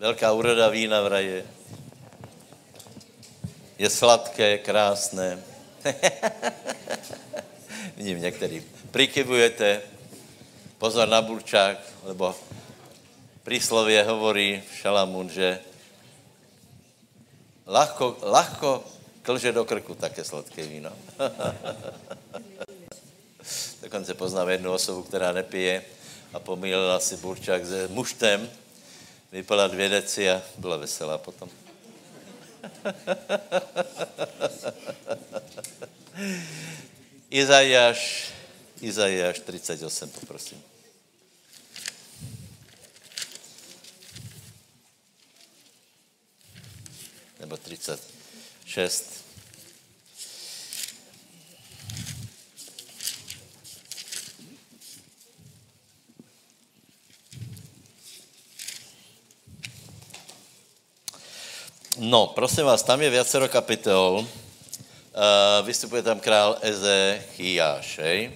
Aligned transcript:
Velká 0.00 0.32
úroda 0.32 0.72
vína 0.72 1.04
v 1.04 1.12
raje. 1.12 1.38
Je 3.76 3.90
sladké, 3.90 4.64
krásné. 4.64 5.36
Vidím 7.96 8.20
některý. 8.20 8.64
Prikyvujete, 8.90 9.82
pozor 10.80 11.08
na 11.08 11.20
burčák, 11.20 11.76
lebo 12.08 12.32
príslovie 13.44 14.00
hovorí 14.08 14.64
Šalamún, 14.80 15.28
že 15.28 15.60
ľahko, 17.68 18.24
ľahko 18.24 18.80
klže 19.20 19.52
do 19.52 19.68
krku 19.68 20.00
také 20.00 20.24
sladké 20.24 20.64
víno. 20.64 20.96
Dokonce 23.84 24.16
poznám 24.16 24.48
jednu 24.48 24.72
osobu, 24.72 25.02
která 25.02 25.32
nepije 25.32 25.84
a 26.32 26.40
pomýlila 26.40 27.00
si 27.00 27.20
burčák 27.20 27.64
s 27.64 27.88
muštem, 27.92 28.48
vypila 29.32 29.68
dvě 29.68 29.88
deci 29.88 30.30
a 30.30 30.42
byla 30.58 30.76
veselá 30.76 31.18
potom. 31.18 31.50
Izajáš, 37.30 38.32
Izajáš 38.80 39.38
38, 39.38 40.10
poprosím. 40.10 40.62
Nebo 47.40 47.56
36. 47.56 49.19
No, 62.00 62.32
prosím 62.32 62.64
vás, 62.64 62.80
tam 62.80 62.96
je 63.04 63.12
viacero 63.12 63.44
kapitol. 63.44 64.24
Uh, 64.24 65.60
vystupuje 65.68 66.00
tam 66.00 66.16
král 66.16 66.56
Ezechiáš, 66.64 68.00
hej? 68.00 68.32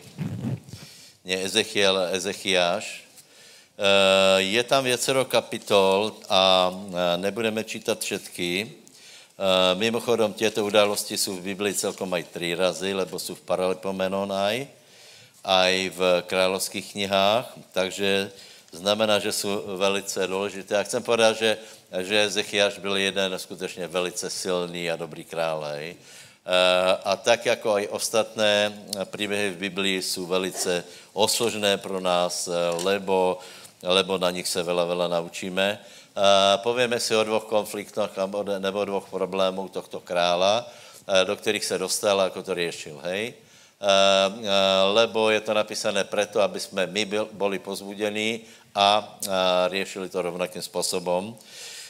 Nie 1.25 1.41
Ezechiel, 1.41 2.13
Ezechiáš. 2.13 3.09
Uh, 3.81 4.45
je 4.45 4.61
tam 4.69 4.85
viacero 4.85 5.25
kapitol 5.25 6.13
a 6.29 6.69
uh, 6.69 7.17
nebudeme 7.17 7.65
čítat 7.65 7.97
všetky. 7.97 8.69
Uh, 8.69 9.81
mimochodom, 9.81 10.37
těto 10.37 10.61
události 10.61 11.17
jsou 11.17 11.41
v 11.41 11.57
Biblii 11.57 11.75
celkom 11.75 12.13
aj 12.13 12.37
tři 12.37 12.55
razy, 12.55 12.93
lebo 12.93 13.17
jsou 13.19 13.35
v 13.35 13.49
Paralipomenon 13.49 14.29
aj, 14.29 14.69
aj 15.45 15.73
v 15.89 16.01
královských 16.29 16.93
knihách, 16.93 17.49
takže 17.73 18.29
znamená, 18.75 19.19
že 19.19 19.33
jsou 19.33 19.77
velice 19.77 20.27
důležité. 20.27 20.79
A 20.79 20.83
chcem 20.83 21.03
povedat, 21.03 21.37
že 21.37 21.59
že 22.03 22.25
Ezechiaš 22.25 22.79
byl 22.79 22.97
jeden 22.97 23.39
skutečně 23.39 23.87
velice 23.87 24.31
silný 24.31 24.91
a 24.91 24.97
dobrý 24.97 25.25
král. 25.25 25.65
Hej. 25.65 25.97
Eh, 26.47 26.99
a 27.05 27.17
tak 27.17 27.47
jako 27.47 27.79
i 27.79 27.89
ostatné 27.89 28.73
příběhy 29.05 29.51
v 29.51 29.57
Biblii 29.57 30.03
jsou 30.03 30.27
velice 30.27 30.85
osožné 31.13 31.77
pro 31.77 32.01
nás, 32.01 32.49
eh, 32.49 32.53
lebo, 32.85 33.39
lebo 33.83 34.19
na 34.19 34.31
nich 34.31 34.49
se 34.49 34.63
vela, 34.63 34.85
vela 34.85 35.09
naučíme. 35.09 35.79
Eh, 35.81 36.59
Povíme 36.59 37.01
si 37.01 37.17
o 37.17 37.25
dvou 37.25 37.41
konfliktoch 37.41 38.11
nebo 38.59 38.79
o 38.81 38.85
dvou 38.85 39.01
problémů 39.01 39.69
tohto 39.69 40.01
krála, 40.01 40.67
do 41.25 41.37
kterých 41.37 41.65
se 41.65 41.79
dostal 41.79 42.21
a 42.21 42.25
jako 42.25 42.43
to 42.43 42.55
riešil. 42.55 43.01
Hej? 43.05 43.35
Lebo 44.93 45.31
je 45.31 45.41
to 45.41 45.55
napísané 45.55 46.05
preto, 46.05 46.41
aby 46.41 46.61
jsme 46.61 46.87
my 46.87 47.05
byli 47.33 47.59
pozbudení 47.59 48.41
a 48.75 49.19
riešili 49.69 50.09
to 50.09 50.23
rovnakým 50.23 50.63
způsobem. 50.63 51.35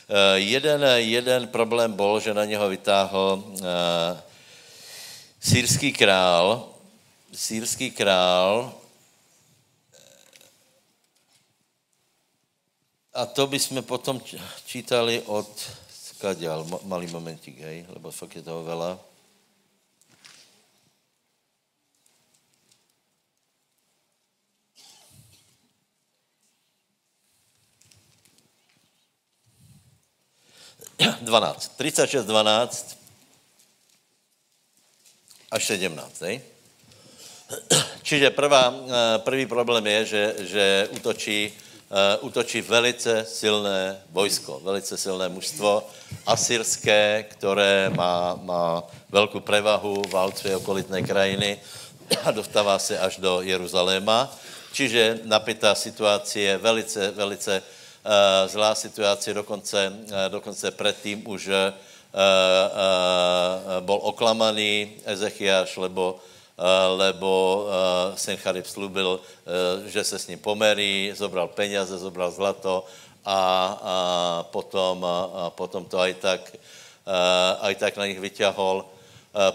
Eh, 0.09 0.39
jeden, 0.39 0.85
jeden 0.97 1.49
problém 1.49 1.93
byl, 1.93 2.21
že 2.21 2.35
na 2.35 2.45
něho 2.45 2.69
vytáhl 2.69 3.45
uh, 3.45 3.61
sírský 5.41 5.93
král, 5.93 6.69
sírský 7.33 7.91
král, 7.91 8.73
a 13.15 13.27
to 13.27 13.47
bychom 13.47 13.83
potom 13.83 14.21
čítali 14.67 15.23
od, 15.27 15.71
skaděl, 15.91 16.67
malý 16.83 17.07
momentík, 17.07 17.59
hej, 17.59 17.87
lebo 17.89 18.11
fakt 18.11 18.37
je 18.37 18.43
toho 18.43 18.65
veľa. 18.65 19.14
12. 30.99 31.77
36, 31.77 32.25
12 32.27 32.99
až 35.51 35.63
17. 35.65 36.21
Ne? 36.21 36.41
Čiže 38.03 38.31
prvá, 38.31 38.75
eh, 38.75 39.19
prvý 39.19 39.47
problém 39.47 39.87
je, 39.87 40.05
že, 40.05 40.25
že 40.39 40.65
útočí, 40.91 41.53
uh, 41.91 42.27
útočí 42.27 42.61
velice 42.61 43.25
silné 43.25 44.03
vojsko, 44.11 44.61
velice 44.65 44.97
silné 44.97 45.29
mužstvo, 45.29 45.87
asyrské, 46.27 47.25
které 47.29 47.91
má, 47.91 48.35
má 48.43 48.83
velkou 49.09 49.41
prevahu, 49.41 50.03
válcuje 50.11 50.57
okolitné 50.57 51.03
krajiny 51.03 51.61
a 52.25 52.31
dostává 52.31 52.79
se 52.79 52.99
až 52.99 53.17
do 53.17 53.41
Jeruzaléma. 53.41 54.29
Čiže 54.73 55.21
napitá 55.25 55.75
situace, 55.75 56.59
velice, 56.59 57.11
velice 57.11 57.63
Eh, 57.63 57.74
zlá 58.47 58.75
situace, 58.75 59.35
dokonce, 59.35 59.93
eh, 60.13 60.29
dokonce 60.29 60.71
předtím 60.71 61.29
už 61.29 61.49
uh, 61.49 61.73
bol 63.81 63.99
oklamaný 64.03 65.03
Ezechiaš, 65.05 65.77
lebo, 65.77 66.21
lebo 66.97 67.67
Sencharib 68.15 68.67
slúbil, 68.67 69.19
uh, 69.19 69.21
že 69.91 70.05
se 70.05 70.19
s 70.19 70.27
ním 70.27 70.39
pomerí, 70.39 71.11
zobral 71.17 71.49
peněze, 71.49 71.99
zobral 71.99 72.31
zlato 72.31 72.87
a, 73.25 73.41
a 73.83 73.97
potom, 74.53 75.05
a, 75.05 75.51
potom 75.51 75.85
to 75.85 75.99
aj 75.99 76.15
tak, 76.15 76.41
aj 77.61 77.75
tak 77.75 77.97
na 77.97 78.07
nich 78.07 78.21
vyťahol. 78.21 78.85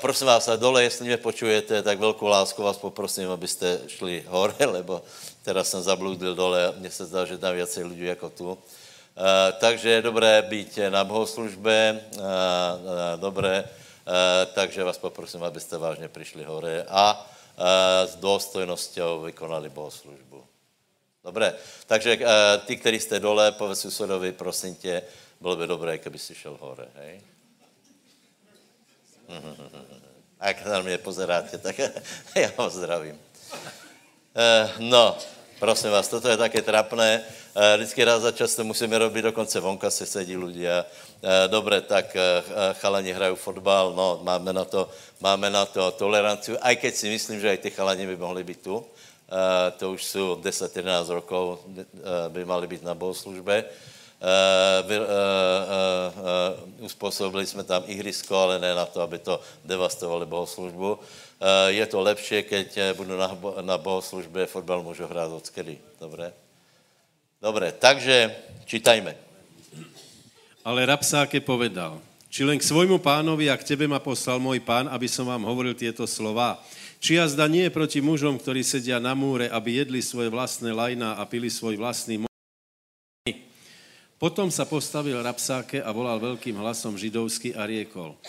Prosím 0.02 0.28
vás, 0.28 0.48
a 0.48 0.56
dole, 0.56 0.84
jestli 0.84 1.06
mě 1.06 1.18
počujete, 1.18 1.84
tak 1.84 2.00
velkou 2.00 2.28
lásku 2.28 2.64
vás 2.64 2.78
poprosím, 2.78 3.30
abyste 3.30 3.80
šli 3.88 4.26
hore, 4.28 4.66
lebo 4.66 5.02
Teraz 5.50 5.70
jsem 5.70 5.82
zabludil 5.82 6.36
dole 6.36 6.74
mně 6.78 6.92
se 6.92 7.06
zdá, 7.06 7.26
že 7.26 7.38
tam 7.38 7.56
více 7.56 7.84
lidí 7.84 8.06
jako 8.06 8.30
tu. 8.30 8.52
Uh, 8.52 8.58
takže 9.60 9.90
je 9.90 10.02
dobré 10.02 10.42
být 10.42 10.80
na 10.90 11.04
bohoslužbě, 11.04 12.02
uh, 12.16 12.22
uh, 12.22 12.26
dobré, 13.20 13.64
takže 14.54 14.84
vás 14.84 14.98
poprosím, 14.98 15.44
abyste 15.44 15.78
vážně 15.78 16.08
přišli 16.08 16.44
hore 16.44 16.86
a 16.90 17.32
s 18.06 18.16
důstojností 18.16 19.02
vykonali 19.26 19.70
bohoslužbu. 19.70 20.46
Dobré, 21.24 21.56
takže 21.86 22.20
ty, 22.66 22.78
kteří 22.78 23.00
jste 23.00 23.20
dole, 23.20 23.52
povedz 23.52 23.82
susedovi, 23.82 24.32
prosím 24.32 24.76
tě, 24.76 25.02
bylo 25.42 25.56
by 25.56 25.68
dobré, 25.68 25.98
kdyby 25.98 26.20
si 26.20 26.36
šel 26.36 26.58
hore, 26.62 26.86
hej? 26.96 27.22
A 30.40 30.48
jak 30.48 30.66
na 30.66 30.82
mě 30.82 30.98
pozeráte, 30.98 31.58
tak 31.58 31.80
já 32.36 32.52
vás 32.58 32.74
zdravím. 32.74 33.20
No, 34.80 35.18
prosím 35.60 35.92
vás, 35.92 36.08
toto 36.08 36.32
je 36.32 36.40
také 36.40 36.64
trapné. 36.64 37.20
Uh, 37.52 37.76
vždycky 37.76 38.04
raz 38.04 38.24
za 38.24 38.32
čas 38.32 38.56
to 38.56 38.64
musíme 38.64 38.98
robit, 38.98 39.22
dokonce 39.22 39.60
vonka 39.60 39.92
se 39.92 40.06
sedí 40.06 40.40
ľudia. 40.40 40.88
Uh, 41.20 41.52
dobre, 41.52 41.82
tak 41.84 42.16
uh, 42.16 42.42
chalani 42.80 43.12
hrají 43.12 43.36
fotbal, 43.36 43.94
no, 43.94 44.24
máme 44.24 44.54
na 44.56 44.66
to, 44.66 44.90
máme 45.20 45.52
na 45.52 45.68
to 45.68 45.92
toleranciu, 45.92 46.56
aj 46.64 46.76
keď 46.80 46.94
si 46.96 47.08
myslím, 47.12 47.44
že 47.44 47.50
aj 47.52 47.60
ty 47.60 47.70
chalani 47.70 48.08
by 48.08 48.16
mohli 48.16 48.44
být 48.44 48.62
tu. 48.64 48.86
To 49.78 49.92
už 49.92 50.06
jsou 50.06 50.42
10-11 50.42 51.10
rokov, 51.14 51.60
by 52.30 52.46
mali 52.46 52.68
být 52.68 52.84
na 52.84 52.98
bohoslužbe. 52.98 53.64
Uspůsobili 56.80 57.46
jsme 57.46 57.64
tam 57.64 57.84
ihrisko, 57.86 58.38
ale 58.38 58.60
ne 58.60 58.76
na 58.76 58.86
to, 58.86 59.02
aby 59.02 59.20
to 59.20 59.40
devastovali 59.66 60.26
bohoslužbu. 60.26 61.00
Eh, 61.00 61.29
je 61.72 61.86
to 61.88 62.04
lepší, 62.04 62.44
keď 62.44 62.68
eh, 62.78 62.94
budu 62.94 63.18
na, 63.18 63.32
na 63.62 63.78
bohoslužbě, 63.78 64.46
fotbal 64.46 64.84
můžu 64.84 65.08
hrát 65.08 65.32
od 65.32 65.46
skedy. 65.46 65.80
Dobré? 66.00 66.34
Dobré, 67.42 67.72
takže 67.72 68.36
čítajme. 68.66 69.16
Ale 70.68 70.86
Rapsáke 70.86 71.40
povedal, 71.40 72.04
či 72.28 72.44
len 72.44 72.60
k 72.60 72.68
svojmu 72.68 73.00
pánovi 73.00 73.48
a 73.48 73.56
k 73.56 73.64
tebe 73.64 73.88
ma 73.88 74.04
poslal 74.04 74.44
môj 74.44 74.60
pán, 74.60 74.92
aby 74.92 75.08
som 75.08 75.24
vám 75.24 75.48
hovoril 75.48 75.72
tieto 75.72 76.04
slova. 76.04 76.60
Či 77.00 77.16
jazda 77.16 77.48
nie 77.48 77.64
je 77.64 77.72
proti 77.72 78.04
mužom, 78.04 78.36
ktorí 78.36 78.60
sedia 78.60 79.00
na 79.00 79.16
múre, 79.16 79.48
aby 79.48 79.80
jedli 79.80 80.04
svoje 80.04 80.28
vlastné 80.28 80.76
lajná 80.76 81.16
a 81.16 81.24
pili 81.24 81.48
svoj 81.48 81.80
vlastný 81.80 82.28
Potom 84.20 84.52
sa 84.52 84.68
postavil 84.68 85.16
Rapsáke 85.16 85.80
a 85.80 85.96
volal 85.96 86.20
veľkým 86.20 86.60
hlasom 86.60 87.00
židovsky 87.00 87.56
a 87.56 87.64
riekol, 87.64 88.20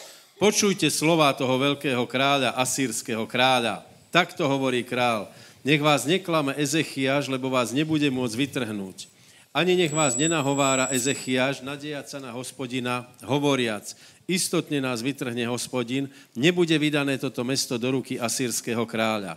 Počujte 0.40 0.88
slova 0.88 1.36
toho 1.36 1.52
veľkého 1.60 2.00
kráľa, 2.08 2.56
asýrského 2.56 3.28
kráľa. 3.28 3.84
Takto 4.08 4.48
hovorí 4.48 4.80
král. 4.80 5.28
Nech 5.60 5.84
vás 5.84 6.08
neklame 6.08 6.56
Ezechiaš, 6.56 7.28
lebo 7.28 7.52
vás 7.52 7.76
nebude 7.76 8.08
môcť 8.08 8.48
vytrhnúť. 8.48 9.12
Ani 9.52 9.76
nech 9.76 9.92
vás 9.92 10.16
nenahovára 10.16 10.88
Ezechiaš, 10.96 11.60
nadejať 11.60 12.06
sa 12.08 12.18
na 12.24 12.32
hospodina, 12.32 13.04
hovoriac, 13.20 13.92
istotne 14.24 14.80
nás 14.80 15.04
vytrhne 15.04 15.44
hospodin, 15.44 16.08
nebude 16.32 16.72
vydané 16.80 17.20
toto 17.20 17.44
mesto 17.44 17.76
do 17.76 18.00
ruky 18.00 18.16
asýrského 18.16 18.88
kráľa. 18.88 19.36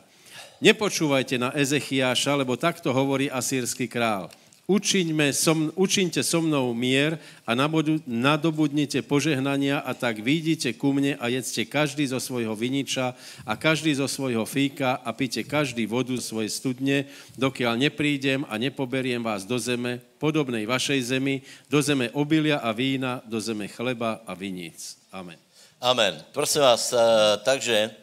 Nepočúvajte 0.63 1.35
na 1.35 1.51
Ezechiáša, 1.51 2.39
lebo 2.39 2.55
takto 2.55 2.95
hovorí 2.95 3.27
asýrsky 3.27 3.91
král. 3.91 4.31
Učiňme 4.63 5.35
som, 5.35 5.75
učiňte 5.75 6.23
so 6.23 6.39
mnou 6.39 6.71
mier 6.71 7.19
a 7.43 7.51
nabodu, 7.51 7.99
nadobudnite 8.07 9.03
požehnania 9.03 9.83
a 9.83 9.91
tak 9.91 10.23
vidíte 10.23 10.71
ku 10.71 10.95
mne 10.95 11.19
a 11.19 11.27
jedzte 11.27 11.67
každý 11.67 12.07
zo 12.07 12.15
svojho 12.15 12.55
viniča 12.55 13.11
a 13.43 13.53
každý 13.59 13.91
zo 13.91 14.07
svojho 14.07 14.47
fíka 14.47 15.03
a 15.03 15.11
píte 15.11 15.43
každý 15.43 15.83
vodu 15.83 16.15
z 16.15 16.23
svojej 16.23 16.47
studne, 16.47 16.97
dokiaľ 17.35 17.75
neprídem 17.75 18.47
a 18.47 18.55
nepoberiem 18.55 19.19
vás 19.19 19.43
do 19.43 19.59
zeme, 19.59 19.99
podobnej 20.15 20.63
vašej 20.63 21.11
zemi, 21.11 21.43
do 21.67 21.83
zeme 21.83 22.07
obilia 22.15 22.63
a 22.63 22.71
vína, 22.71 23.19
do 23.27 23.43
zeme 23.43 23.67
chleba 23.67 24.23
a 24.23 24.31
viníc. 24.31 24.95
Amen. 25.11 25.35
Amen. 25.83 26.15
Prosím 26.31 26.61
vás, 26.63 26.95
uh, 26.95 26.99
takže 27.43 28.02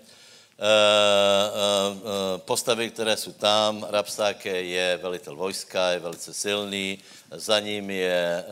postavy, 2.36 2.90
které 2.90 3.16
jsou 3.16 3.32
tam, 3.32 3.86
Rapsáke 3.90 4.62
je 4.62 4.98
velitel 5.02 5.36
vojska, 5.36 5.90
je 5.90 5.98
velice 5.98 6.34
silný, 6.34 6.98
za 7.30 7.60
ním 7.60 7.90
je 7.90 8.44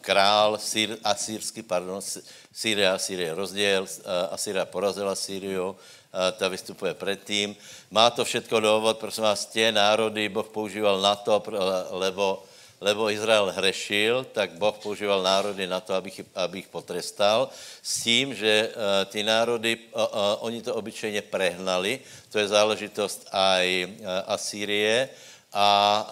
král 0.00 0.58
Syr, 0.58 0.96
asýrský, 1.04 1.62
pardon, 1.62 2.00
Syria, 2.52 2.98
Syria 2.98 3.34
rozděl, 3.34 3.86
Asýria 4.30 4.64
porazila 4.64 5.14
Syriu, 5.14 5.76
ta 6.36 6.48
vystupuje 6.48 6.94
předtím. 6.94 7.56
Má 7.90 8.10
to 8.10 8.24
všetko 8.24 8.60
důvod, 8.60 8.98
prosím 8.98 9.24
vás, 9.24 9.46
tě 9.46 9.72
národy 9.72 10.28
Boh 10.28 10.48
používal 10.48 11.00
na 11.00 11.16
to, 11.16 11.42
lebo 11.90 12.42
lebo 12.80 13.12
Izrael 13.12 13.52
hrešil, 13.52 14.24
tak 14.32 14.56
Boh 14.56 14.72
používal 14.72 15.22
národy 15.22 15.66
na 15.66 15.80
to, 15.80 15.94
abych, 15.94 16.20
abych 16.34 16.68
potrestal, 16.68 17.52
s 17.82 18.02
tím, 18.02 18.34
že 18.34 18.72
uh, 18.72 19.04
ty 19.04 19.22
národy, 19.22 19.76
uh, 19.76 20.00
uh, 20.00 20.08
oni 20.40 20.62
to 20.62 20.74
obyčejně 20.74 21.22
prehnali, 21.22 22.00
to 22.32 22.38
je 22.38 22.48
záležitost 22.48 23.28
aj 23.32 23.84
uh, 23.84 24.06
Asýrie, 24.26 25.08
a, 25.52 26.06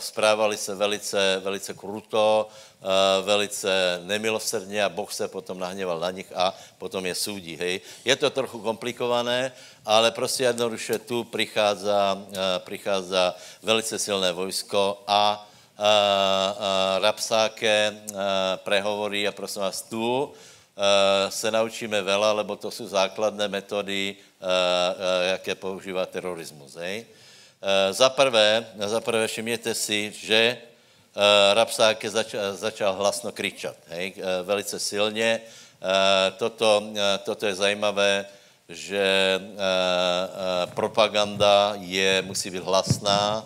správali 0.00 0.56
se 0.56 0.74
velice, 0.74 1.40
velice 1.44 1.74
kruto, 1.74 2.48
a, 2.48 3.20
velice 3.20 4.00
nemilosrdně 4.04 4.84
a 4.84 4.88
Boh 4.88 5.12
se 5.12 5.28
potom 5.28 5.58
nahněval 5.58 6.00
na 6.00 6.10
nich 6.10 6.32
a 6.34 6.54
potom 6.78 7.06
je 7.06 7.14
soudí. 7.14 7.56
Hej. 7.56 7.80
Je 8.04 8.16
to 8.16 8.30
trochu 8.30 8.60
komplikované, 8.60 9.52
ale 9.84 10.10
prostě 10.10 10.44
jednoduše 10.44 10.98
tu 10.98 11.24
přichází, 11.24 13.16
velice 13.62 13.98
silné 13.98 14.32
vojsko 14.32 15.04
a 15.06 15.48
Rapsáke 17.00 17.94
prehovorí 18.56 19.28
a 19.28 19.32
prosím 19.32 19.62
vás, 19.62 19.82
tu 19.82 20.32
se 21.28 21.50
naučíme 21.50 22.02
vela, 22.02 22.32
lebo 22.32 22.56
to 22.56 22.70
jsou 22.70 22.86
základné 22.86 23.48
metody, 23.48 24.16
jaké 25.30 25.54
používá 25.54 26.06
terorismus. 26.06 26.74
Hej? 26.74 27.06
Za 27.90 28.08
prvé, 28.08 28.66
za 28.86 29.00
prvé 29.00 29.26
všimněte 29.28 29.74
si, 29.74 30.12
že 30.16 30.58
Rapsáke 31.52 32.10
zač, 32.10 32.34
začal 32.52 32.94
hlasno 32.94 33.32
kričat, 33.32 33.76
hej? 33.88 34.14
Velice 34.42 34.78
silně. 34.78 35.40
Toto, 36.36 36.82
toto 37.24 37.46
je 37.46 37.54
zajímavé, 37.54 38.26
že 38.68 39.40
propaganda 40.74 41.72
je, 41.76 42.22
musí 42.22 42.50
být 42.50 42.62
hlasná, 42.62 43.44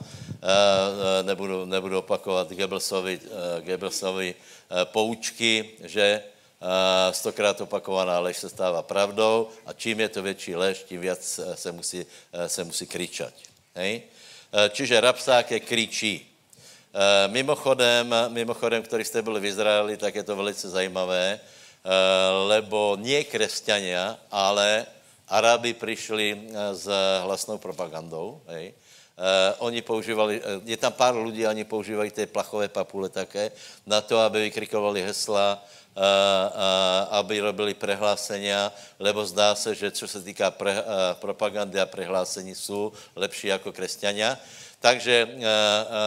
nebudu, 1.22 1.64
nebudu 1.64 1.98
opakovat 1.98 2.52
Goebbelsovi, 2.52 3.20
eh, 3.24 3.62
Goebbelsovi 3.62 4.34
poučky, 4.84 5.70
že 5.84 6.22
stokrát 7.10 7.60
opakovaná 7.60 8.18
lež 8.18 8.36
se 8.36 8.48
stává 8.48 8.82
pravdou 8.82 9.48
a 9.66 9.72
čím 9.72 10.00
je 10.00 10.08
to 10.08 10.22
větší 10.22 10.54
lež, 10.54 10.84
tím 10.88 11.00
víc 11.00 11.40
se 11.54 11.72
musí, 11.72 12.06
se 12.46 12.64
musí 12.64 12.86
kričat. 12.86 13.32
Hej? 13.74 14.02
Čiže 14.70 15.00
Rapsáke 15.00 15.60
kričí. 15.60 16.24
Mimochodem, 17.26 18.14
mimochodem, 18.28 18.82
který 18.82 19.04
jste 19.04 19.22
byli 19.22 19.40
v 19.40 19.44
Izraeli, 19.44 19.96
tak 19.96 20.14
je 20.14 20.22
to 20.22 20.36
velice 20.36 20.68
zajímavé, 20.68 21.40
lebo 22.48 22.96
nie 22.96 23.24
křesťania, 23.24 24.18
ale 24.30 24.86
Arabi 25.28 25.74
přišli 25.74 26.50
s 26.72 26.88
hlasnou 27.22 27.58
propagandou, 27.58 28.40
hej? 28.48 28.74
Uh, 29.16 29.54
oni 29.58 29.82
používali, 29.82 30.40
uh, 30.40 30.60
je 30.64 30.76
tam 30.76 30.92
pár 30.92 31.16
lidí, 31.16 31.46
oni 31.46 31.64
používají 31.64 32.10
ty 32.10 32.26
plachové 32.26 32.68
papule 32.68 33.08
také, 33.08 33.48
na 33.86 34.00
to, 34.00 34.18
aby 34.18 34.40
vykrikovali 34.40 35.02
hesla, 35.02 35.56
uh, 35.56 36.02
uh, 36.02 37.16
aby 37.16 37.40
robili 37.40 37.74
prehlásenia, 37.74 38.72
lebo 39.00 39.24
zdá 39.26 39.54
se, 39.54 39.74
že 39.74 39.90
co 39.90 40.08
se 40.08 40.20
týká 40.20 40.50
pre, 40.50 40.72
uh, 40.72 40.86
propagandy 41.16 41.80
a 41.80 41.86
prehlásení, 41.86 42.54
jsou 42.54 42.92
lepší 43.16 43.46
jako 43.46 43.72
křesťania. 43.72 44.38
Takže 44.80 45.24
uh, 45.24 45.40
uh, 45.40 45.46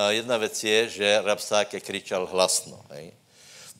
jedna 0.10 0.38
věc 0.38 0.64
je, 0.64 0.90
že 0.90 1.22
Rapsáke 1.26 1.80
kričal 1.80 2.30
hlasno. 2.30 2.86
Hej. 2.90 3.12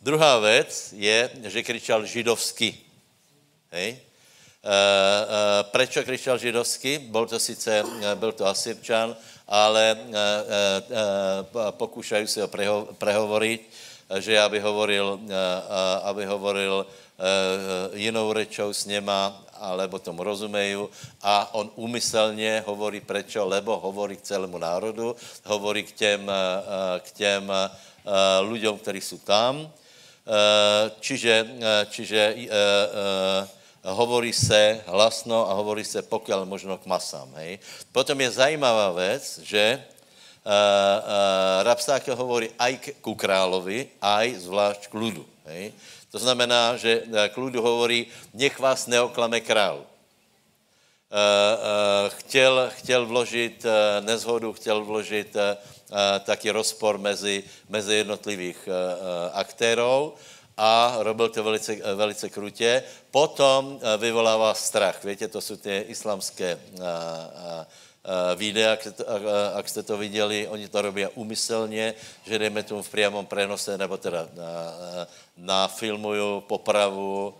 Druhá 0.02 0.40
věc 0.40 0.94
je, 0.98 1.30
že 1.44 1.64
kričal 1.64 2.06
židovsky. 2.06 2.78
Hej. 3.72 4.09
Uh, 4.60 4.68
uh, 4.68 5.72
prečo 5.72 6.04
kričal 6.04 6.36
židovsky? 6.36 7.00
Byl 7.00 7.32
to 7.32 7.40
sice, 7.40 7.84
uh, 7.84 8.16
byl 8.16 8.32
to 8.32 8.44
Asyrčan, 8.44 9.16
ale 9.48 9.98
pokoušají 11.72 12.28
se 12.28 12.42
ho 12.42 12.48
preho, 12.48 12.88
prehovoriť, 13.00 13.62
že 14.20 14.40
aby 14.40 14.60
hovoril, 14.60 15.20
aby 16.04 16.26
hovoril 16.26 16.86
jinou 17.94 18.34
rečou 18.34 18.74
s 18.74 18.86
něma, 18.86 19.42
alebo 19.58 20.00
tomu 20.00 20.24
rozumejí 20.24 20.86
a 21.22 21.54
on 21.54 21.72
úmyselně 21.76 22.64
hovorí 22.68 23.02
prečo, 23.02 23.46
lebo 23.46 23.80
hovorí 23.80 24.18
k 24.18 24.22
celému 24.22 24.58
národu, 24.58 25.16
hovorí 25.46 25.84
k 25.84 25.92
těm, 25.92 26.32
k 27.00 27.12
těm 27.12 27.54
lidem, 28.50 28.78
kteří 28.78 29.02
jsou 29.02 29.18
tam. 29.18 29.72
Čiže, 31.00 31.48
čiže 31.90 32.36
hovorí 33.84 34.34
se 34.34 34.82
hlasno 34.88 35.50
a 35.50 35.54
hovorí 35.54 35.84
se 35.84 36.02
pokud 36.02 36.36
možno 36.44 36.78
k 36.78 36.86
masám. 36.86 37.32
Hej. 37.36 37.60
Potom 37.92 38.22
je 38.22 38.32
zajímavá 38.32 38.92
věc, 38.92 39.40
že 39.44 39.64
uh, 39.80 40.52
uh, 40.52 41.64
Rapsáke 41.64 42.12
hovorí 42.12 42.52
aj 42.60 42.74
k, 42.78 42.86
ku 43.02 43.16
královi, 43.16 43.88
aj 44.02 44.36
zvlášť 44.36 44.82
k 44.92 44.94
ludu. 44.94 45.26
Hej. 45.46 45.72
To 46.12 46.20
znamená, 46.20 46.74
že 46.78 47.06
k 47.06 47.36
ludu 47.38 47.62
hovorí, 47.62 48.10
nech 48.34 48.60
vás 48.60 48.88
neoklame 48.88 49.40
král. 49.40 49.78
Uh, 49.80 49.86
uh, 51.16 52.10
chtěl, 52.22 52.70
chtěl 52.82 53.06
vložit 53.06 53.66
uh, 53.66 53.72
nezhodu, 54.06 54.54
chtěl 54.54 54.86
vložit 54.86 55.38
taky 56.24 56.54
rozpor 56.54 57.02
mezi, 57.02 57.44
mezi 57.70 58.06
jednotlivých 58.06 58.70
aktérov 59.34 60.14
a 60.60 60.96
robil 61.00 61.30
to 61.30 61.44
velice, 61.44 61.76
velice 61.96 62.30
krutě. 62.30 62.84
Potom 63.12 63.80
eh, 63.82 63.98
vyvolává 63.98 64.54
strach. 64.54 65.04
Víte, 65.04 65.28
to 65.28 65.42
jsou 65.42 65.56
ty 65.56 65.86
islamské 65.88 66.46
eh, 66.52 66.80
eh, 66.84 68.36
videa, 68.36 68.78
jak 69.56 69.70
jste 69.70 69.84
to 69.84 69.98
viděli, 69.98 70.48
oni 70.48 70.68
to 70.68 70.82
robí 70.82 71.08
úmyselně, 71.08 71.94
že 72.26 72.40
dejme 72.40 72.64
tomu 72.64 72.82
v 72.82 72.90
priamom 72.90 73.26
prenose, 73.26 73.78
nebo 73.78 73.98
teda 73.98 74.28
na, 74.34 74.48
na 75.38 75.68
filmuju 75.68 76.42
popravu, 76.42 77.36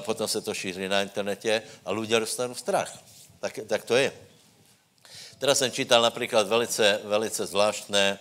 potom 0.00 0.28
se 0.28 0.40
to 0.40 0.54
šíří 0.54 0.88
na 0.88 1.02
internetě 1.02 1.62
a 1.84 1.92
lidé 1.92 2.20
dostanou 2.20 2.54
strach. 2.54 2.98
Tak, 3.40 3.58
tak 3.66 3.84
to 3.84 3.96
je. 3.96 4.12
Teda 5.38 5.54
jsem 5.54 5.70
čítal 5.70 6.02
například 6.02 6.48
velice, 6.48 7.00
velice 7.04 7.46
zvláštné, 7.46 8.18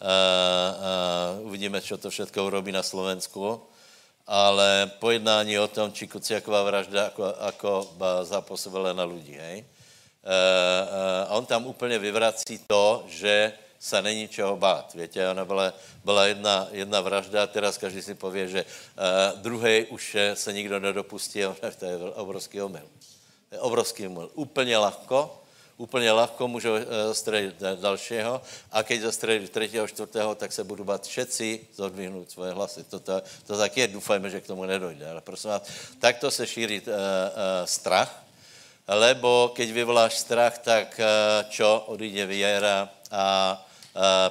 uh, 0.00 1.40
uh, 1.40 1.46
uvidíme, 1.46 1.80
co 1.80 1.98
to 1.98 2.10
všechno 2.10 2.46
urobí 2.46 2.72
na 2.72 2.82
Slovensku, 2.82 3.62
ale 4.30 4.90
pojednání 4.98 5.58
o 5.58 5.68
tom, 5.68 5.92
či 5.92 6.06
Kuciaková 6.06 6.62
vražda 6.62 7.04
jako, 7.04 7.34
jako 7.46 7.90
zapůsobila 8.22 8.92
na 8.92 9.04
lidi, 9.04 9.32
hej. 9.32 9.58
E, 9.58 9.64
e, 9.64 11.26
a 11.26 11.34
on 11.34 11.46
tam 11.46 11.66
úplně 11.66 11.98
vyvrací 11.98 12.58
to, 12.66 13.04
že 13.08 13.52
se 13.78 14.02
není 14.02 14.28
čeho 14.28 14.56
bát. 14.56 14.94
Víte, 14.94 15.30
ona 15.30 15.44
byla, 15.44 15.72
byla 16.04 16.26
jedna, 16.26 16.68
jedna 16.70 17.00
vražda 17.00 17.42
a 17.42 17.46
teraz 17.46 17.78
každý 17.78 18.02
si 18.02 18.14
pově, 18.14 18.48
že 18.48 18.64
uh, 18.64 19.40
druhý 19.40 19.86
už 19.86 20.16
se 20.34 20.52
nikdo 20.52 20.80
nedopustí, 20.80 21.40
to 21.78 21.84
je 21.84 21.96
obrovský 21.98 22.62
omyl. 22.62 22.84
Obrovský 23.58 24.06
omyl. 24.06 24.30
Úplně 24.34 24.78
lahko, 24.78 25.39
úplně 25.80 26.12
lahko 26.12 26.48
můžu 26.48 26.68
zastřelit 27.08 27.56
dalšího 27.80 28.42
a 28.72 28.82
když 28.82 29.00
zastřelit 29.00 29.50
třetího, 29.50 29.88
čtvrtého, 29.88 30.34
tak 30.34 30.52
se 30.52 30.64
budu 30.64 30.84
bát 30.84 31.06
všetci 31.06 31.60
zodvihnout 31.74 32.30
svoje 32.30 32.52
hlasy. 32.52 32.84
To, 32.84 33.00
to, 33.00 33.22
to 33.46 33.56
tak 33.56 33.76
je, 33.76 33.88
doufajme, 33.88 34.30
že 34.30 34.40
k 34.40 34.46
tomu 34.46 34.64
nedojde. 34.64 35.10
Ale 35.10 35.20
prosím 35.20 35.50
vás, 35.50 35.62
takto 35.98 36.30
se 36.30 36.46
šíří 36.46 36.80
uh, 36.80 36.86
uh, 36.86 36.92
strach, 37.64 38.12
lebo 38.88 39.56
keď 39.56 39.68
vyvoláš 39.72 40.20
strach, 40.20 40.58
tak 40.60 41.00
uh, 41.00 41.48
čo, 41.48 41.84
odjde 41.88 42.26
věra 42.26 42.88
a 43.10 43.56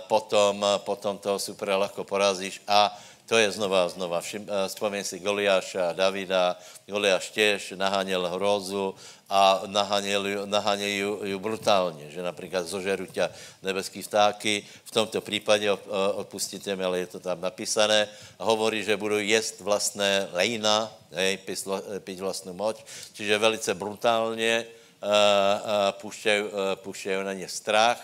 potom, 0.08 0.66
potom 0.88 1.20
toho 1.20 1.36
super 1.36 1.76
ľahko 1.76 2.08
porazíš 2.08 2.64
a 2.64 2.96
to 3.30 3.38
je 3.38 3.52
znova 3.54 3.86
a 3.86 3.94
znova. 3.94 4.18
Všim, 4.26 4.50
vzpomín 4.68 5.06
si 5.06 5.22
Goliáša, 5.22 5.94
Davida, 5.94 6.58
Goliáš 6.90 7.30
těž 7.30 7.78
naháněl 7.78 8.26
hrozu 8.26 8.96
a 9.30 9.62
naháněl 9.70 10.50
ju, 11.22 11.40
brutálně, 11.40 12.10
že 12.10 12.26
například 12.26 12.66
zožeru 12.66 13.06
tě 13.06 13.30
nebeský 13.62 14.02
vtáky, 14.02 14.66
v 14.84 14.92
tomto 14.92 15.22
případě 15.22 15.72
odpustíte 16.18 16.76
mi, 16.76 16.84
ale 16.84 17.00
je 17.00 17.08
to 17.08 17.20
tam 17.20 17.42
napísané, 17.42 18.10
hovorí, 18.42 18.84
že 18.84 18.98
budou 18.98 19.22
jíst 19.22 19.62
vlastné 19.62 20.28
lejna, 20.34 20.90
hej, 21.14 21.38
piť 22.02 22.20
vlastnou 22.20 22.58
moč, 22.58 22.82
čiže 23.14 23.38
velice 23.38 23.74
brutálně 23.74 24.66
pušťají 26.82 27.24
na 27.24 27.34
ně 27.34 27.48
strach 27.48 28.02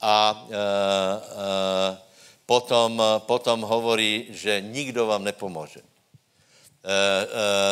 a 0.00 0.46
uh, 0.48 0.50
uh, 0.50 2.11
potom, 2.52 3.00
potom 3.24 3.64
hovorí, 3.64 4.28
že 4.28 4.60
nikdo 4.60 5.08
vám 5.08 5.24
nepomůže. 5.24 5.80
E, 5.80 5.84
e, 5.84 5.86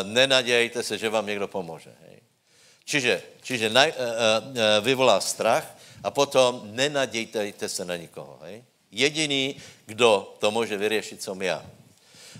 nenadějte 0.08 0.80
se, 0.80 0.96
že 0.98 1.12
vám 1.12 1.26
někdo 1.26 1.48
pomůže. 1.48 1.92
Hej. 2.08 2.16
Čiže, 2.84 3.22
čiže 3.44 3.68
naj, 3.68 3.92
e, 3.92 3.94
e, 3.94 4.80
vyvolá 4.80 5.20
strach 5.20 5.76
a 6.00 6.08
potom 6.08 6.64
nenadějte 6.72 7.68
se 7.68 7.84
na 7.84 7.96
nikoho. 7.96 8.40
Hej. 8.40 8.64
Jediný, 8.88 9.60
kdo 9.86 10.36
to 10.40 10.48
může 10.50 10.80
vyřešit, 10.80 11.22
jsem 11.22 11.42
já. 11.42 11.60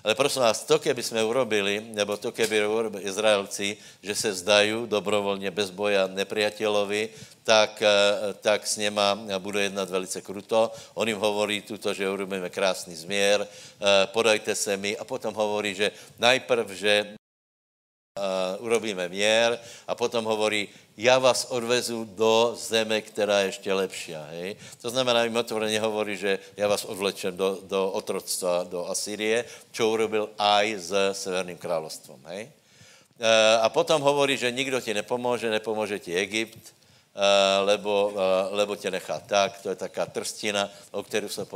Ale 0.05 0.15
prosím 0.15 0.43
vás, 0.43 0.65
to, 0.65 0.79
keby 0.79 1.03
jsme 1.03 1.25
urobili, 1.25 1.85
nebo 1.93 2.17
to, 2.17 2.33
keby 2.33 2.67
urobili 2.67 3.05
Izraelci, 3.05 3.77
že 4.03 4.15
se 4.15 4.33
zdají 4.33 4.73
dobrovolně 4.87 5.51
bez 5.51 5.71
boja 5.71 6.09
nepriateľovi, 6.09 7.09
tak, 7.45 7.83
eh, 7.83 8.33
tak 8.41 8.67
s 8.67 8.77
něma 8.77 9.19
bude 9.39 9.63
jednat 9.63 9.91
velice 9.91 10.21
kruto. 10.21 10.73
On 10.95 11.09
jim 11.09 11.19
hovorí 11.19 11.61
tuto, 11.61 11.95
že 11.95 12.09
urobíme 12.09 12.51
krásný 12.51 12.97
změr, 12.97 13.45
eh, 13.45 14.07
podajte 14.07 14.55
se 14.55 14.77
mi 14.77 14.97
a 14.97 15.05
potom 15.05 15.35
hovorí, 15.35 15.75
že 15.75 15.93
najprv, 16.19 16.67
že 16.73 17.20
urobíme 18.59 19.09
měr 19.09 19.59
a 19.87 19.95
potom 19.95 20.25
hovorí, 20.25 20.69
já 20.97 21.19
vás 21.19 21.45
odvezu 21.45 22.05
do 22.05 22.53
zeme, 22.59 23.01
která 23.01 23.41
je 23.41 23.47
ještě 23.47 23.73
lepší. 23.73 24.13
Hej? 24.31 24.57
To 24.83 24.91
znamená, 24.91 25.25
jim 25.25 25.37
otvoreně 25.37 25.81
hovorí, 25.81 26.17
že 26.17 26.39
já 26.57 26.69
vás 26.69 26.85
odvlečem 26.85 27.37
do, 27.37 27.59
do 27.63 27.91
otroctva, 27.91 28.65
do 28.65 28.87
Asýrie, 28.91 29.45
čo 29.73 29.91
urobil 29.91 30.29
aj 30.39 30.67
s 30.77 30.91
Severným 31.13 31.57
královstvom. 31.57 32.21
Hej? 32.27 32.51
Uh, 33.21 33.63
a 33.63 33.69
potom 33.69 34.03
hovorí, 34.03 34.37
že 34.37 34.53
nikdo 34.53 34.81
ti 34.81 34.95
nepomůže, 34.95 35.51
nepomůže 35.51 35.99
ti 35.99 36.15
Egypt, 36.15 36.57
uh, 36.57 37.23
lebo, 37.69 38.13
uh, 38.13 38.21
lebo 38.51 38.77
tě 38.77 38.91
nechá 38.91 39.21
tak, 39.21 39.61
to 39.63 39.69
je 39.69 39.77
taká 39.77 40.07
trstina, 40.07 40.69
o 40.91 41.03
kterou 41.03 41.29
se 41.29 41.47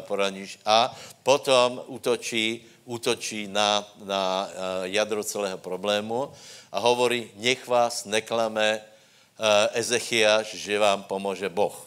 poraníš. 0.00 0.58
A 0.66 0.96
potom 1.22 1.82
útočí 1.86 2.66
útočí 2.90 3.46
na, 3.46 3.86
na 4.02 4.50
eh, 4.50 4.54
jadro 4.98 5.22
celého 5.22 5.58
problému 5.62 6.26
a 6.74 6.78
hovorí, 6.82 7.30
nech 7.38 7.62
vás 7.70 8.02
neklame 8.04 8.82
eh, 8.82 9.78
Ezechiaš, 9.78 10.58
že 10.58 10.78
vám 10.78 11.06
pomůže 11.06 11.48
Boh. 11.48 11.86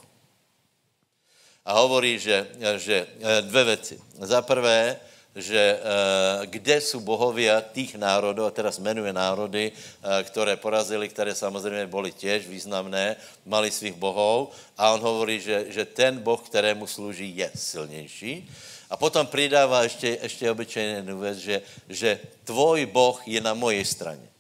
A 1.67 1.75
hovorí, 1.75 2.19
že, 2.19 2.47
že 2.79 3.03
eh, 3.03 3.41
dvě 3.41 3.63
věci. 3.63 3.95
Za 4.15 4.41
prvé, 4.41 4.99
že 5.35 5.79
kde 6.45 6.81
jsou 6.81 6.99
bohovia 6.99 7.61
tých 7.61 7.95
národů, 7.95 8.45
a 8.45 8.51
teraz 8.51 8.79
jmenuje 8.79 9.13
národy, 9.13 9.71
které 10.23 10.55
porazili, 10.55 11.09
které 11.09 11.35
samozřejmě 11.35 11.87
byly 11.87 12.11
těž 12.11 12.47
významné, 12.47 13.15
mali 13.45 13.71
svých 13.71 13.93
bohov 13.93 14.49
a 14.77 14.91
on 14.91 15.01
hovorí, 15.01 15.41
že, 15.41 15.65
že 15.67 15.85
ten 15.85 16.19
boh, 16.19 16.41
kterému 16.41 16.87
slouží, 16.87 17.37
je 17.37 17.51
silnější. 17.55 18.49
A 18.89 18.97
potom 18.97 19.27
přidává 19.27 19.83
ještě, 19.83 20.17
ještě 20.21 20.51
obyčejnou 20.51 21.19
věc, 21.19 21.37
že, 21.37 21.61
že 21.89 22.19
tvoj 22.43 22.85
Boh 22.85 23.27
je 23.27 23.41
na 23.41 23.53
mojej 23.53 23.85
straně. 23.85 24.32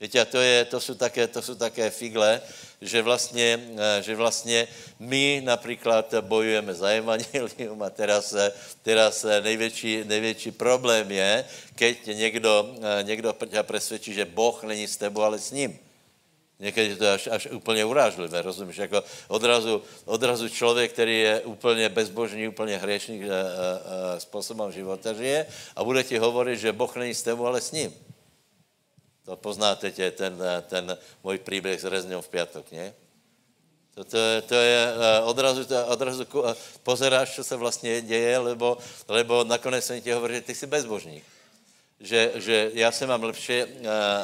Víte, 0.00 0.20
a 0.20 0.24
to, 0.24 0.38
je, 0.38 0.64
to, 0.64 0.80
jsou 0.80 0.94
také, 0.94 1.26
to 1.26 1.42
jsou 1.42 1.54
také 1.54 1.90
figle, 1.90 2.40
že 2.80 3.02
vlastně, 3.02 3.60
eh, 3.78 4.02
že 4.02 4.16
vlastně 4.16 4.68
my 4.98 5.42
například 5.44 6.14
bojujeme 6.20 6.74
za 6.74 6.88
evangelium 6.88 7.82
a 7.82 7.90
teraz, 7.90 8.34
teraz 8.82 9.26
největší, 9.40 10.04
největší 10.04 10.50
problém 10.50 11.10
je, 11.10 11.44
keď 11.74 12.06
někdo, 12.06 12.74
eh, 12.76 13.02
někdo 13.02 13.34
tě 13.50 13.62
přesvědčí, 13.62 14.14
že 14.14 14.24
Boh 14.24 14.64
není 14.64 14.88
s 14.88 14.96
tebou, 14.96 15.22
ale 15.22 15.38
s 15.38 15.50
ním. 15.50 15.78
Někdy 16.58 16.96
to 16.96 17.04
je 17.04 17.12
až, 17.12 17.26
až 17.26 17.46
úplně 17.46 17.84
urážlivé, 17.84 18.42
rozumíš? 18.42 18.76
Jako 18.76 19.04
odrazu, 19.28 19.82
odrazu 20.04 20.48
člověk, 20.48 20.92
který 20.92 21.20
je 21.20 21.40
úplně 21.40 21.88
bezbožný, 21.88 22.48
úplně 22.48 22.76
hřešný 22.76 23.24
e, 23.24 23.28
e, 23.28 24.20
způsobem 24.20 24.72
života 24.72 25.12
žije 25.12 25.46
a 25.76 25.84
bude 25.84 26.04
ti 26.04 26.18
hovorit, 26.18 26.60
že 26.60 26.72
Boh 26.72 26.96
není 26.96 27.14
s 27.14 27.22
tebou, 27.22 27.46
ale 27.46 27.60
s 27.60 27.72
ním. 27.72 27.92
To 29.26 29.36
poznáte 29.36 29.90
tě, 29.90 30.10
ten, 30.10 30.38
ten 30.68 30.98
můj 31.22 31.38
příběh 31.38 31.80
s 31.80 31.84
rezňou 31.84 32.20
v 32.20 32.28
pátek, 32.28 32.72
ne? 32.72 32.94
To, 33.94 34.04
to, 34.04 34.18
to 34.46 34.54
je, 34.54 34.92
odrazu, 35.24 35.64
to, 35.64 35.86
odrazu 35.86 36.26
pozeráš, 36.82 37.34
co 37.34 37.44
se 37.44 37.56
vlastně 37.56 38.02
děje, 38.02 38.38
lebo, 38.38 38.78
lebo 39.08 39.44
nakonec 39.44 39.86
se 39.86 40.00
ti 40.00 40.12
hovorí, 40.12 40.34
že 40.34 40.40
ty 40.40 40.54
jsi 40.54 40.66
bezbožník. 40.66 41.24
Že, 42.00 42.32
že 42.34 42.70
já 42.74 42.92
se 42.92 43.06
mám 43.06 43.22
lepší 43.22 43.62
a, 43.62 43.66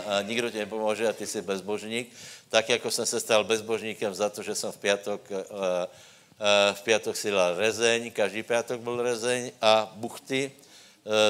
a 0.06 0.22
nikdo 0.22 0.50
ti 0.50 0.58
nepomůže 0.58 1.08
a 1.08 1.12
ty 1.12 1.26
jsi 1.26 1.42
bezbožník, 1.42 2.12
tak 2.48 2.68
jako 2.68 2.90
jsem 2.90 3.06
se 3.06 3.20
stal 3.20 3.44
bezbožníkem 3.44 4.14
za 4.14 4.28
to, 4.28 4.42
že 4.42 4.54
jsem 4.54 4.72
v 4.72 4.76
pátek, 4.76 5.20
a, 5.32 6.72
v 6.72 6.82
pátek 6.82 7.16
si 7.16 7.30
dal 7.30 7.56
rezeň, 7.56 8.10
každý 8.10 8.42
pátek 8.42 8.80
byl 8.80 9.02
rezeň 9.02 9.52
a 9.62 9.92
buchty 9.96 10.52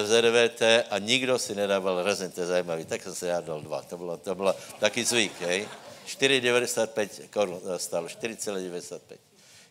z 0.05 0.21
RVT 0.21 0.63
a 0.91 0.99
nikdo 0.99 1.39
si 1.39 1.55
nedával 1.55 2.03
rezeň, 2.03 2.31
to 2.31 2.41
je 2.41 2.47
zajímavý. 2.47 2.85
Tak 2.85 3.03
jsem 3.03 3.15
se 3.15 3.27
já 3.27 3.41
dal 3.41 3.61
dva, 3.61 3.83
to 3.83 3.97
bylo, 3.97 4.17
to 4.17 4.35
bylo 4.35 4.55
taky 4.79 5.05
zvyk, 5.05 5.41
hej. 5.41 5.69
4,95 6.07 7.29
korun 7.29 7.61
stalo, 7.77 8.07
4,95. 8.07 9.01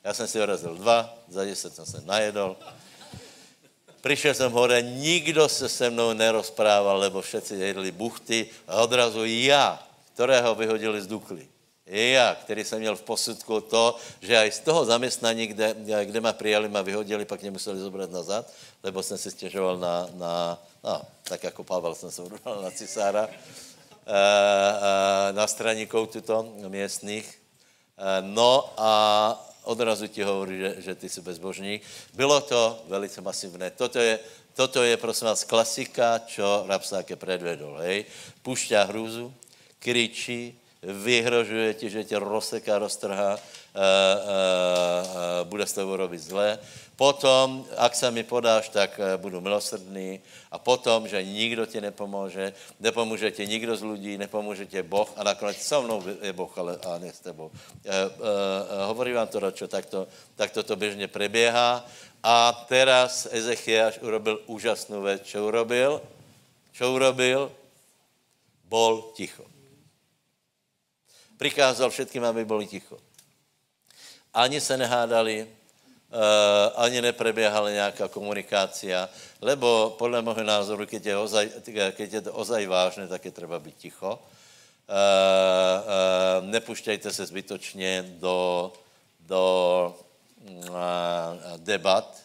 Já 0.03 0.13
jsem 0.13 0.27
si 0.27 0.41
urazil 0.41 0.75
dva, 0.75 1.13
za 1.27 1.45
10 1.45 1.75
jsem 1.75 1.85
se 1.85 2.01
najedol, 2.05 2.57
Přišel 4.01 4.33
jsem 4.33 4.51
hore, 4.51 4.81
nikdo 4.81 5.49
se 5.49 5.69
se 5.69 5.89
mnou 5.89 6.13
nerozprával, 6.13 6.97
lebo 6.97 7.21
všetci 7.21 7.55
jedli 7.55 7.91
buchty 7.91 8.49
a 8.67 8.81
odrazu 8.81 9.25
já, 9.25 9.87
kterého 10.13 10.55
vyhodili 10.55 11.01
z 11.01 11.07
Dukly. 11.07 11.47
Já, 11.85 12.35
který 12.35 12.63
jsem 12.63 12.79
měl 12.79 12.95
v 12.95 13.01
posudku 13.01 13.61
to, 13.61 13.97
že 14.21 14.37
aj 14.37 14.51
z 14.51 14.59
toho 14.59 14.85
zaměstnání, 14.85 15.47
kde, 15.47 15.75
kde 16.05 16.21
ma 16.21 16.33
přijali, 16.33 16.69
ma 16.69 16.81
vyhodili, 16.81 17.25
pak 17.25 17.41
mě 17.41 17.51
museli 17.51 17.79
zobrat 17.79 18.11
nazad, 18.11 18.53
lebo 18.83 19.03
jsem 19.03 19.17
si 19.17 19.31
stěžoval 19.31 19.77
na, 19.77 20.09
na 20.13 20.61
no, 20.83 21.01
tak 21.23 21.43
jako 21.43 21.63
Pavel 21.63 21.95
jsem 21.95 22.11
se 22.11 22.21
udal 22.21 22.61
na 22.61 22.71
cisára, 22.71 23.27
e, 23.27 23.33
e, 24.07 25.33
na 25.33 25.47
straníků 25.47 26.05
tuto 26.05 26.53
místních. 26.67 27.41
E, 27.97 28.21
no 28.21 28.73
a 28.77 29.51
odrazu 29.63 30.07
ti 30.07 30.23
hovorí, 30.23 30.59
že, 30.59 30.75
že 30.77 30.95
ty 30.95 31.09
jsi 31.09 31.21
bezbožník. 31.21 31.81
Bylo 32.13 32.41
to 32.41 32.83
velice 32.87 33.21
masivné. 33.21 33.71
Toto 33.71 33.99
je, 33.99 34.19
toto 34.53 34.83
je, 34.83 34.97
prosím 34.97 35.27
vás, 35.27 35.43
klasika, 35.43 36.19
čo 36.27 36.65
Rapsáke 36.67 37.15
predvedol, 37.15 37.77
hej. 37.81 38.05
Pušťá 38.41 38.83
hrůzu, 38.83 39.33
kričí, 39.79 40.60
vyhrožuje 40.81 41.73
ti, 41.73 41.89
že 41.89 42.03
tě 42.03 42.19
rozseká, 42.19 42.79
roztrhá, 42.79 43.33
uh, 43.33 43.39
uh, 43.39 43.81
uh, 43.81 45.47
bude 45.49 45.65
s 45.67 45.73
tebou 45.73 45.95
robit 45.95 46.19
zlé. 46.19 46.59
Potom, 46.95 47.65
ak 47.77 47.95
se 47.95 48.11
mi 48.11 48.23
podáš, 48.23 48.69
tak 48.69 48.99
budu 49.17 49.41
milosrdný. 49.41 50.21
A 50.51 50.57
potom, 50.57 51.07
že 51.07 51.23
nikdo 51.23 51.65
ti 51.65 51.81
nepomůže, 51.81 52.53
nepomůže 52.79 53.31
ti 53.31 53.47
nikdo 53.47 53.75
z 53.77 53.83
lidí, 53.83 54.17
nepomůže 54.17 54.65
ti 54.65 54.81
Boh 54.81 55.09
a 55.15 55.23
nakonec 55.23 55.57
so 55.57 55.85
mnou 55.85 56.03
je 56.21 56.33
Boh, 56.33 56.57
ale 56.57 56.77
a 56.77 56.97
ne 56.97 57.13
s 57.13 57.19
tebou. 57.19 57.45
Uh, 57.45 57.53
uh, 57.53 58.85
hovorí 58.85 59.13
vám 59.13 59.27
to, 59.27 59.39
Ročo, 59.39 59.67
tak 59.67 59.85
to, 59.85 60.07
tak 60.35 60.51
to, 60.51 60.75
běžně 60.75 61.07
preběhá. 61.07 61.85
A 62.23 62.65
teraz 62.69 63.27
Ezechiaš 63.31 63.99
urobil 64.01 64.39
úžasnou 64.45 65.01
věc. 65.01 65.21
Čo 65.25 65.47
urobil? 65.47 66.01
Čo 66.73 66.93
urobil? 66.93 67.51
Bol 68.69 69.11
ticho. 69.17 69.50
Prikázal 71.41 71.89
všetkým, 71.89 72.21
aby 72.21 72.45
byli 72.45 72.69
ticho. 72.69 73.01
Ani 74.33 74.61
se 74.61 74.77
nehádali, 74.77 75.41
uh, 75.41 75.49
ani 76.77 77.01
nepreběhala 77.01 77.69
nějaká 77.69 78.07
komunikácia, 78.07 79.09
lebo 79.41 79.95
podle 79.97 80.21
mého 80.21 80.43
názoru, 80.43 80.85
keď 80.85 81.05
je, 81.05 81.17
ozaj, 81.17 81.49
keď 81.97 82.13
je 82.13 82.21
to 82.21 82.33
ozaj 82.33 82.61
vážné, 82.67 83.07
tak 83.09 83.25
je 83.25 83.31
třeba 83.31 83.59
být 83.59 83.75
ticho. 83.75 84.13
Uh, 84.13 84.13
uh, 84.13 86.45
nepušťajte 86.45 87.09
se 87.09 87.25
zbytočně 87.25 88.05
do, 88.21 88.71
do 89.19 89.41
debat 91.57 92.21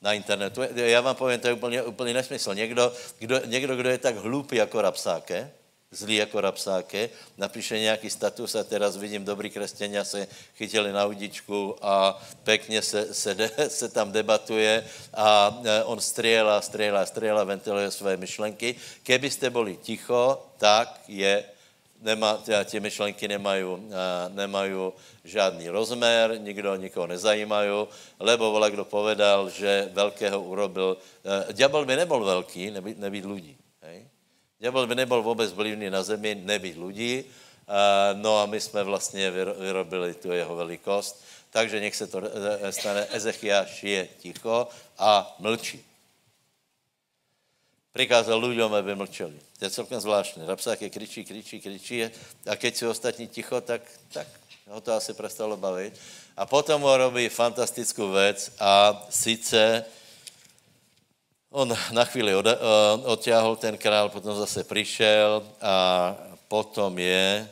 na 0.00 0.12
internetu. 0.12 0.62
Já 0.74 1.00
vám 1.00 1.16
povím, 1.16 1.40
to 1.40 1.48
je 1.48 1.52
úplně, 1.52 1.82
úplně 1.82 2.14
nesmysl. 2.14 2.54
Někdo, 2.54 2.92
kdo, 3.18 3.40
někdo, 3.44 3.76
kdo 3.76 3.88
je 3.88 3.98
tak 3.98 4.16
hlupý 4.16 4.56
jako 4.56 4.80
Rapsáke, 4.80 5.52
zlý 5.96 6.16
jako 6.16 6.40
rapsáke, 6.40 7.10
napíše 7.36 7.78
nějaký 7.78 8.10
status 8.10 8.54
a 8.54 8.64
teraz 8.64 8.96
vidím, 8.96 9.24
dobrý 9.24 9.50
křesťania 9.50 10.04
se 10.04 10.28
chytili 10.56 10.92
na 10.92 11.06
udičku 11.06 11.76
a 11.82 12.22
pekně 12.44 12.82
se, 12.82 13.14
se, 13.14 13.34
de, 13.34 13.50
se 13.68 13.88
tam 13.88 14.12
debatuje 14.12 14.84
a 15.14 15.60
e, 15.64 15.84
on 15.84 16.00
střela, 16.00 16.60
střela, 16.60 17.06
střela, 17.06 17.44
ventiluje 17.44 17.90
své 17.90 18.16
myšlenky. 18.16 18.74
Kebyste 19.02 19.50
byli 19.50 19.76
ticho, 19.76 20.46
tak 20.58 21.00
je 21.08 21.44
nemá, 22.02 22.42
ty 22.64 22.80
myšlenky 22.80 23.28
nemají, 23.28 23.64
nemají 24.28 24.72
žádný 25.24 25.68
rozmer, 25.68 26.40
nikdo 26.40 26.76
nikoho 26.76 27.06
nezajímají, 27.06 27.86
lebo 28.20 28.50
vola 28.50 28.68
kdo 28.68 28.84
povedal, 28.84 29.50
že 29.50 29.88
velkého 29.92 30.42
urobil, 30.42 30.96
ďábel 31.52 31.84
by 31.84 31.96
nebyl 31.96 32.24
velký, 32.24 32.70
nebýt, 32.70 32.98
nebýt 32.98 33.24
lidí. 33.24 33.56
Ďábel 34.58 34.86
by 34.86 34.94
nebyl 34.94 35.22
vůbec 35.22 35.52
vlivný 35.52 35.90
na 35.90 36.02
zemi, 36.02 36.34
nebýt 36.34 36.76
lidí, 36.76 37.24
no 38.14 38.40
a 38.40 38.46
my 38.46 38.60
jsme 38.60 38.84
vlastně 38.84 39.30
vyrobili 39.58 40.14
tu 40.14 40.32
jeho 40.32 40.56
velikost, 40.56 41.24
takže 41.50 41.80
nech 41.80 41.96
se 41.96 42.06
to 42.06 42.22
e, 42.60 42.72
stane, 42.72 43.06
Ezechiaš 43.10 43.82
je 43.82 44.08
ticho 44.20 44.68
a 44.98 45.36
mlčí 45.38 45.84
prikázal 47.96 48.36
ľuďom, 48.36 48.76
aby 48.76 48.92
mlčeli. 48.92 49.40
To 49.56 49.62
je 49.64 49.72
celkem 49.72 49.96
zvláštné. 49.96 50.44
Rapsák 50.44 50.76
je 50.84 50.92
kričí, 50.92 51.24
kričí, 51.24 51.64
kričí 51.64 52.04
a 52.44 52.52
keď 52.52 52.72
si 52.76 52.84
ostatní 52.84 53.24
ticho, 53.24 53.56
tak, 53.64 53.80
tak 54.12 54.28
ho 54.68 54.80
to 54.84 54.92
asi 54.92 55.16
prestalo 55.16 55.56
bavit. 55.56 55.96
A 56.36 56.44
potom 56.44 56.84
ho 56.84 56.92
robí 56.92 57.32
fantastickou 57.32 58.12
věc 58.12 58.52
a 58.60 59.00
sice 59.08 59.84
on 61.50 61.76
na 61.92 62.04
chvíli 62.04 62.34
od, 62.34 62.46
uh, 62.46 62.52
odťahol 63.04 63.56
ten 63.56 63.78
král, 63.78 64.08
potom 64.08 64.36
zase 64.36 64.64
přišel 64.64 65.42
a 65.62 65.74
potom 66.48 66.98
je 66.98 67.48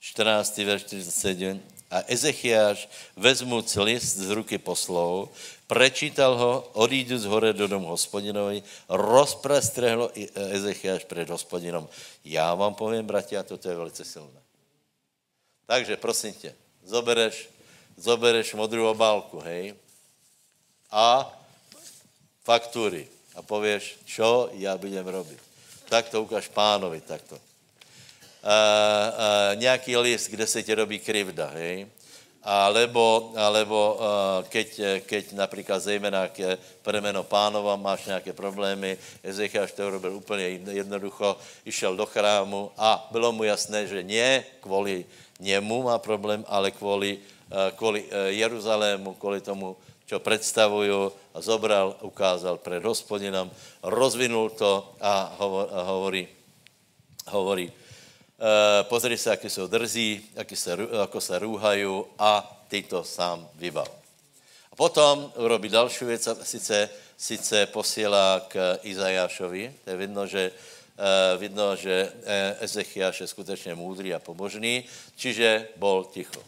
14. 0.00 0.58
verš 0.58 0.82
47. 0.82 1.62
A 1.90 2.02
Ezechiáš 2.06 2.88
vezmuc 3.16 3.76
list 3.76 4.18
z 4.18 4.30
ruky 4.30 4.58
poslou, 4.58 5.28
prečítal 5.66 6.34
ho, 6.34 6.70
odjídu 6.72 7.18
z 7.18 7.24
hore 7.24 7.52
do 7.52 7.68
domu 7.68 7.86
hospodinovi, 7.88 8.62
rozprestrehlo 8.88 10.10
Ezechiáš 10.34 11.04
před 11.04 11.30
hospodinom. 11.30 11.88
Já 12.24 12.54
vám 12.54 12.74
povím, 12.74 13.06
bratia, 13.06 13.42
toto 13.42 13.70
je 13.70 13.76
velice 13.76 14.04
silné. 14.04 14.40
Takže 15.66 15.96
prosím 15.96 16.34
tě, 16.34 16.54
zobereš, 16.84 17.48
zobereš 17.96 18.54
modrou 18.54 18.90
obálku, 18.90 19.38
hej, 19.40 19.74
a 20.90 21.32
faktury 22.46 23.10
a 23.34 23.42
pověš, 23.42 23.98
čo 24.06 24.54
já 24.54 24.78
budem 24.78 25.02
robit. 25.02 25.42
Tak 25.90 26.08
to 26.08 26.22
ukáž 26.22 26.48
pánovi, 26.48 27.02
takto. 27.02 27.34
Uh, 27.34 27.42
uh, 27.42 29.58
nějaký 29.58 29.96
list, 29.96 30.30
kde 30.30 30.46
se 30.46 30.62
ti 30.62 30.74
robí 30.74 30.98
krivda, 30.98 31.50
hej, 31.58 31.86
alebo, 32.46 33.34
alebo 33.34 33.98
uh, 33.98 34.46
keď, 34.46 35.02
keď 35.02 35.32
například 35.32 35.82
zejména 35.82 36.30
k 36.30 36.58
premeno 36.82 37.26
pánova 37.26 37.74
máš 37.74 38.06
nějaké 38.06 38.32
problémy, 38.32 38.98
Ezechiaš 39.22 39.72
to 39.72 39.90
robil 39.90 40.14
úplně 40.14 40.62
jednoducho, 40.70 41.36
išel 41.66 41.96
do 41.96 42.06
chrámu 42.06 42.70
a 42.78 43.08
bylo 43.10 43.32
mu 43.32 43.44
jasné, 43.44 43.86
že 43.86 44.02
ne 44.02 44.44
kvůli 44.62 45.04
němu 45.40 45.82
má 45.82 45.98
problém, 45.98 46.44
ale 46.46 46.70
kvůli, 46.70 47.18
kvůli 47.76 48.04
Jeruzalému, 48.26 49.14
kvůli 49.14 49.40
tomu, 49.40 49.76
čo 50.06 50.18
představuju 50.18 51.12
a 51.34 51.38
zobral, 51.42 51.96
ukázal 52.00 52.58
před 52.58 52.84
hospodinom, 52.84 53.50
rozvinul 53.82 54.50
to 54.50 54.94
a 55.00 55.34
hovorí, 55.82 56.28
hovorí, 57.26 57.72
Eh, 58.36 58.84
pozri 58.84 59.18
se, 59.18 59.30
jaký 59.30 59.50
jsou 59.50 59.66
drzí, 59.66 60.22
jaký 60.34 60.56
se, 60.56 60.76
jako 61.00 61.20
se 61.20 61.38
růhají 61.38 62.04
a 62.18 62.62
ty 62.68 62.82
to 62.82 63.04
sám 63.04 63.48
vybav. 63.54 63.88
A 64.72 64.76
potom 64.76 65.32
urobí 65.36 65.68
další 65.68 66.04
věc, 66.04 66.28
sice, 66.42 66.88
sice 67.16 67.66
posílá 67.66 68.40
k 68.48 68.78
Izajášovi, 68.82 69.74
to 69.84 69.90
je 69.90 69.96
vidno, 69.96 70.26
že, 70.26 70.52
uh, 70.52 71.40
vidno, 71.40 71.76
že 71.76 72.12
eh, 72.24 72.56
Ezechiáš 72.60 73.20
je 73.20 73.26
skutečně 73.26 73.74
můdrý 73.74 74.14
a 74.14 74.20
pobožný, 74.20 74.84
čiže 75.16 75.68
bol 75.76 76.04
ticho. 76.04 76.44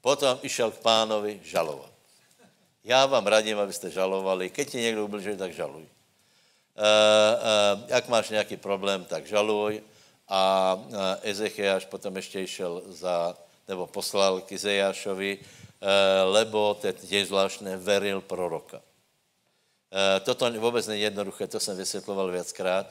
Potom 0.00 0.38
išel 0.42 0.70
k 0.70 0.78
pánovi 0.78 1.40
žalovat. 1.42 1.89
Já 2.84 3.06
vám 3.06 3.26
radím, 3.26 3.58
abyste 3.58 3.90
žalovali. 3.90 4.50
Keď 4.50 4.70
ti 4.70 4.78
někdo 4.80 5.04
ubližuje, 5.04 5.36
tak 5.36 5.52
žaluj. 5.52 5.82
Uh, 5.82 5.86
uh, 5.86 7.84
jak 7.86 8.08
máš 8.08 8.28
nějaký 8.28 8.56
problém, 8.56 9.04
tak 9.04 9.26
žaluj 9.26 9.82
a 10.30 10.78
Ezechiáš 11.22 11.84
potom 11.84 12.16
ještě 12.16 12.46
šel 12.46 12.82
za, 12.86 13.36
nebo 13.68 13.86
poslal 13.86 14.40
k 14.40 14.52
Izejášovi, 14.52 15.38
e, 15.38 15.42
lebo 16.22 16.78
ten 16.78 16.94
je 17.02 17.26
zvláštné, 17.26 17.76
veril 17.76 18.20
proroka. 18.20 18.78
E, 18.78 20.20
toto 20.20 20.50
vůbec 20.50 20.86
není 20.86 21.02
jednoduché, 21.02 21.46
to 21.46 21.60
jsem 21.60 21.76
vysvětloval 21.76 22.30
viackrát. 22.30 22.86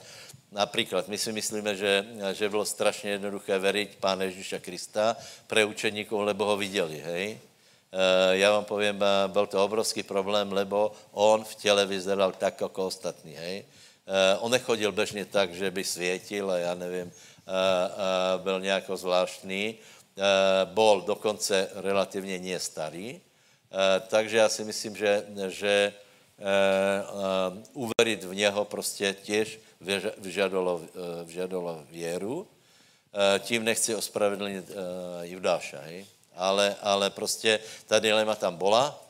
Například, 0.52 1.08
my 1.08 1.18
si 1.18 1.32
myslíme, 1.32 1.76
že, 1.76 2.06
že 2.34 2.50
bylo 2.50 2.66
strašně 2.66 3.10
jednoduché 3.10 3.60
veriť 3.60 3.96
Pána 3.96 4.24
Ježíša 4.24 4.60
Krista 4.60 5.16
pre 5.48 5.66
učeníků, 5.66 6.22
lebo 6.22 6.46
ho 6.46 6.58
viděli, 6.58 7.00
hej? 7.00 7.40
E, 7.92 8.38
já 8.38 8.52
vám 8.52 8.66
povím, 8.66 9.04
byl 9.28 9.48
to 9.48 9.64
obrovský 9.64 10.04
problém, 10.04 10.52
lebo 10.52 10.92
on 11.12 11.44
v 11.44 11.56
těle 11.56 11.86
vyzeral 11.86 12.32
tak, 12.32 12.62
jako 12.62 12.86
ostatní, 12.86 13.34
hej? 13.34 13.66
On 14.40 14.52
nechodil 14.52 14.92
bežně 14.92 15.26
tak, 15.26 15.54
že 15.54 15.72
by 15.72 15.84
světil 15.84 16.52
a 16.52 16.58
já 16.58 16.76
nevím, 16.76 17.12
Eh, 17.50 17.52
eh, 17.52 18.38
byl 18.38 18.62
nějak 18.62 18.84
zvláštní, 18.94 19.74
eh, 19.74 20.22
bol 20.66 21.02
dokonce 21.02 21.70
relativně 21.82 22.40
nie 22.40 22.60
starý, 22.60 23.22
takže 24.08 24.38
já 24.38 24.50
si 24.50 24.64
myslím, 24.64 24.96
že, 24.96 25.26
že 25.48 25.94
uveriť 27.74 28.24
v 28.26 28.36
něho 28.36 28.66
prostě 28.66 29.14
těž 29.14 29.60
vyžadalo, 30.18 30.82
vyžadalo 31.24 31.86
věru. 31.90 32.48
Tím 33.40 33.64
nechci 33.64 33.96
ospravedlnit 33.96 34.66
Judáša, 35.22 35.86
hej? 35.86 36.06
Ale, 36.40 36.76
ale 36.82 37.10
prostě 37.10 37.60
ta 37.88 38.00
dilema 38.00 38.36
tam 38.36 38.56
byla 38.56 39.04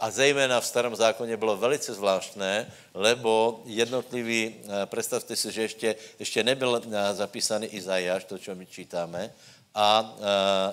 a 0.00 0.10
zejména 0.10 0.60
v 0.60 0.66
starém 0.66 0.96
zákoně 0.96 1.36
bylo 1.36 1.56
velice 1.56 1.94
zvláštné, 1.94 2.72
lebo 2.94 3.62
jednotlivý, 3.64 4.54
představte 4.86 5.36
si, 5.36 5.52
že 5.52 5.62
ještě, 5.62 5.96
ještě 6.18 6.44
nebyl 6.44 6.82
zapísaný 7.12 7.66
Izajáš, 7.66 8.24
to, 8.24 8.38
co 8.38 8.54
my 8.54 8.66
čítáme, 8.66 9.32
a 9.74 10.14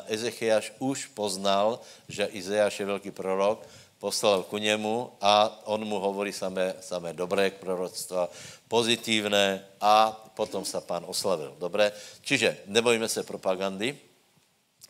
Ezechiaš 0.07 0.73
už 0.79 1.05
poznal, 1.05 1.79
že 2.09 2.25
Izajáš 2.25 2.79
je 2.79 2.85
velký 2.85 3.11
prorok, 3.11 3.65
poslal 3.99 4.43
ku 4.43 4.57
němu 4.57 5.11
a 5.21 5.61
on 5.65 5.85
mu 5.85 5.99
hovorí 5.99 6.33
samé, 6.33 6.73
samé 6.81 7.13
dobré 7.13 7.49
proroctva, 7.49 8.29
pozitívné 8.67 9.65
a 9.81 10.11
potom 10.35 10.65
se 10.65 10.81
pán 10.81 11.05
oslavil. 11.07 11.55
Dobré? 11.59 11.91
Čiže 12.21 12.57
nebojíme 12.65 13.09
se 13.09 13.23
propagandy, 13.23 13.97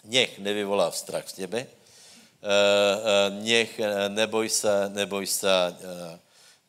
nech 0.04 0.40
nevyvolá 0.40 0.92
strach 0.92 1.30
z 1.30 1.34
tebe, 1.34 1.68
Eh, 2.38 2.48
eh, 2.48 3.30
nech, 3.44 3.80
eh, 3.80 4.10
neboj 4.10 4.50
se, 4.50 4.90
neboj 4.94 5.28
se, 5.28 5.76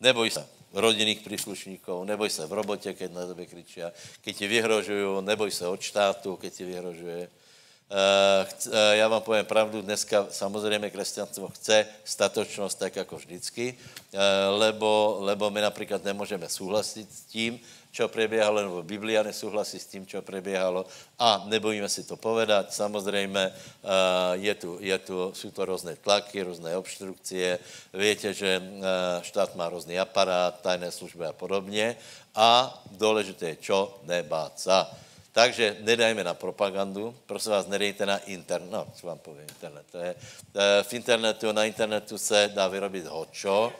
neboj 0.00 0.30
se 0.30 0.46
rodinných 0.72 1.20
příslušníků, 1.20 2.04
neboj 2.04 2.30
se 2.30 2.46
v 2.46 2.52
robotě, 2.52 2.94
keď 2.94 3.12
na 3.12 3.26
tebe 3.26 3.46
kričí, 3.46 3.80
keď 4.20 4.36
ti 4.36 4.46
vyhrožují, 4.46 5.22
neboj 5.24 5.50
se 5.50 5.68
od 5.68 5.80
štátu, 5.80 6.36
keď 6.36 6.52
ti 6.54 6.64
vyhrožuje. 6.64 7.28
Já 8.92 9.08
vám 9.08 9.22
povím 9.22 9.44
pravdu, 9.44 9.82
dneska 9.82 10.26
samozřejmě 10.30 10.90
křesťanstvo 10.90 11.48
chce 11.48 11.86
statočnost 12.04 12.78
tak 12.78 12.96
jako 12.96 13.16
vždycky, 13.16 13.78
lebo, 14.58 15.16
lebo 15.20 15.50
my 15.50 15.60
například 15.60 16.04
nemůžeme 16.04 16.48
souhlasit 16.48 17.08
s 17.12 17.20
tím, 17.20 17.60
čo 17.98 18.06
prebiehalo, 18.06 18.62
nebo 18.62 18.78
Biblia 18.86 19.26
nesouhlasí 19.26 19.82
s 19.82 19.90
tím, 19.90 20.06
čo 20.06 20.22
prebiehalo 20.22 20.86
a 21.18 21.42
nebojíme 21.50 21.90
si 21.90 22.06
to 22.06 22.14
povedat. 22.14 22.70
Samozřejmě 22.70 23.44
eh, 23.50 23.50
je 24.38 24.54
tu, 24.54 24.78
je 24.78 24.98
tu, 24.98 25.34
jsou 25.34 25.50
to 25.50 25.64
různé 25.66 25.98
tlaky, 25.98 26.46
různé 26.46 26.78
obstrukcie. 26.78 27.58
Víte, 27.90 28.30
že 28.30 28.62
eh, 28.62 28.82
štát 29.26 29.58
má 29.58 29.66
různý 29.66 29.98
aparát, 29.98 30.62
tajné 30.62 30.94
služby 30.94 31.26
a 31.26 31.34
podobně. 31.34 31.98
A 32.38 32.70
důležité 32.94 33.58
je 33.58 33.66
čo? 33.66 33.98
Nebát 34.06 34.54
se. 34.54 34.86
Takže 35.34 35.82
nedajme 35.82 36.22
na 36.24 36.34
propagandu, 36.34 37.14
prosím 37.26 37.52
vás, 37.52 37.66
nedejte 37.66 38.06
na 38.06 38.18
internet, 38.30 38.70
no, 38.70 38.86
co 38.94 39.06
vám 39.06 39.18
povím, 39.18 39.42
internet, 39.42 39.86
to 39.90 39.98
je, 39.98 40.14
eh, 40.14 40.82
v 40.82 40.92
internetu, 40.94 41.50
na 41.50 41.66
internetu 41.66 42.18
se 42.18 42.50
dá 42.54 42.70
vyrobit 42.70 43.06
hočo, 43.06 43.74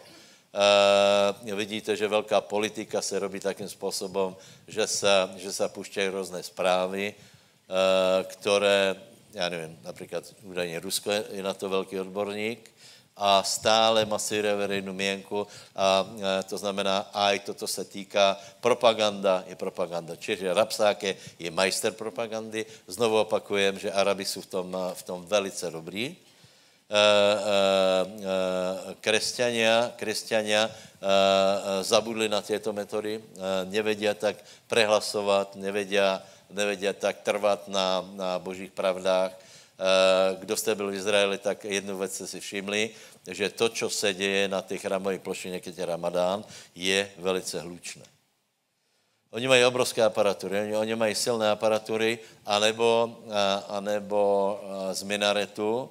Uh, 0.58 1.54
vidíte, 1.54 1.96
že 1.96 2.08
velká 2.08 2.40
politika 2.40 3.02
se 3.02 3.18
robí 3.18 3.40
takým 3.40 3.68
způsobem, 3.68 4.36
že 4.66 4.86
se, 4.86 5.30
že 5.36 5.52
se 5.52 5.68
pušťají 5.68 6.08
různé 6.08 6.42
zprávy, 6.42 7.14
uh, 7.14 8.26
které, 8.26 8.96
já 9.34 9.48
nevím, 9.48 9.78
například 9.84 10.24
údajně 10.42 10.80
Rusko 10.80 11.10
je 11.10 11.42
na 11.42 11.54
to 11.54 11.68
velký 11.68 12.00
odborník 12.00 12.70
a 13.18 13.42
stále 13.42 14.06
masíruje 14.06 14.54
veřejnou 14.54 14.92
měnku 14.92 15.46
a 15.76 16.06
e, 16.06 16.42
to 16.42 16.58
znamená, 16.58 17.10
aj 17.10 17.38
toto 17.50 17.66
se 17.66 17.84
týká 17.84 18.38
propaganda, 18.62 19.42
je 19.46 19.58
propaganda. 19.58 20.14
Čiže 20.14 20.54
Rapsák 20.54 21.02
je, 21.02 21.12
je 21.38 21.50
majster 21.50 21.92
propagandy. 21.92 22.62
Znovu 22.86 23.18
opakujem, 23.18 23.78
že 23.78 23.92
Arabi 23.92 24.24
jsou 24.24 24.40
v 24.40 24.46
tom, 24.46 24.70
v 24.94 25.02
tom 25.02 25.26
velice 25.26 25.70
dobrý. 25.70 26.16
Uh, 26.88 26.96
uh, 26.96 28.96
kresťania, 29.04 29.92
kresťania 30.00 30.72
zabudli 31.86 32.26
na 32.26 32.42
tieto 32.42 32.74
metody, 32.74 33.22
nevedia 33.70 34.18
tak 34.18 34.34
prehlasovat, 34.66 35.54
nevedia, 35.54 36.18
nevedia 36.50 36.90
tak 36.90 37.22
trvat 37.22 37.70
na, 37.70 38.02
na 38.18 38.42
božích 38.42 38.74
pravdách, 38.74 39.30
Eh, 39.78 40.36
kdo 40.38 40.56
jste 40.56 40.74
byl 40.74 40.90
v 40.90 40.94
Izraeli, 40.94 41.38
tak 41.38 41.64
jednu 41.64 41.98
věc 41.98 42.14
jste 42.14 42.26
si 42.26 42.40
všimli, 42.40 42.90
že 43.30 43.50
to, 43.50 43.68
co 43.68 43.90
se 43.90 44.14
děje 44.14 44.48
na 44.48 44.60
těch 44.60 44.82
chrámové 44.82 45.18
plošině, 45.18 45.60
keď 45.60 45.78
je 45.78 45.86
Ramadán, 45.86 46.44
je 46.74 47.10
velice 47.18 47.60
hlučné. 47.60 48.02
Oni 49.30 49.48
mají 49.48 49.64
obrovské 49.64 50.02
aparatury, 50.02 50.60
oni, 50.60 50.76
oni 50.76 50.96
mají 50.96 51.14
silné 51.14 51.50
aparatury, 51.50 52.18
anebo, 52.46 53.18
eh, 53.26 53.62
anebo 53.68 54.20
eh, 54.58 54.94
z 54.94 55.02
minaretu 55.02 55.90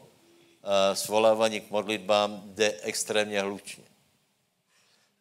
svolávání 0.93 1.61
k 1.61 1.71
modlitbám 1.71 2.41
jde 2.45 2.73
extrémně 2.81 3.41
hlučně. 3.41 3.83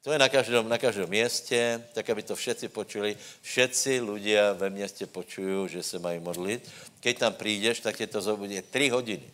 To 0.03 0.13
je 0.13 0.19
na 0.19 0.29
každém, 0.29 0.69
na 0.69 0.79
každém 0.79 1.09
městě, 1.09 1.83
tak 1.93 2.11
aby 2.11 2.23
to 2.23 2.37
všetci 2.37 2.69
počuli. 2.69 3.17
Všetci 3.43 4.01
ľudia 4.01 4.55
ve 4.55 4.71
městě 4.71 5.07
počují, 5.07 5.69
že 5.69 5.83
se 5.83 5.99
mají 5.99 6.21
modlit. 6.21 6.71
Keď 7.01 7.19
tam 7.19 7.33
přijdeš, 7.35 7.81
tak 7.81 7.97
tě 7.97 8.07
to 8.07 8.21
zobudí 8.23 8.63
tři 8.63 8.89
hodiny. 8.89 9.31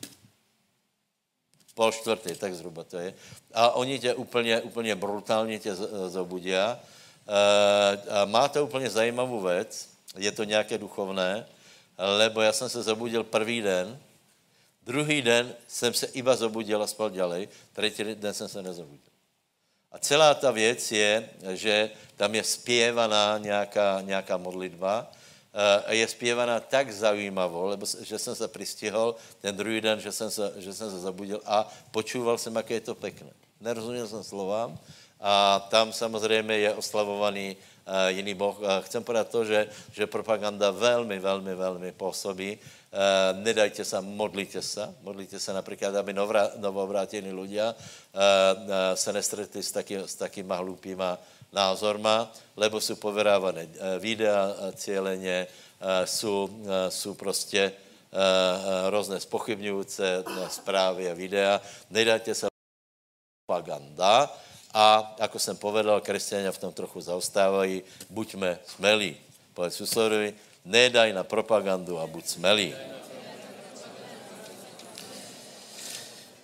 Pol 1.74 1.92
čtvrtý, 1.92 2.34
tak 2.36 2.54
zhruba 2.54 2.84
to 2.84 2.98
je. 2.98 3.14
A 3.52 3.70
oni 3.70 3.98
tě 3.98 4.14
úplně, 4.14 4.60
úplně 4.60 4.94
brutálně 4.96 5.58
tě 5.58 5.74
zobudí. 6.08 6.56
A 6.56 6.80
má 8.24 8.48
to 8.48 8.64
úplně 8.64 8.90
zajímavou 8.90 9.40
věc, 9.40 9.88
je 10.16 10.32
to 10.32 10.44
nějaké 10.44 10.78
duchovné, 10.78 11.46
lebo 11.98 12.40
já 12.40 12.52
jsem 12.52 12.68
se 12.68 12.82
zobudil 12.82 13.24
první 13.24 13.62
den, 13.62 14.00
druhý 14.84 15.22
den 15.22 15.54
jsem 15.68 15.94
se 15.94 16.06
iba 16.06 16.36
zobudil 16.36 16.82
a 16.82 16.86
spal 16.86 17.10
ďalej, 17.10 17.48
třetí 17.72 18.04
den 18.14 18.34
jsem 18.34 18.48
se 18.48 18.62
nezobudil. 18.62 19.12
A 19.92 19.98
celá 19.98 20.34
ta 20.34 20.50
věc 20.50 20.92
je, 20.92 21.28
že 21.52 21.90
tam 22.16 22.34
je 22.34 22.44
zpěvaná 22.44 23.38
nějaká, 23.38 24.00
nějaká 24.00 24.36
modlitba, 24.36 25.10
eh, 25.86 25.94
je 25.94 26.08
zpěvaná 26.08 26.60
tak 26.60 26.92
zajímavou, 26.92 27.66
lebo 27.66 27.86
že 28.00 28.18
jsem 28.18 28.34
se 28.34 28.48
přistihl 28.48 29.16
ten 29.40 29.56
druhý 29.56 29.80
den, 29.80 30.00
že 30.00 30.12
jsem 30.12 30.30
se, 30.30 30.52
že 30.56 30.72
jsem 30.72 30.90
se 30.90 31.00
zabudil 31.00 31.40
a 31.44 31.68
počúval 31.90 32.38
jsem, 32.38 32.56
jak 32.56 32.70
je 32.70 32.80
to 32.80 32.94
pekné. 32.94 33.30
Nerozuměl 33.60 34.08
jsem 34.08 34.24
slovám 34.24 34.78
a 35.20 35.60
tam 35.70 35.92
samozřejmě 35.92 36.58
je 36.58 36.74
oslavovaný 36.74 37.56
uh, 37.56 37.94
jiný 38.08 38.34
boh. 38.34 38.58
Uh, 38.58 38.66
chcem 38.80 39.04
podat 39.04 39.28
to, 39.28 39.44
že, 39.44 39.68
že 39.92 40.06
propaganda 40.06 40.70
velmi, 40.70 41.18
velmi, 41.18 41.54
velmi 41.54 41.92
působí 41.92 42.58
nedajte 43.32 43.84
se, 43.84 44.00
modlite 44.00 44.62
se. 44.62 44.94
Modlite 45.02 45.40
se 45.40 45.52
například, 45.52 45.96
aby 45.96 46.12
ľudia 47.32 47.72
uh, 47.72 47.78
uh, 48.12 48.94
se 48.94 49.12
nestretli 49.12 49.62
s, 49.62 49.72
taký, 49.72 50.04
s 50.04 50.14
takýma 50.14 50.56
hlupýma 50.60 51.18
názorma, 51.52 52.32
lebo 52.56 52.80
jsou 52.80 52.96
poverávané 52.96 53.64
uh, 53.64 53.96
videa 53.98 54.54
cíleně, 54.74 55.46
uh, 55.80 56.04
jsou, 56.04 56.48
jsou 56.88 57.14
prostě 57.14 57.72
různé 58.90 59.20
spochybňující 59.20 60.02
zprávy 60.48 61.10
a 61.10 61.14
videa. 61.14 61.60
Nedajte 61.90 62.34
se 62.34 62.46
propaganda 63.46 64.28
a, 64.74 65.16
jako 65.18 65.38
jsem 65.38 65.56
povedal, 65.56 66.00
křesťania 66.00 66.52
v 66.52 66.58
tom 66.58 66.72
trochu 66.72 67.00
zaostávají, 67.00 67.82
buďme 68.10 68.58
smelí. 68.66 69.16
Povedz 69.54 69.76
susedovi, 69.76 70.34
Nedaj 70.64 71.12
na 71.12 71.24
propagandu 71.24 71.98
a 71.98 72.06
buď 72.06 72.24
smelý. 72.26 72.74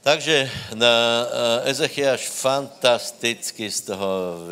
Takže 0.02 0.50
na 0.74 0.94
eh, 1.64 1.70
Ezechiaš 1.70 2.28
fantasticky 2.28 3.70
z 3.70 3.80
toho 3.80 4.42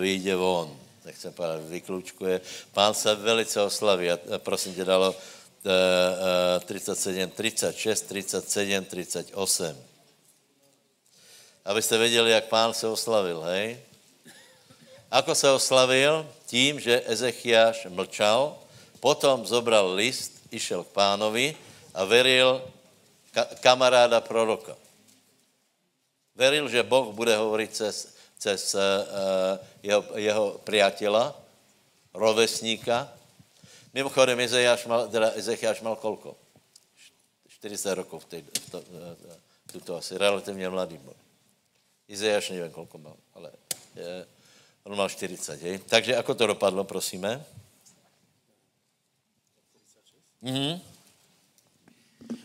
vyjde 0.00 0.36
von. 0.36 0.68
Nechcem 1.04 1.32
povedat, 1.32 1.60
vyklučkuje. 1.68 2.40
Pán 2.72 2.94
se 2.94 3.14
velice 3.14 3.62
oslaví. 3.62 4.10
A 4.10 4.18
prosím 4.38 4.74
tě, 4.74 4.84
dalo 4.84 5.14
37, 6.64 7.30
36, 7.30 8.02
37, 8.02 8.84
38. 8.84 9.76
Abyste 11.64 11.98
věděli, 11.98 12.30
jak 12.30 12.44
pán 12.44 12.74
se 12.74 12.88
oslavil, 12.88 13.40
hej? 13.40 13.78
Ako 15.10 15.34
se 15.34 15.50
oslavil? 15.50 16.26
Tím, 16.46 16.80
že 16.80 17.02
Ezechiaš 17.06 17.86
mlčal, 17.90 18.58
Potom 19.02 19.42
zobral 19.42 19.98
list, 19.98 20.38
išel 20.54 20.86
k 20.86 20.94
pánovi 20.94 21.46
a 21.90 22.06
veril 22.06 22.62
ka- 23.34 23.50
kamaráda 23.58 24.22
proroka. 24.22 24.78
Veril, 26.38 26.70
že 26.70 26.86
Boh 26.86 27.10
bude 27.10 27.34
hovorit 27.34 27.74
cez, 27.74 28.14
cez 28.38 28.78
uh, 28.78 29.58
jeho, 29.82 30.06
jeho 30.14 30.44
priateľa, 30.62 31.34
rovesníka. 32.14 33.10
Mimochodem, 33.90 34.38
Ezechiaš 34.38 34.86
mal, 34.86 35.10
teda 35.10 35.34
mal 35.82 35.98
kolko? 35.98 36.38
40 37.58 38.00
rokov 38.06 38.22
v 38.24 38.38
tej, 38.38 38.40
to, 38.70 38.78
uh, 38.78 39.18
tuto 39.66 39.98
asi 39.98 40.14
relativně 40.18 40.68
mladý 40.68 40.98
byl. 40.98 41.14
Izajáš 42.08 42.50
nevím, 42.50 42.70
kolko 42.70 42.98
mal, 42.98 43.16
ale 43.34 43.50
je, 43.96 44.26
on 44.84 44.96
mal 44.96 45.08
40, 45.08 45.62
hej? 45.62 45.78
Takže 45.78 46.16
ako 46.16 46.34
to 46.34 46.46
dopadlo, 46.46 46.84
prosíme? 46.84 47.40
Mm-hmm. 50.42 50.74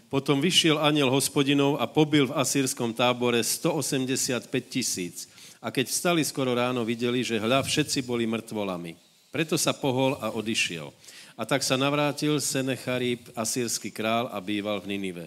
Potom 0.08 0.40
vyšiel 0.40 0.80
aniel 0.80 1.12
hospodinov 1.12 1.82
a 1.82 1.90
pobil 1.90 2.30
v 2.30 2.38
asýrskom 2.38 2.96
tábore 2.96 3.44
185 3.44 4.48
tisíc. 4.70 5.28
A 5.60 5.74
keď 5.74 5.92
vstali 5.92 6.22
skoro 6.24 6.56
ráno, 6.56 6.86
videli, 6.88 7.26
že 7.26 7.42
hľa 7.42 7.66
všetci 7.66 8.06
boli 8.06 8.24
mrtvolami. 8.30 8.96
Preto 9.34 9.60
sa 9.60 9.76
pohol 9.76 10.16
a 10.24 10.32
odišiel. 10.32 10.94
A 11.36 11.44
tak 11.44 11.66
sa 11.66 11.76
navrátil 11.76 12.40
Senecharib, 12.40 13.28
asýrsky 13.36 13.92
král, 13.92 14.32
a 14.32 14.38
býval 14.40 14.80
v 14.80 14.96
Ninive. 14.96 15.26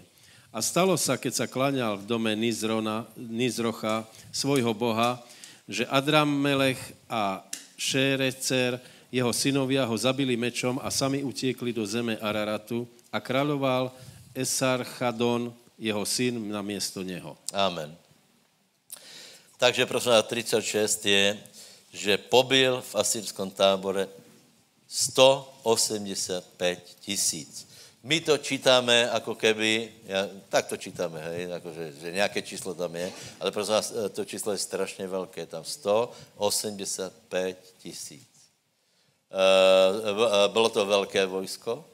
A 0.51 0.59
stalo 0.59 0.99
sa, 0.99 1.15
keď 1.15 1.45
sa 1.45 1.47
klaňal 1.47 2.01
v 2.01 2.09
dome 2.09 2.33
Nizrona, 2.35 3.07
Nizrocha, 3.15 4.03
svojho 4.35 4.75
boha, 4.75 5.23
že 5.71 5.87
Adramelech 5.87 6.81
a 7.07 7.47
Šérecer 7.79 8.83
jeho 9.11 9.33
synovia 9.35 9.83
ho 9.85 9.99
zabili 9.99 10.37
mečom 10.39 10.79
a 10.83 10.91
sami 10.91 11.25
utiekli 11.27 11.73
do 11.75 11.87
zeme 11.87 12.17
Araratu 12.23 12.87
a 13.11 13.19
kráľoval 13.19 13.91
Esarchadon, 14.35 15.55
jeho 15.79 16.07
syn, 16.07 16.51
na 16.51 16.63
miesto 16.63 17.03
něho. 17.03 17.39
Amen. 17.53 17.97
Takže 19.59 19.87
prosím 19.87 20.13
36 20.23 21.07
je, 21.07 21.39
že 21.93 22.19
pobil 22.19 22.81
v 22.81 22.95
asýrskom 22.95 23.51
tábore 23.51 24.09
185 24.89 26.97
tisíc. 27.01 27.67
My 28.03 28.21
to 28.21 28.39
čítáme, 28.39 29.11
jako 29.13 29.35
keby, 29.35 29.93
ja, 30.07 30.29
tak 30.49 30.67
to 30.67 30.77
čítáme, 30.77 31.21
hej, 31.21 31.51
jako 31.51 31.73
že, 31.73 31.93
že 32.01 32.13
nějaké 32.13 32.43
číslo 32.43 32.75
tam 32.75 32.97
je, 32.97 33.13
ale 33.41 33.53
prosím 33.53 33.75
vás, 33.75 33.93
to 34.13 34.25
číslo 34.25 34.53
je 34.53 34.59
strašně 34.59 35.07
velké, 35.07 35.47
tam 35.47 35.65
185 35.65 37.75
tisíc. 37.79 38.30
Eh, 39.31 40.11
eh, 40.11 40.49
bylo 40.49 40.69
to 40.69 40.87
velké 40.87 41.27
vojsko, 41.27 41.85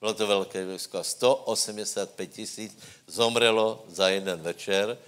bylo 0.00 0.14
to 0.14 0.26
velké 0.26 0.66
vojsko. 0.66 1.04
185 1.04 2.26
tisíc 2.26 2.78
zomrelo 3.06 3.84
za 3.88 4.08
jeden 4.08 4.40
večer. 4.40 4.98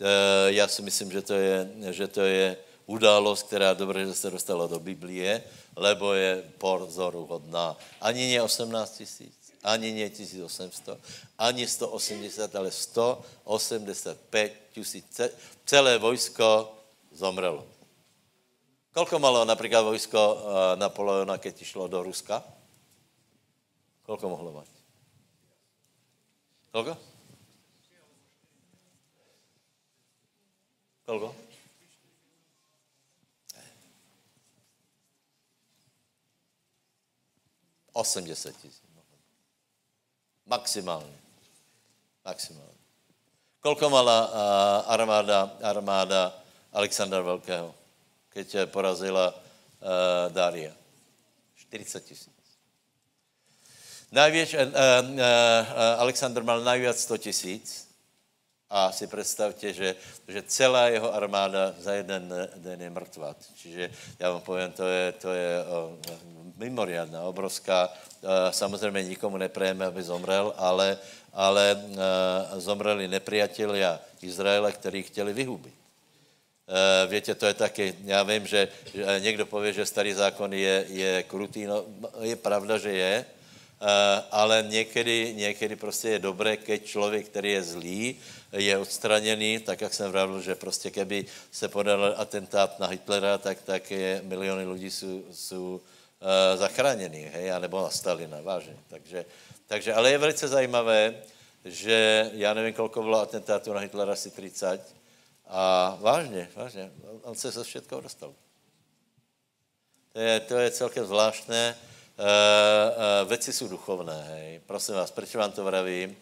Eh, 0.00 0.52
já 0.52 0.68
si 0.68 0.82
myslím, 0.82 1.12
že 1.12 1.22
to 1.22 1.34
je, 1.34 1.70
že 1.90 2.06
to 2.06 2.20
je 2.20 2.56
událost, 2.86 3.42
která 3.42 3.74
dobře, 3.74 4.06
že 4.06 4.14
se 4.14 4.30
dostala 4.30 4.66
do 4.66 4.80
Biblie, 4.80 5.42
lebo 5.76 6.12
je 6.12 6.44
porzoru 6.58 7.26
hodná. 7.26 7.76
Ani 8.00 8.32
ne 8.32 8.42
18 8.42 8.96
tisíc, 8.96 9.52
ani 9.64 9.92
ne 9.92 10.10
1800, 10.10 10.98
ani 11.38 11.66
180, 11.66 12.56
ale 12.56 12.70
185 12.70 14.52
tisíc. 14.72 15.20
Celé 15.66 15.98
vojsko 15.98 16.72
zomrelo. 17.12 17.79
Kolko 18.92 19.18
malo 19.18 19.44
například 19.44 19.82
vojsko 19.82 20.34
uh, 20.34 20.40
Napoleona, 20.74 21.38
keď 21.38 21.64
šlo 21.64 21.88
do 21.88 22.02
Ruska? 22.02 22.42
Kolko 24.02 24.28
mohlo 24.28 24.60
mít? 24.60 24.70
Kolko? 26.72 26.96
Kolko? 31.06 31.34
Osmdeset 37.92 38.56
tisíc. 38.56 38.82
Maximálně. 40.46 41.18
Maximálně. 42.24 42.78
Kolko 43.60 43.90
mala 43.90 44.28
uh, 44.28 44.92
armáda, 44.92 45.50
armáda 45.62 46.42
Alexandra 46.72 47.20
Velkého, 47.20 47.74
keď 48.30 48.66
porazila 48.70 49.34
uh, 49.34 50.32
Daria? 50.32 50.72
40 51.56 52.04
tisíc. 52.04 52.40
Najvětš, 54.12 54.54
uh, 54.54 54.60
uh, 54.60 54.70
Alexandr 55.98 56.42
mal 56.42 56.64
najviac 56.64 56.98
100 56.98 57.18
tisíc 57.18 57.90
a 58.70 58.92
si 58.92 59.06
představte, 59.06 59.72
že, 59.72 59.94
že 60.28 60.42
celá 60.42 60.88
jeho 60.88 61.14
armáda 61.14 61.74
za 61.78 61.92
jeden 61.92 62.34
den 62.56 62.80
je 62.80 62.90
mrtvá. 62.90 63.34
Čiže 63.54 63.90
já 64.18 64.30
vám 64.30 64.40
povím, 64.40 64.72
to 64.72 64.86
je, 64.86 65.12
to 65.12 65.30
je 65.32 65.50
uh, 65.64 65.98
mimoriadná, 66.56 67.22
obrovská. 67.22 67.88
Uh, 68.22 68.30
samozřejmě 68.50 69.02
nikomu 69.02 69.36
neprejeme, 69.36 69.86
aby 69.86 70.02
zomrel, 70.02 70.54
ale, 70.56 70.98
ale 71.32 71.74
uh, 71.74 71.98
zomreli 72.58 73.08
nepriatelia 73.08 74.00
Izraela, 74.22 74.70
který 74.70 75.02
chtěli 75.02 75.32
vyhubit. 75.32 75.79
Uh, 76.70 77.10
víte, 77.10 77.34
to 77.34 77.46
je 77.46 77.54
taky, 77.54 77.94
já 78.04 78.22
vím, 78.22 78.46
že, 78.46 78.68
někdo 79.18 79.46
pově, 79.46 79.72
že 79.72 79.86
starý 79.86 80.14
zákon 80.14 80.52
je, 80.52 80.84
je 80.88 81.22
krutý, 81.22 81.66
no 81.66 81.84
je 82.20 82.36
pravda, 82.36 82.78
že 82.78 82.92
je, 82.92 83.24
uh, 83.82 83.86
ale 84.30 84.64
někdy, 84.68 85.34
někdy 85.36 85.76
prostě 85.76 86.08
je 86.08 86.18
dobré, 86.18 86.56
keď 86.56 86.84
člověk, 86.84 87.26
který 87.26 87.52
je 87.52 87.62
zlý, 87.62 88.16
je 88.52 88.78
odstraněný, 88.78 89.58
tak 89.58 89.80
jak 89.80 89.94
jsem 89.94 90.10
vravil, 90.10 90.40
že 90.40 90.54
prostě 90.54 90.90
keby 90.90 91.26
se 91.50 91.68
podal 91.68 92.14
atentát 92.16 92.78
na 92.78 92.86
Hitlera, 92.86 93.38
tak, 93.38 93.62
tak 93.62 93.90
je, 93.90 94.20
miliony 94.24 94.64
lidí 94.66 94.90
jsou, 94.90 95.22
jsou 95.32 95.74
uh, 95.74 96.58
zachráněni, 96.58 97.30
hej, 97.34 97.52
anebo 97.52 97.82
na 97.82 97.90
Stalina, 97.90 98.40
vážně. 98.40 98.76
Takže, 98.88 99.24
takže, 99.66 99.94
ale 99.94 100.10
je 100.10 100.18
velice 100.18 100.48
zajímavé, 100.48 101.14
že 101.64 102.30
já 102.34 102.54
nevím, 102.54 102.74
kolko 102.74 103.02
bylo 103.02 103.20
atentátů 103.20 103.72
na 103.72 103.80
Hitlera, 103.80 104.12
asi 104.12 104.30
30, 104.30 104.99
a 105.50 105.96
vážně, 106.00 106.48
vážně, 106.54 106.90
on 107.22 107.34
se 107.34 107.50
ze 107.50 107.64
všetkou 107.64 108.00
dostal. 108.00 108.34
To 110.12 110.20
je, 110.20 110.40
to 110.40 110.54
je 110.58 110.70
celkem 110.70 111.06
zvláštné. 111.06 111.76
Uh, 112.20 112.26
uh, 112.26 113.28
věci 113.28 113.52
jsou 113.52 113.68
duchovné, 113.68 114.22
hej. 114.22 114.60
Prosím 114.66 114.94
vás, 114.94 115.10
proč 115.10 115.34
vám 115.34 115.52
to 115.52 115.64
vravím? 115.64 116.10
Uh, 116.10 116.16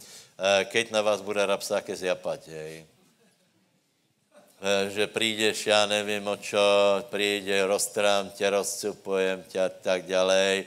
keď 0.65 0.91
na 0.91 1.03
vás 1.03 1.21
bude 1.21 1.47
rapsáke 1.47 1.97
zjapať, 1.97 2.49
hej. 2.49 2.87
Uh, 4.61 4.89
že 4.89 5.07
přijdeš, 5.07 5.67
já 5.67 5.87
nevím 5.87 6.29
o 6.29 6.37
čo, 6.37 6.61
přijde, 7.11 7.67
roztrám 7.67 8.31
tě, 8.31 8.51
rozcupujem 8.51 9.43
tě 9.43 9.61
a 9.61 9.69
tak 9.69 10.03
Eh, 10.11 10.65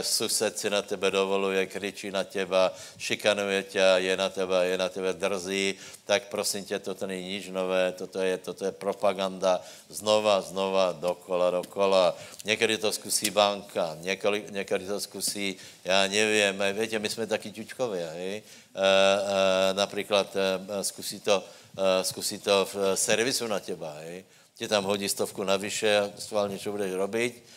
sused 0.00 0.58
si 0.58 0.70
na 0.70 0.82
tebe 0.82 1.10
dovoluje, 1.10 1.66
kričí 1.66 2.10
na 2.10 2.24
těba, 2.24 2.72
šikanuje 2.98 3.62
tě, 3.62 3.84
je 3.96 4.16
na 4.16 4.28
tebe, 4.28 4.66
je 4.66 4.78
na 4.78 4.88
tebe 4.88 5.12
drzí, 5.12 5.74
tak 6.04 6.22
prosím 6.28 6.64
tě, 6.64 6.78
toto 6.78 7.06
není 7.06 7.28
nič 7.28 7.48
nové, 7.48 7.92
toto 7.92 8.20
je, 8.20 8.38
toto 8.38 8.64
je 8.64 8.72
propaganda 8.72 9.60
znova, 9.88 10.40
znova, 10.40 10.92
dokola, 10.92 11.50
dokola. 11.50 12.16
Někdy 12.44 12.78
to 12.78 12.92
zkusí 12.92 13.30
banka, 13.30 13.96
někdy, 14.00 14.44
někdy 14.50 14.86
to 14.86 15.00
zkusí, 15.00 15.56
já 15.84 16.06
nevím, 16.06 16.62
eh, 16.62 16.72
víte, 16.72 16.98
my 16.98 17.08
jsme 17.08 17.26
taky 17.26 17.52
ťučkově? 17.52 18.06
E, 18.06 18.42
e, 18.80 19.74
například 19.74 20.36
e, 20.36 20.84
zkusí 20.84 21.20
to, 21.20 21.44
e, 21.76 22.04
zkusí 22.04 22.38
to 22.38 22.68
v 22.74 22.96
servisu 22.96 23.46
na 23.46 23.60
těba, 23.60 23.92
hej? 23.92 24.24
Tě 24.56 24.68
tam 24.68 24.84
hodí 24.84 25.08
stovku 25.08 25.44
navyše 25.44 25.98
a 25.98 26.10
schválně, 26.18 26.58
co 26.58 26.72
budeš 26.72 26.92
robiť, 26.92 27.34
Uh, 27.34 27.55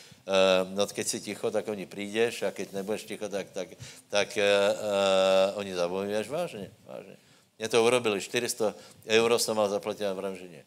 no 0.75 0.87
keď 0.87 1.07
si 1.07 1.19
ticho, 1.21 1.51
tak 1.51 1.67
oni 1.67 1.85
přijdeš 1.85 2.43
a 2.43 2.51
keď 2.51 2.71
nebudeš 2.71 3.03
ticho, 3.03 3.29
tak, 3.29 3.49
tak, 3.49 3.69
tak 4.09 4.29
uh, 4.37 5.57
oni 5.57 5.75
zabojují 5.75 6.15
až 6.15 6.27
vážně, 6.29 6.71
vážně. 6.85 7.17
Mě 7.59 7.69
to 7.69 7.83
urobili, 7.83 8.21
400 8.21 8.75
euro 9.07 9.39
jsem 9.39 9.55
mal 9.55 9.69
zaplatit. 9.69 10.03
Nie. 10.09 10.65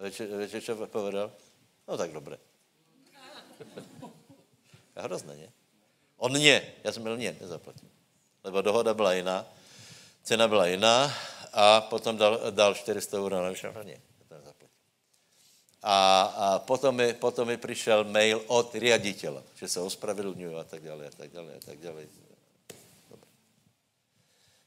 Viete, 0.00 0.24
viete, 0.24 0.64
čo 0.64 0.72
povedal? 0.88 1.28
No 1.84 1.92
tak 2.00 2.08
dobré. 2.12 2.40
A 4.96 5.00
hrozné, 5.04 5.36
ne? 5.36 5.48
On 6.16 6.32
nie, 6.32 6.72
já 6.84 6.92
jsem 6.92 7.02
byl 7.02 7.16
nie, 7.16 7.36
nezaplatil. 7.40 7.88
Lebo 8.44 8.62
dohoda 8.62 8.94
byla 8.94 9.12
jiná, 9.12 9.46
cena 10.22 10.48
byla 10.48 10.66
jiná 10.66 11.12
a 11.52 11.80
potom 11.80 12.16
dal, 12.16 12.40
dal 12.50 12.74
400 12.74 13.18
euro 13.18 13.42
na 13.42 13.54
šafraně. 13.54 14.00
A, 15.82 16.22
a 16.22 16.58
potom, 16.58 16.96
mi, 16.96 17.12
potom 17.14 17.48
mi 17.48 17.56
přišel 17.56 18.04
mail 18.04 18.42
od 18.46 18.74
riaditele, 18.74 19.42
že 19.54 19.68
se 19.68 19.80
ospravedlňují 19.80 20.56
a 20.56 20.64
tak 20.64 20.82
dále, 20.82 21.06
a 21.06 21.10
tak 21.10 21.30
dále, 21.30 21.52
a 21.56 21.60
tak 21.64 21.78
dále. 21.78 22.06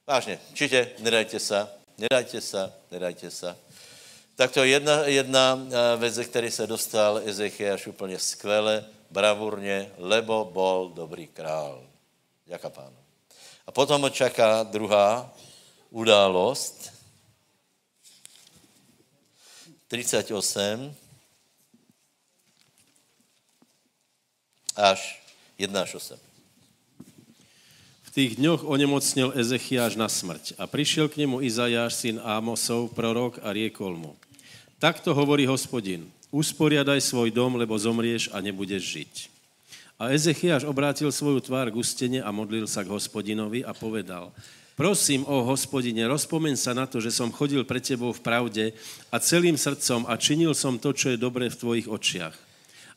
Vážně, 0.08 0.39
čiže 0.54 0.91
nedajte 1.00 1.39
se, 1.39 1.69
nedajte 1.98 2.41
se, 2.41 2.74
nedajte 2.91 3.32
se. 3.32 3.58
Tak 4.36 4.52
to 4.52 4.63
je 4.63 4.69
jedna, 4.69 5.04
jedna 5.06 5.60
eh, 5.67 5.98
věc, 5.98 6.13
ze 6.13 6.24
které 6.26 6.52
se 6.52 6.67
dostal 6.67 7.22
Ezechiaš 7.26 7.88
úplně 7.88 8.19
skvěle, 8.19 8.86
bravurně, 9.12 9.91
lebo 9.98 10.50
bol 10.54 10.89
dobrý 10.89 11.28
král. 11.28 11.84
Děká 12.46 12.69
pánu. 12.69 12.98
A 13.67 13.72
potom 13.72 14.02
ho 14.02 14.10
čaká 14.10 14.63
druhá 14.63 15.34
událost. 15.93 16.89
38 19.88 20.34
až 24.73 24.99
1 25.62 25.69
až 25.77 25.91
8. 26.01 26.17
V 28.01 28.10
tých 28.10 28.41
dňoch 28.41 28.65
onemocnil 28.65 29.38
Ezechiáš 29.38 29.93
na 29.93 30.10
smrť 30.10 30.58
a 30.58 30.65
prišiel 30.65 31.10
k 31.13 31.25
nemu 31.25 31.45
Izajáš, 31.45 31.93
syn 31.93 32.17
Ámosov, 32.25 32.89
prorok 32.97 33.38
a 33.45 33.53
riekol 33.53 33.93
mu. 33.93 34.17
Takto 34.82 35.13
hovorí 35.13 35.45
hospodin, 35.45 36.10
usporiadaj 36.34 37.06
svoj 37.06 37.29
dom, 37.29 37.53
lebo 37.62 37.77
zomrieš 37.77 38.34
a 38.34 38.41
nebudeš 38.41 38.82
žiť. 38.82 39.13
A 40.01 40.10
Ezechiáš 40.10 40.65
obrátil 40.65 41.13
svoju 41.13 41.38
tvár 41.38 41.69
k 41.69 41.77
ustene 41.77 42.25
a 42.25 42.34
modlil 42.34 42.65
sa 42.65 42.82
k 42.82 42.89
hospodinovi 42.89 43.62
a 43.62 43.77
povedal, 43.77 44.34
Prosím, 44.84 45.24
o 45.32 45.48
hospodine, 45.48 46.04
rozpomeň 46.12 46.60
sa 46.60 46.76
na 46.76 46.84
to, 46.84 47.00
že 47.00 47.08
som 47.08 47.32
chodil 47.32 47.63
pre 47.63 47.80
tebou 47.80 48.12
v 48.12 48.19
pravde 48.19 48.76
a 49.08 49.15
celým 49.15 49.56
srdcom 49.56 50.04
a 50.12 50.19
činil 50.19 50.52
som 50.52 50.76
to, 50.76 50.91
čo 50.91 51.15
je 51.15 51.24
dobré 51.24 51.48
v 51.48 51.56
tvojich 51.56 51.88
očiach. 51.88 52.36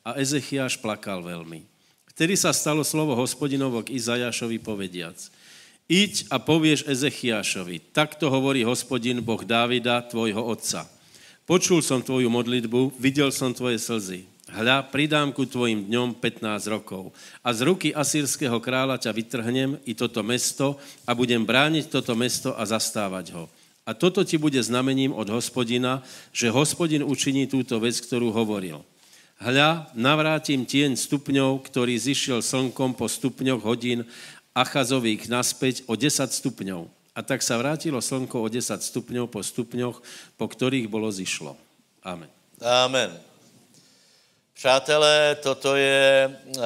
A 0.03 0.19
Ezechiáš 0.19 0.83
plakal 0.83 1.23
veľmi. 1.23 1.63
Vtedy 2.11 2.35
sa 2.35 2.51
stalo 2.51 2.83
slovo 2.83 3.15
hospodinovo 3.15 3.87
k 3.87 3.95
Izajašovi 3.95 4.59
povediac. 4.59 5.15
Iď 5.87 6.27
a 6.27 6.43
povieš 6.43 6.91
Ezechiášovi, 6.91 7.95
takto 7.95 8.35
hovorí 8.35 8.67
hospodin 8.67 9.23
Boh 9.23 9.47
Dávida, 9.47 10.03
tvojho 10.11 10.43
otca. 10.43 10.91
Počul 11.47 11.87
som 11.87 12.03
tvoju 12.03 12.27
modlitbu, 12.27 12.99
videl 12.99 13.31
som 13.31 13.55
tvoje 13.55 13.79
slzy. 13.79 14.27
Hľa, 14.47 14.87
pridám 14.95 15.35
ku 15.35 15.43
tvojim 15.43 15.91
dňom 15.91 16.23
15 16.23 16.71
rokov 16.71 17.11
a 17.43 17.51
z 17.51 17.67
ruky 17.67 17.89
asýrského 17.91 18.55
kráľa 18.63 18.95
ťa 18.95 19.11
vytrhnem 19.11 19.75
i 19.83 19.91
toto 19.91 20.23
mesto 20.23 20.79
a 21.03 21.19
budem 21.19 21.43
brániť 21.43 21.91
toto 21.91 22.15
mesto 22.15 22.55
a 22.55 22.63
zastávať 22.63 23.35
ho. 23.35 23.51
A 23.83 23.91
toto 23.91 24.23
ti 24.23 24.39
bude 24.39 24.59
znamením 24.63 25.11
od 25.11 25.27
hospodina, 25.35 26.03
že 26.31 26.51
hospodin 26.51 27.03
učiní 27.03 27.51
túto 27.51 27.79
vec, 27.83 27.99
ktorú 27.99 28.31
hovoril. 28.31 28.87
Hľa, 29.43 29.91
navrátim 29.99 30.63
tieň 30.63 30.95
stupňov, 30.95 31.67
ktorý 31.67 31.99
zišiel 31.99 32.39
slnkom 32.39 32.95
po 32.95 33.11
stupňoch 33.11 33.63
hodín 33.67 34.07
Achazových 34.55 35.27
naspäť 35.27 35.83
o 35.91 35.99
10 35.99 36.23
stupňov. 36.33 36.87
A 37.13 37.21
tak 37.21 37.43
sa 37.43 37.59
vrátilo 37.59 37.99
slnko 37.99 38.41
o 38.41 38.49
10 38.49 38.79
stupňov 38.79 39.27
po 39.27 39.43
stupňoch, 39.43 40.01
po 40.39 40.47
ktorých 40.47 40.87
bolo 40.87 41.11
zišlo. 41.11 41.59
Amen. 42.07 42.31
Amen. 42.63 43.26
Přátelé, 44.57 45.37
toto 45.43 45.77
je, 45.77 46.37
uh, 46.57 46.63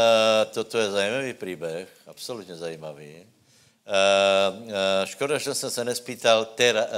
toto 0.55 0.79
je 0.79 0.90
zajímavý 0.90 1.33
příběh, 1.35 1.88
absolutně 2.07 2.55
zajímavý. 2.55 3.14
Uh, 3.16 4.62
uh, 4.62 4.72
škoda, 5.05 5.38
že 5.38 5.55
jsem 5.55 5.70
se 5.70 5.85
nespýtal 5.85 6.46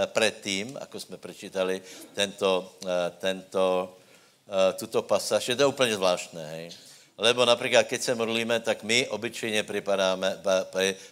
předtím, 0.07 0.79
ako 0.81 1.01
jsme 1.01 1.17
prečítali 1.17 1.83
tento, 2.15 2.77
tento, 3.19 3.97
tuto 4.77 5.03
pasáž. 5.03 5.49
Je 5.49 5.57
to 5.57 5.69
úplně 5.69 5.95
zvláštné, 5.95 6.47
hej? 6.47 6.71
Lebo 7.19 7.45
například, 7.45 7.87
keď 7.87 8.03
se 8.03 8.15
modlíme, 8.15 8.61
tak 8.61 8.83
my 8.83 9.09
obyčejně 9.09 9.63
připadáme, 9.63 10.43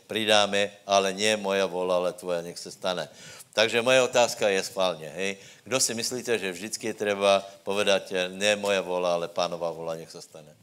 přidáme, 0.07 0.71
ale 0.87 1.12
nie 1.12 1.37
moja 1.37 1.66
vola, 1.66 1.97
ale 1.97 2.12
tvoje, 2.12 2.43
nech 2.43 2.59
se 2.59 2.71
stane. 2.71 3.09
Takže 3.53 3.83
moje 3.83 4.03
otázka 4.03 4.49
je 4.49 4.63
schválně, 4.63 5.09
hej. 5.09 5.37
Kdo 5.65 5.81
si 5.81 5.95
myslíte, 5.95 6.39
že 6.39 6.53
vždycky 6.53 6.87
je 6.87 6.95
třeba 6.95 7.47
povedat, 7.63 8.13
ne 8.29 8.57
moje 8.57 8.81
vola, 8.81 9.15
ale 9.15 9.29
pánová 9.29 9.71
vola, 9.71 9.95
nech 9.95 10.11
se 10.11 10.23
stane? 10.23 10.57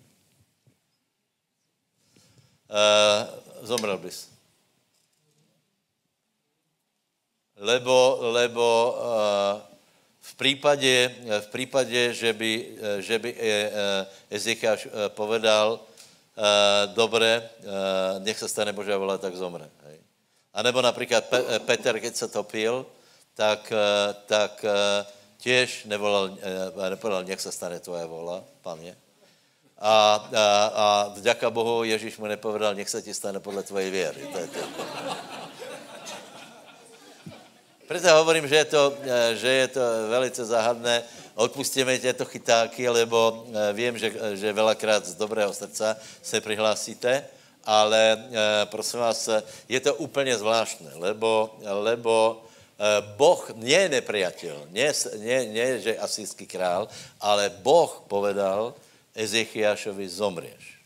Uh, 2.68 3.68
zomrel 3.68 3.98
bys. 3.98 4.30
Lebo, 7.56 8.18
lebo 8.22 8.96
uh, 9.00 9.62
v 10.20 10.36
případě, 10.36 11.16
v 11.40 11.48
případě, 11.48 12.14
že 12.14 12.34
by, 12.34 12.78
že 13.00 13.20
by 13.20 13.36
Ezechiaš 14.30 14.88
povedal, 15.08 15.80
dobre, 16.86 17.50
uh, 17.60 18.24
nech 18.24 18.40
se 18.40 18.50
stane 18.50 18.74
Božia 18.74 18.98
vola, 18.98 19.18
tak 19.18 19.36
zomre. 19.36 19.70
A 20.58 20.62
nebo 20.66 20.82
například 20.82 21.30
Pe- 21.30 21.60
Peter, 21.60 22.00
keď 22.00 22.16
se 22.16 22.28
topil, 22.28 22.86
tak, 23.34 23.74
uh, 23.74 24.14
tak 24.26 24.66
uh, 24.66 25.06
těž 25.38 25.86
nevolal, 25.86 26.30
nepovedal, 26.90 27.24
nech 27.24 27.42
se 27.42 27.52
stane 27.52 27.80
tvoje 27.80 28.06
vola, 28.06 28.44
pane. 28.62 28.98
A, 29.78 30.30
a, 30.34 30.72
a 30.76 31.14
vďaka 31.14 31.50
Bohu 31.50 31.84
Ježíš 31.84 32.18
mu 32.18 32.26
nepovedal, 32.26 32.76
nech 32.76 32.90
se 32.90 33.02
ti 33.02 33.14
stane 33.14 33.40
podle 33.40 33.64
tvoje 33.64 33.90
věry. 33.90 34.30
To 34.34 34.38
je 34.38 34.48
to. 34.48 34.60
Preto 37.88 38.10
hovorím, 38.18 38.48
že 38.48 38.56
je 38.56 38.66
to, 38.66 38.94
že 39.34 39.48
je 39.48 39.68
to 39.68 39.82
velice 40.10 40.46
záhadné. 40.46 41.04
Odpustíme 41.36 41.98
těto 41.98 42.26
chytáky, 42.26 42.90
lebo 42.90 43.46
vím, 43.74 43.98
že, 43.98 44.14
že 44.34 44.54
velakrát 44.54 45.06
z 45.06 45.16
dobrého 45.16 45.54
srdca 45.54 45.98
se 46.22 46.42
přihlásíte, 46.42 47.26
ale 47.68 48.32
prosím 48.72 49.00
vás, 49.00 49.30
je 49.68 49.80
to 49.80 49.96
úplně 49.96 50.38
zvláštné, 50.38 50.92
lebo, 50.96 51.60
lebo 51.60 52.42
Boh 53.20 53.42
nie 53.60 53.76
je 53.76 53.90
nepriateľ, 54.00 54.72
nie, 54.72 54.88
nie, 55.20 55.40
nie 55.52 55.68
že 55.84 56.00
asijský 56.00 56.48
král, 56.48 56.88
ale 57.20 57.50
Boh 57.50 58.06
povedal, 58.08 58.72
Ezechiašovi 59.18 60.08
zomřeš. 60.10 60.78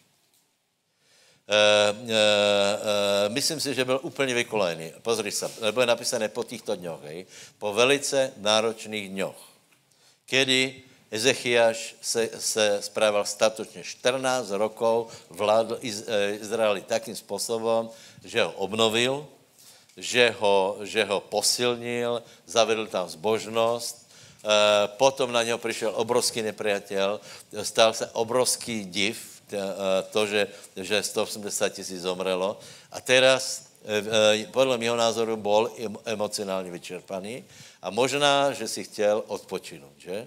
Uh, 1.52 2.00
uh, 2.00 2.08
uh, 2.08 3.34
myslím 3.34 3.60
si, 3.60 3.76
že 3.76 3.86
byl 3.86 4.00
úplně 4.04 4.34
vykolený. 4.34 4.92
Pozri 5.02 5.32
se, 5.32 5.52
nebo 5.62 5.82
je 5.82 5.88
napísané 5.88 6.30
po 6.30 6.44
těchto 6.44 6.76
dňoch, 6.76 7.04
hej, 7.04 7.26
po 7.60 7.74
velice 7.74 8.32
náročných 8.38 9.10
dňoch, 9.10 9.36
kedy 10.26 10.82
Ezechiaš 11.12 11.96
se, 12.02 12.30
se 12.40 12.78
správal 12.82 13.26
statočně 13.26 13.84
14 13.84 14.50
rokov, 14.52 15.12
vládl 15.30 15.78
Iz, 15.82 16.04
Izraeli 16.40 16.82
takým 16.82 17.16
způsobem, 17.16 17.90
že 18.24 18.44
ho 18.44 18.52
obnovil, 18.52 19.28
že 19.98 20.36
ho, 20.40 20.78
že 20.84 21.04
ho 21.04 21.20
posilnil, 21.20 22.24
zavedl 22.48 22.88
tam 22.88 23.10
zbožnost, 23.10 24.02
Eh, 24.42 24.88
potom 24.88 25.32
na 25.32 25.44
něho 25.44 25.58
přišel 25.58 25.94
obrovský 25.96 26.42
nepriateľ, 26.42 27.22
stal 27.62 27.94
se 27.94 28.10
obrovský 28.18 28.86
div, 28.90 29.22
eh, 29.54 29.58
to, 30.10 30.26
že, 30.26 30.48
že 30.76 31.04
180 31.04 31.70
tisíc 31.70 32.02
zomrelo. 32.02 32.58
A 32.92 33.02
teraz, 33.02 33.70
eh, 33.86 34.50
podle 34.50 34.82
mého 34.82 34.98
názoru, 34.98 35.38
bol 35.38 35.70
emocionálně 36.06 36.72
vyčerpaný 36.72 37.46
a 37.82 37.94
možná, 37.94 38.52
že 38.58 38.68
si 38.68 38.84
chtěl 38.84 39.24
odpočinout, 39.30 39.94
že? 39.98 40.26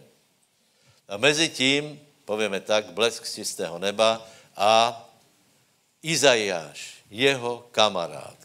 A 1.09 1.17
mezi 1.17 1.49
tím, 1.49 2.01
povíme 2.25 2.61
tak, 2.61 2.93
blesk 2.93 3.27
z 3.27 3.35
čistého 3.35 3.79
neba 3.79 4.23
a 4.57 5.01
Izajáš, 6.03 7.05
jeho 7.11 7.69
kamarád, 7.73 8.37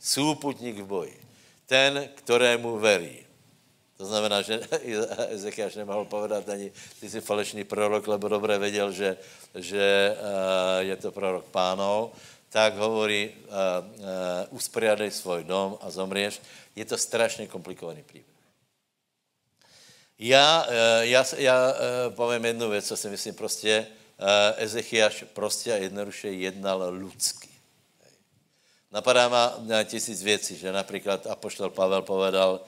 súputník 0.00 0.76
v 0.76 0.86
boji, 0.86 1.16
ten, 1.66 2.08
ktorému 2.14 2.78
verí, 2.78 3.26
to 3.96 4.04
znamená, 4.04 4.44
že 4.44 4.60
Ezekiáš 5.32 5.74
nemohl 5.74 6.04
povedat 6.04 6.48
ani, 6.48 6.72
ty 7.00 7.10
jsi 7.10 7.20
falešný 7.20 7.64
prorok, 7.64 8.06
lebo 8.06 8.28
dobře 8.28 8.58
věděl, 8.58 8.92
že, 8.92 9.16
že 9.54 10.16
uh, 10.16 10.84
je 10.84 10.96
to 10.96 11.12
prorok 11.12 11.44
pánov, 11.44 12.12
tak 12.48 12.76
hovorí, 12.76 13.32
uh, 13.32 13.44
uh, 13.50 14.04
usporiadej 14.50 15.10
svůj 15.10 15.44
dom 15.44 15.78
a 15.80 15.90
zomrieš. 15.90 16.40
Je 16.76 16.84
to 16.84 16.98
strašně 16.98 17.46
komplikovaný 17.46 18.02
příběh. 18.02 18.35
Já, 20.18 20.66
uh, 20.68 20.72
já, 21.00 21.24
já 21.36 21.72
uh, 21.72 22.14
povím 22.14 22.44
jednu 22.44 22.70
věc, 22.70 22.86
co 22.86 22.96
si 22.96 23.08
myslím, 23.08 23.34
prostě 23.34 23.86
uh, 24.20 24.26
Ezechiáš 24.56 25.24
prostě 25.32 25.72
a 25.72 25.76
jednoduše 25.76 26.28
jednal 26.28 26.84
lidsky. 26.90 27.48
Napadá 28.92 29.28
ma 29.28 29.58
tisíc 29.84 30.22
věcí, 30.22 30.56
že 30.56 30.72
například 30.72 31.26
Apoštol 31.26 31.70
Pavel 31.70 32.02
povedal, 32.02 32.60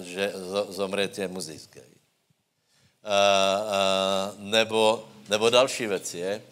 že 0.00 0.32
zomře 0.68 1.10
je 1.18 1.28
muzejské. 1.28 1.82
Nebo, 4.38 5.08
nebo 5.28 5.50
další 5.50 5.86
věc 5.86 6.14
je, 6.14 6.42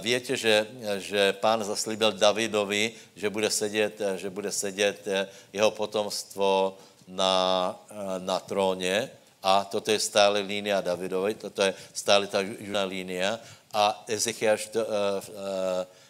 Víte, 0.00 0.36
že, 0.36 0.66
že 0.98 1.32
pán 1.32 1.64
zaslíbil 1.64 2.12
Davidovi, 2.12 2.92
že 3.16 3.30
bude 3.30 3.50
sedět, 3.50 4.00
že 4.16 4.30
bude 4.30 4.52
sedět 4.52 5.08
jeho 5.52 5.70
potomstvo 5.70 6.78
na, 7.08 7.74
na 8.18 8.40
tróně 8.40 9.10
a 9.42 9.64
toto 9.64 9.90
je 9.90 10.00
stále 10.00 10.40
línia 10.40 10.80
Davidovej, 10.80 11.34
toto 11.34 11.62
je 11.62 11.74
stále 11.94 12.26
ta 12.26 12.40
južná 12.40 12.84
línia 12.84 13.38
a 13.74 14.04
Ezechiaš 14.08 14.66
to, 14.66 14.80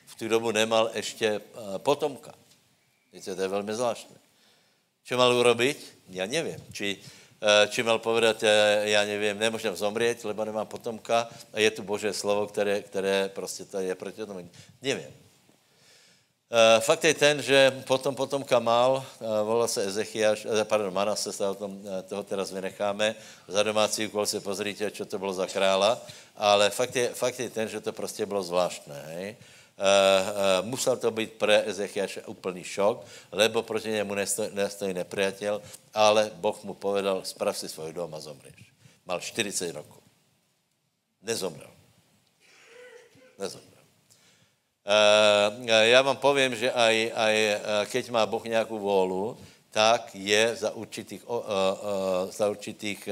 v 0.06 0.14
tu 0.18 0.28
dobu 0.28 0.50
nemal 0.50 0.90
ještě 0.94 1.40
potomka. 1.78 2.32
Víte, 3.12 3.34
to 3.34 3.42
je 3.42 3.48
velmi 3.48 3.74
zvláštné. 3.74 4.16
Čo 5.06 5.14
mal 5.14 5.30
urobiť? 5.30 6.10
Ja 6.10 6.26
neviem. 6.26 6.58
Či, 6.74 6.98
eh, 6.98 7.64
či 7.70 7.86
mal 7.86 8.02
povedať, 8.02 8.42
eh, 8.42 8.90
ja 8.90 9.06
neviem, 9.06 9.38
nemôžem 9.38 9.70
zomrieť, 9.70 10.26
lebo 10.26 10.42
nemám 10.42 10.66
potomka 10.66 11.30
a 11.54 11.56
je 11.62 11.70
tu 11.70 11.86
Božie 11.86 12.10
slovo, 12.10 12.50
které, 12.50 12.82
které 12.82 13.30
prostě 13.30 13.64
to 13.64 13.78
je 13.78 13.94
proti 13.94 14.26
tomu. 14.26 14.42
Nevím. 14.82 15.25
Eh, 16.46 16.80
fakt 16.80 17.02
je 17.02 17.10
ten, 17.10 17.42
že 17.42 17.74
potom 17.90 18.14
potomka 18.14 18.62
mal, 18.62 19.02
volal 19.18 19.66
se 19.66 19.82
Ezechiaš, 19.82 20.46
pardon, 20.62 20.94
Manase, 20.94 21.34
se 21.34 21.42
o 21.42 21.54
tom, 21.54 21.82
toho 22.06 22.22
teraz 22.22 22.54
vynecháme, 22.54 23.18
za 23.50 23.62
domácí 23.62 24.06
úkol 24.06 24.26
se 24.26 24.38
pozrite, 24.38 24.86
čo 24.94 25.02
to 25.10 25.18
bylo 25.18 25.34
za 25.34 25.46
krála, 25.50 25.98
ale 26.38 26.70
fakt 26.70 26.94
je, 26.96 27.10
fakt 27.18 27.40
je 27.40 27.50
ten, 27.50 27.66
že 27.68 27.80
to 27.82 27.92
prostě 27.92 28.26
bylo 28.26 28.42
zvláštné, 28.42 29.02
hej. 29.06 29.36
Uh, 29.76 29.82
uh, 29.82 30.66
musel 30.70 30.96
to 30.96 31.10
být 31.10 31.32
pre 31.32 31.66
Ezechiaše 31.66 32.22
úplný 32.24 32.64
šok, 32.64 33.04
lebo 33.32 33.62
proti 33.62 33.90
němu 33.90 34.14
nestojí, 34.14 34.48
nestojí 34.54 34.94
nepriateľ, 34.94 35.60
ale 35.94 36.30
Boh 36.34 36.56
mu 36.64 36.74
povedal, 36.74 37.20
sprav 37.24 37.58
si 37.58 37.68
svůj 37.68 37.92
dom 37.92 38.14
a 38.14 38.20
zomřeš. 38.20 38.72
Mal 39.04 39.20
40 39.20 39.76
rokov. 39.76 40.00
Nezomrel. 41.22 41.70
Nezomrel. 43.38 43.75
Uh, 44.86 45.66
já 45.66 46.02
vám 46.02 46.16
povím, 46.16 46.54
že 46.54 46.72
aj, 46.72 47.12
aj 47.14 47.34
keď 47.90 48.10
má 48.10 48.26
Boh 48.26 48.44
nějakou 48.44 48.78
vůlu, 48.78 49.36
tak 49.70 50.14
je 50.14 50.56
za 50.56 50.70
určitých, 50.70 51.26
za 52.30 52.48
určitých 52.48 53.08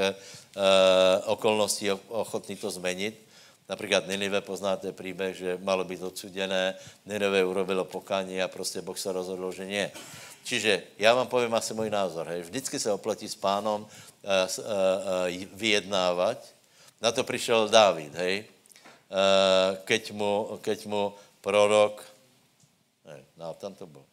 okolností 1.26 1.90
ochotný 2.08 2.56
to 2.56 2.70
změnit 2.70 3.24
Například 3.68 4.08
Ninive 4.08 4.40
poznáte 4.40 4.92
příběh, 4.92 5.36
že 5.36 5.58
malo 5.62 5.84
být 5.84 6.02
odsuděné, 6.02 6.74
Ninive 7.06 7.44
urobilo 7.44 7.84
pokání 7.84 8.42
a 8.42 8.48
prostě 8.48 8.82
Boh 8.82 8.98
se 8.98 9.12
rozhodl, 9.12 9.52
že 9.52 9.64
nie. 9.64 9.90
Čiže 10.44 10.82
já 10.98 11.14
vám 11.14 11.26
povím 11.26 11.54
asi 11.54 11.74
můj 11.74 11.90
názor. 11.90 12.26
Hej. 12.28 12.42
Vždycky 12.42 12.78
se 12.78 12.92
oplatí 12.92 13.28
s 13.28 13.34
pánom 13.34 13.86
vyjednávat. 15.52 16.38
Na 17.00 17.12
to 17.12 17.24
přišel 17.24 17.68
Dávid, 17.68 18.14
hej. 18.14 18.44
Keď, 19.84 20.12
mu, 20.12 20.58
keď 20.60 20.86
mu 20.86 21.14
prorok, 21.44 22.00
ne, 23.04 23.20
no, 23.36 23.54
tam 23.60 23.76
to 23.76 23.86
bylo, 23.86 24.04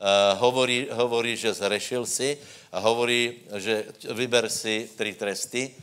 Uh, 0.00 0.32
hovorí, 0.40 0.88
hovorí, 0.96 1.36
že 1.36 1.52
zrešil 1.52 2.08
si 2.08 2.40
a 2.72 2.80
hovorí, 2.80 3.44
že 3.60 3.84
vyber 4.16 4.48
si 4.48 4.88
tři 4.96 5.12
tresty, 5.12 5.76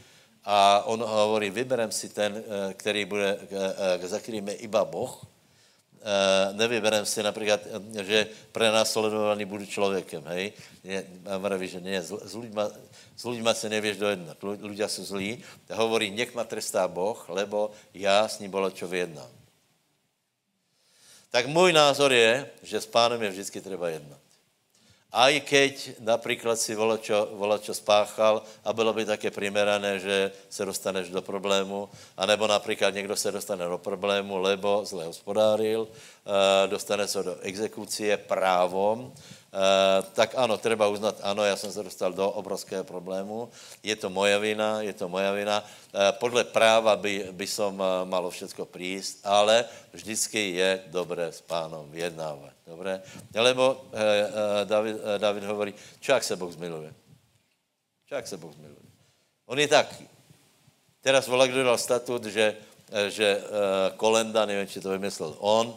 a 0.48 0.88
on 0.88 1.04
hovorí, 1.04 1.52
vyberem 1.52 1.92
si 1.92 2.10
ten, 2.10 2.40
eh, 2.40 2.74
který 2.74 3.06
bude, 3.06 3.38
eh, 4.00 4.08
za 4.08 4.20
kterým 4.20 4.48
je 4.48 4.54
iba 4.63 4.86
Boh, 4.86 5.12
eh, 5.20 6.54
nevyberem 6.56 7.06
si 7.06 7.24
například, 7.24 7.60
že 8.00 8.28
prenásledovaný 8.52 9.46
budu 9.46 9.66
člověkem, 9.66 10.24
hej. 10.32 10.54
Mraví, 11.38 11.68
že 11.68 11.80
ne, 11.84 12.00
s, 12.00 12.16
s 13.16 13.24
ľuďma 13.28 13.54
se 13.54 13.68
nevěš 13.70 13.98
dojednat. 13.98 14.38
Ľudia 14.40 14.88
jsou 14.88 15.04
zlí. 15.04 15.44
Hovorí, 15.74 16.12
nech 16.16 16.32
ma 16.32 16.48
trestá 16.48 16.88
Boh, 16.88 17.20
lebo 17.30 17.72
já 17.94 18.28
s 18.28 18.40
ním 18.40 18.52
bolo 18.52 18.72
čo 18.72 18.88
vyjednám. 18.88 19.37
Tak 21.32 21.48
můj 21.48 21.74
názor 21.74 22.13
je, 22.13 22.50
že 22.63 22.82
s 22.82 22.86
pánem 22.86 23.24
je 23.24 23.30
vždycky 23.30 23.62
třeba 23.62 23.90
jednat. 23.90 24.20
Aj 25.08 25.32
keď 25.40 26.04
například 26.04 26.60
si 26.60 26.76
volačo, 26.76 27.32
volačo 27.40 27.74
spáchal 27.74 28.44
a 28.63 28.74
bylo 28.74 28.94
by 28.94 29.06
také 29.06 29.32
primerané, 29.32 30.00
že 30.00 30.32
se 30.50 30.66
dostaneš 30.66 31.10
do 31.10 31.22
problému, 31.22 31.90
anebo 32.18 32.48
například 32.48 32.94
někdo 32.94 33.16
se 33.16 33.32
dostane 33.32 33.66
do 33.66 33.78
problému, 33.78 34.38
lebo 34.38 34.86
zle 34.86 35.06
hospodáril, 35.06 35.88
eh, 35.88 36.68
dostane 36.68 37.08
se 37.08 37.24
do 37.24 37.39
exekucie 37.39 38.18
právom, 38.18 39.14
tak 40.14 40.36
ano, 40.36 40.58
treba 40.58 40.88
uznat, 40.88 41.20
ano, 41.24 41.43
já 41.43 41.56
jsem 41.56 41.72
se 41.72 41.84
dostal 41.84 42.14
do 42.14 42.30
obrovského 42.30 42.84
problému, 42.84 43.50
je 43.84 43.95
to 43.95 44.10
moja 44.10 44.38
vina, 44.38 44.82
je 44.82 44.93
to 44.93 45.10
moja 45.10 45.32
vina. 45.34 45.64
Uh, 45.64 46.12
podle 46.20 46.43
práva 46.43 46.95
by, 46.95 47.32
by 47.32 47.48
som 47.48 47.80
uh, 47.80 48.04
malo 48.06 48.30
všetko 48.30 48.66
prísť, 48.68 49.24
ale 49.24 49.66
vždycky 49.93 50.60
je 50.60 50.84
dobré 50.91 51.32
s 51.32 51.41
pánom 51.41 51.89
vyjednávat. 51.89 52.54
Dobré? 52.68 53.00
Lebo 53.32 53.88
David, 54.68 55.00
David 55.18 55.43
hovorí, 55.48 55.72
čo 56.04 56.14
ak 56.14 56.24
se 56.24 56.36
Boh 56.36 56.52
zmiluje? 56.52 56.91
Čo 58.04 58.20
ak 58.20 58.28
se 58.28 58.36
Boh 58.36 58.52
zmiluje? 58.52 58.88
On 59.48 59.56
je 59.56 59.68
tak. 59.72 59.88
Teraz 61.00 61.24
volá, 61.32 61.48
kdo 61.48 61.64
dal 61.64 61.80
statut, 61.80 62.20
že 62.28 62.60
že 62.88 63.43
Kolenda, 64.00 64.48
nevím, 64.48 64.64
či 64.64 64.80
to 64.80 64.95
vymyslel 64.95 65.36
on, 65.43 65.76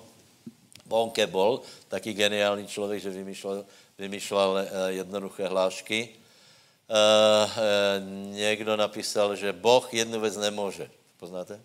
Bonke 0.90 1.26
bol 1.26 1.62
taký 1.86 2.18
geniální 2.18 2.66
člověk, 2.66 3.02
že 3.02 3.10
vymýšlel, 3.10 3.66
vymýšlel 3.98 4.66
jednoduché 4.86 5.46
hlášky. 5.46 6.18
Někdo 8.34 8.76
napísal, 8.76 9.36
že 9.36 9.52
Boh 9.52 9.94
jednu 9.94 10.20
věc 10.20 10.36
nemůže. 10.36 10.90
Poznáte? 11.16 11.62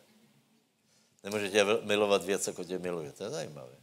Nemůže 1.23 1.49
tě 1.49 1.65
milovat 1.81 2.21
víc, 2.21 2.47
jako 2.47 2.63
tě 2.63 2.77
miluje. 2.77 3.11
To 3.11 3.23
je 3.23 3.29
zajímavé. 3.29 3.75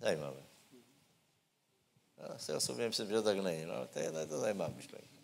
Zajímavé. 0.00 0.42
Já 2.18 2.38
si 2.38 2.54
osobně 2.54 2.86
myslím, 2.86 3.10
že 3.10 3.22
tak 3.22 3.38
není. 3.38 3.66
No, 3.66 3.86
to 3.92 3.98
je, 3.98 4.10
to 4.10 4.18
je 4.18 4.26
to 4.26 4.38
zajímavá 4.38 4.70
myšlenka. 4.70 5.18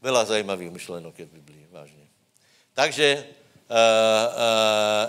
Byla 0.00 0.24
zajímavých 0.24 0.70
myšlenok 0.70 1.18
je 1.18 1.26
v 1.26 1.32
Biblii, 1.32 1.68
vážně. 1.70 2.08
Takže 2.72 3.26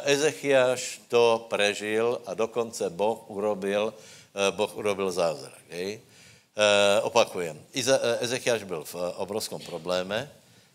Ezechiaš 0.04 1.02
to 1.08 1.46
prežil 1.50 2.22
a 2.26 2.34
dokonce 2.34 2.90
Boh 2.90 3.30
urobil, 3.30 3.94
uh, 3.94 4.56
boh 4.56 4.72
urobil 4.78 5.12
zázrak. 5.12 5.62
Uh, 5.70 5.94
opakujem. 7.06 7.54
Ezechiaš 8.20 8.64
byl 8.64 8.84
v 8.84 8.96
obrovskom 9.22 9.62
probléme, 9.62 10.32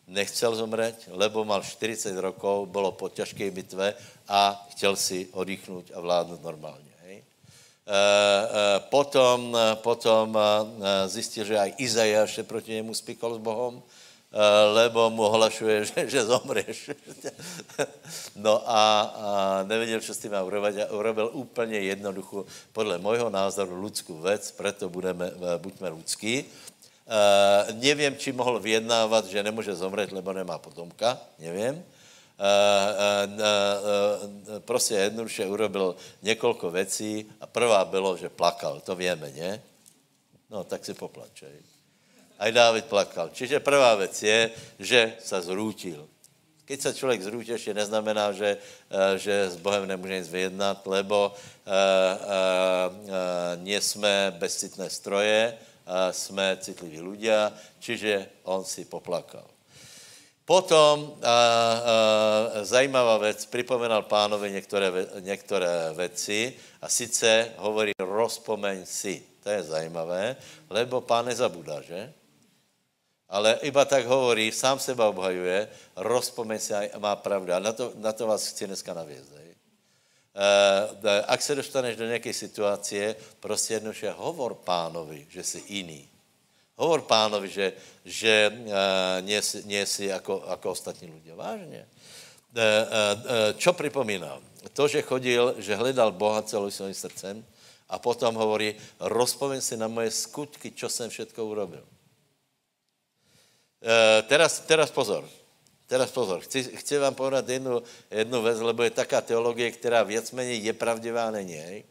nechcel 0.06 0.54
zomřít, 0.54 1.10
lebo 1.10 1.44
mal 1.44 1.62
40 1.62 2.20
rokov, 2.20 2.68
bylo 2.68 2.92
po 2.92 3.08
těžké 3.08 3.50
bitve 3.50 3.94
a 4.28 4.66
chtěl 4.70 4.96
si 4.96 5.28
oddychnout 5.32 5.90
a 5.94 6.00
vládnout 6.00 6.42
normálně. 6.42 6.92
Potom, 8.78 9.56
potom 9.82 10.38
zjistil, 11.06 11.44
že 11.44 11.58
aj 11.58 11.74
Izajáš 11.82 12.34
se 12.34 12.42
proti 12.42 12.72
němu 12.72 12.94
spíkal 12.94 13.34
s 13.34 13.38
Bohem, 13.42 13.82
lebo 14.72 15.10
mu 15.10 15.22
ohlašuje, 15.22 15.84
že, 15.90 16.08
že 16.10 16.24
zomřeš. 16.24 16.90
no 18.36 18.62
a, 18.66 19.00
a 19.00 19.62
nevěděl, 19.62 20.00
co 20.00 20.14
s 20.14 20.18
tím 20.18 20.32
má 20.32 20.42
urobit 20.42 20.80
a 20.80 20.92
urobil 20.92 21.30
úplně 21.32 21.78
jednoduchou, 21.78 22.44
podle 22.72 22.98
mojho 22.98 23.30
názoru, 23.30 23.84
lidskou 23.84 24.20
věc, 24.20 24.50
proto 24.50 24.88
budeme, 24.88 25.30
buďme 25.56 25.88
lidský. 25.88 26.44
Uh, 27.02 27.82
nevím, 27.82 28.16
či 28.16 28.32
mohl 28.32 28.60
vyjednávat, 28.60 29.26
že 29.26 29.42
nemůže 29.42 29.74
zomřít, 29.74 30.12
lebo 30.12 30.32
nemá 30.32 30.58
potomka, 30.58 31.18
nevím. 31.38 31.74
Uh, 31.74 31.84
uh, 33.36 34.58
prostě 34.58 34.94
jednoduše 34.94 35.46
urobil 35.46 35.96
několik 36.22 36.62
věcí 36.62 37.26
a 37.40 37.46
prvá 37.46 37.84
bylo, 37.84 38.16
že 38.16 38.28
plakal, 38.28 38.80
to 38.80 38.94
víme, 38.96 39.32
ne? 39.36 39.62
No, 40.50 40.64
tak 40.64 40.84
si 40.84 40.94
poplačej. 40.94 41.71
A 42.42 42.50
Dávid 42.50 42.90
plakal. 42.90 43.30
Čiže 43.30 43.62
prvá 43.62 43.94
věc 43.94 44.22
je, 44.22 44.50
že 44.78 45.14
se 45.22 45.38
zrútil. 45.42 46.08
Keď 46.64 46.80
se 46.80 46.94
člověk 46.94 47.22
zrúti, 47.22 47.52
ještě 47.52 47.74
neznamená, 47.74 48.32
že, 48.32 48.56
že 49.16 49.50
s 49.50 49.56
Bohem 49.56 49.86
nemůže 49.86 50.18
nic 50.18 50.28
vyjednat, 50.28 50.86
lebo 50.86 51.30
uh, 51.30 51.70
uh, 51.70 53.12
nie 53.62 53.80
jsme 53.80 54.34
bezcitné 54.38 54.90
stroje, 54.90 55.58
jsme 56.10 56.56
citliví 56.62 57.02
ľudia, 57.02 57.52
čiže 57.82 58.26
on 58.46 58.64
si 58.64 58.86
poplakal. 58.86 59.44
Potom 60.44 61.18
a, 61.22 61.26
a, 61.26 61.38
zajímavá 62.62 63.18
věc, 63.18 63.46
připomenal 63.46 64.02
pánovi 64.02 64.50
některé, 64.50 64.90
některé 65.20 65.92
věci 65.96 66.54
a 66.82 66.88
sice 66.88 67.50
hovorí 67.56 67.92
rozpomeň 67.98 68.86
si. 68.86 69.22
To 69.42 69.50
je 69.50 69.62
zajímavé, 69.62 70.36
lebo 70.70 71.00
pán 71.00 71.26
nezabudá, 71.26 71.82
že? 71.82 72.12
Ale 73.32 73.64
iba 73.64 73.88
tak 73.88 74.04
hovorí, 74.04 74.52
sám 74.52 74.76
seba 74.76 75.08
obhajuje, 75.08 75.64
rozpomeň 75.96 76.58
si 76.60 76.72
a 76.76 77.00
má 77.00 77.16
pravdu. 77.16 77.56
A 77.56 77.58
na 77.64 77.72
to, 77.72 77.96
na 77.96 78.12
to 78.12 78.28
vás 78.28 78.44
chci 78.44 78.68
dneska 78.68 78.92
navězt. 78.92 79.32
Uh, 80.32 81.24
ak 81.28 81.42
se 81.42 81.54
dostaneš 81.54 81.96
do 81.96 82.06
nějaké 82.06 82.32
situace, 82.32 83.16
prostě 83.40 83.74
jednoduše 83.74 84.10
hovor 84.10 84.54
pánovi, 84.54 85.26
že 85.28 85.44
jsi 85.44 85.64
jiný. 85.68 86.08
Hovor 86.76 87.02
pánovi, 87.02 87.48
že, 87.48 87.72
že 88.04 88.52
uh, 88.52 88.72
nie, 89.20 89.42
si, 89.42 89.64
nie 89.64 89.86
si 89.86 90.04
jako, 90.04 90.44
jako 90.48 90.70
ostatní 90.70 91.12
lidé. 91.12 91.34
Vážně. 91.34 91.88
Uh, 92.52 92.60
uh, 92.60 93.56
čo 93.56 93.72
připomínal? 93.72 94.40
To, 94.72 94.88
že 94.88 95.02
chodil, 95.02 95.54
že 95.58 95.76
hledal 95.76 96.12
Boha 96.12 96.42
celým 96.42 96.70
svým 96.70 96.94
srdcem 96.94 97.44
a 97.88 97.98
potom 97.98 98.34
hovorí, 98.34 98.76
rozpovím 99.00 99.60
si 99.60 99.76
na 99.76 99.88
moje 99.88 100.10
skutky, 100.10 100.70
čo 100.72 100.88
jsem 100.88 101.10
všetko 101.10 101.44
urobil. 101.44 101.84
Uh, 103.82 104.22
teraz, 104.28 104.60
teraz 104.60 104.90
pozor. 104.90 105.28
Teraz 105.86 106.10
pozor, 106.10 106.40
chci, 106.40 106.62
chci 106.62 106.98
vám 106.98 107.14
povedat 107.14 107.48
jednu, 107.48 107.82
jednu 108.10 108.42
věc, 108.42 108.60
lebo 108.60 108.82
je 108.82 108.90
taká 108.90 109.20
teologie, 109.20 109.70
která 109.70 110.02
věcméně 110.02 110.54
je 110.54 110.72
pravdivá, 110.72 111.30
není. 111.30 111.54
Hej? 111.54 111.84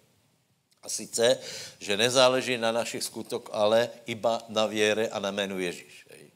A 0.84 0.90
sice, 0.90 1.38
že 1.80 1.98
nezáleží 1.98 2.58
na 2.58 2.72
našich 2.72 3.04
skutok, 3.04 3.50
ale 3.54 3.90
iba 4.06 4.42
na 4.50 4.66
věre 4.66 5.08
a 5.08 5.20
na 5.20 5.32
jménu 5.32 5.60
Ježíš. 5.60 6.06
Hej? 6.10 6.32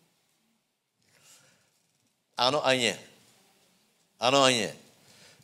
Ano 2.38 2.68
a 2.68 2.74
ne. 2.78 3.00
Ano 4.20 4.44
a 4.44 4.50
ne. 4.50 4.76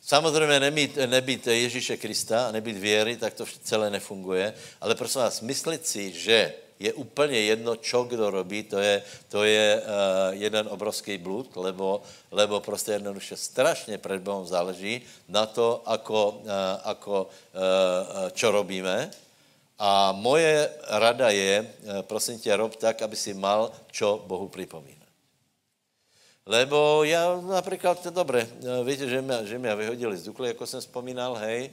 Samozřejmě 0.02 0.60
nebýt, 0.60 0.96
nebýt 0.96 1.46
Ježíše 1.46 1.96
Krista 1.96 2.48
a 2.48 2.52
nebýt 2.52 2.76
věry, 2.76 3.16
tak 3.16 3.34
to 3.34 3.46
celé 3.62 3.90
nefunguje. 3.90 4.54
Ale 4.80 4.94
prosím 4.94 5.20
vás, 5.20 5.40
myslit 5.40 5.86
si, 5.86 6.12
že 6.12 6.54
je 6.82 6.92
úplně 6.92 7.40
jedno, 7.40 7.76
čo 7.78 8.04
kdo 8.04 8.30
robí, 8.30 8.62
to 8.66 8.78
je, 8.78 9.02
to 9.30 9.46
je 9.46 9.78
uh, 9.78 9.84
jeden 10.34 10.66
obrovský 10.66 11.18
blud, 11.18 11.46
lebo, 11.56 12.02
lebo 12.30 12.60
prostě 12.60 12.98
jednoduše 12.98 13.36
strašně 13.36 13.98
před 13.98 14.22
Bohem 14.22 14.46
záleží 14.46 15.02
na 15.28 15.46
to, 15.46 15.82
ako, 15.86 16.42
uh, 16.42 16.50
ako 16.84 17.30
uh, 17.30 18.30
čo 18.34 18.50
robíme. 18.50 19.10
A 19.78 20.12
moje 20.14 20.70
rada 20.90 21.30
je, 21.30 21.66
prosím 22.06 22.38
tě, 22.38 22.56
rob 22.56 22.76
tak, 22.76 23.02
aby 23.02 23.16
si 23.16 23.34
mal 23.34 23.72
čo 23.90 24.22
Bohu 24.26 24.48
připomínat. 24.48 25.02
Lebo 26.46 27.04
já 27.04 27.40
například, 27.40 28.02
to 28.02 28.10
dobré, 28.10 28.46
víte, 28.84 29.08
že 29.08 29.22
mě, 29.22 29.46
že 29.46 29.58
mě 29.58 29.74
vyhodili 29.74 30.16
z 30.16 30.22
Dukly, 30.22 30.48
jako 30.48 30.66
jsem 30.66 30.80
vzpomínal, 30.80 31.34
hej, 31.34 31.70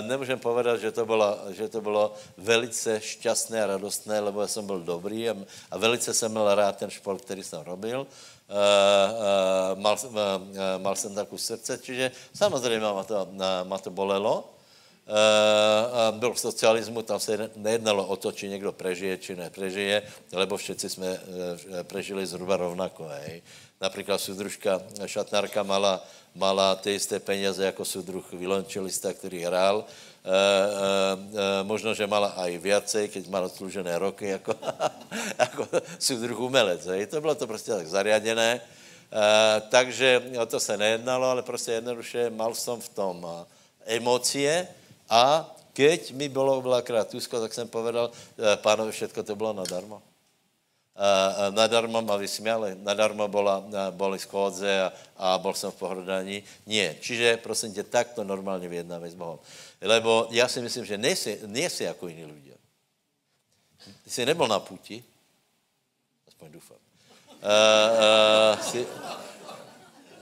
nemůžem 0.00 0.38
povedat, 0.38 0.80
že 0.80 0.92
to, 0.92 1.06
bylo, 1.06 1.38
že 1.50 1.68
to 1.68 1.80
bylo 1.80 2.14
velice 2.36 3.00
šťastné 3.00 3.62
a 3.62 3.66
radostné, 3.66 4.20
lebo 4.20 4.40
já 4.40 4.48
jsem 4.48 4.66
byl 4.66 4.80
dobrý 4.80 5.30
a, 5.30 5.36
a 5.70 5.78
velice 5.78 6.14
jsem 6.14 6.30
měl 6.30 6.54
rád 6.54 6.76
ten 6.76 6.90
šport, 6.90 7.24
který 7.24 7.42
jsem 7.42 7.60
robil. 7.60 8.00
Uh, 8.00 8.54
uh, 8.54 9.80
mal, 9.80 9.96
uh, 10.04 10.14
mal 10.78 10.96
jsem 10.96 11.14
takovou 11.14 11.38
srdce, 11.38 11.78
čiže 11.78 12.10
samozřejmě 12.34 12.80
ma 12.80 13.04
to, 13.04 13.28
ma 13.64 13.78
to 13.78 13.90
bolelo. 13.90 14.52
Byl 16.10 16.34
v 16.34 16.40
socialismu, 16.40 17.02
tam 17.02 17.20
se 17.20 17.50
nejednalo 17.56 18.06
o 18.06 18.16
to, 18.16 18.32
či 18.32 18.48
někdo 18.48 18.72
prežije, 18.72 19.18
či 19.18 19.36
neprežije, 19.36 20.02
lebo 20.32 20.56
všetci 20.56 20.90
jsme 20.90 21.10
uh, 21.10 21.18
prežili 21.82 22.26
zhruba 22.26 22.56
rovnako. 22.56 23.06
Hej. 23.06 23.42
Například 23.80 24.18
soudružka 24.18 24.82
Šatnárka 25.06 25.62
mala 25.62 26.02
mala 26.36 26.74
ty 26.74 26.90
jisté 26.90 27.18
peněze 27.18 27.64
jako 27.64 27.84
soudruh 27.84 28.32
violončelista, 28.32 29.12
který 29.12 29.42
hrál. 29.42 29.84
E, 29.84 30.28
e, 30.28 31.60
e, 31.60 31.64
možno, 31.64 31.94
že 31.94 32.06
mala 32.06 32.36
aj 32.36 32.58
viacej, 32.58 33.08
keď 33.08 33.24
mala 33.30 33.48
služené 33.48 33.98
roky 33.98 34.28
jako, 34.36 34.54
jako 35.38 35.62
soudruh 35.98 36.38
umelec. 36.38 36.86
Hej. 36.86 37.06
To 37.06 37.20
bylo 37.20 37.34
to 37.34 37.46
prostě 37.46 37.72
tak 37.72 37.88
zariadené. 37.88 38.60
E, 38.60 38.62
takže 39.70 40.22
o 40.40 40.46
to 40.46 40.60
se 40.60 40.76
nejednalo, 40.76 41.30
ale 41.30 41.42
prostě 41.42 41.72
jednoduše 41.72 42.30
mal 42.30 42.54
jsem 42.54 42.80
v 42.80 42.88
tom 42.88 43.16
emocie 43.86 44.68
a 45.08 45.46
keď 45.72 46.12
mi 46.12 46.28
bylo 46.28 46.62
veľakrát 46.62 47.08
tusko, 47.08 47.40
tak 47.40 47.54
jsem 47.54 47.68
povedal, 47.68 48.10
pánovi, 48.64 48.92
všetko 48.92 49.22
to 49.22 49.36
bylo 49.36 49.52
nadarmo 49.52 50.02
nadarmo 51.50 52.02
ma 52.02 52.16
vysmiali, 52.16 52.74
nadarmo 52.80 53.28
bola, 53.28 53.60
boli 53.92 54.16
schôdze 54.16 54.68
a, 54.80 54.88
a 55.16 55.36
bol 55.36 55.52
som 55.52 55.68
v 55.68 55.76
pohrodaní. 55.76 56.36
Nie. 56.66 56.96
Čiže, 57.00 57.36
prosím 57.36 57.74
tě, 57.74 57.82
takto 57.82 58.24
normálně 58.24 58.68
vyjednáme 58.68 59.10
s 59.10 59.14
Bohem. 59.14 59.38
Lebo 59.80 60.28
já 60.30 60.48
si 60.48 60.60
myslím, 60.60 60.84
že 60.84 60.98
nejsi, 60.98 61.40
nejsi 61.46 61.84
jako 61.84 62.08
jiní 62.08 62.24
lidé. 62.24 62.56
Jsi 64.06 64.26
nebyl 64.26 64.48
na 64.48 64.60
puti, 64.60 65.04
aspoň 66.28 66.52
doufám. 66.52 66.76
Uh, 67.36 67.42
uh, 68.56 68.60
jsi, 68.60 68.86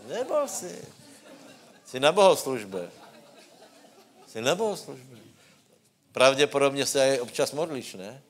nebyl 0.09 0.49
jsi. 0.49 0.85
Jsi 1.87 2.01
na 2.01 2.13
bohoslužbe. 2.13 2.91
Jsi 4.27 4.41
na 4.41 4.55
bohoslužbe. 4.55 5.17
Pravděpodobně 6.13 6.87
se 6.87 7.03
aj 7.03 7.21
občas 7.21 7.53
modlíš, 7.53 7.95
ne? 7.95 8.23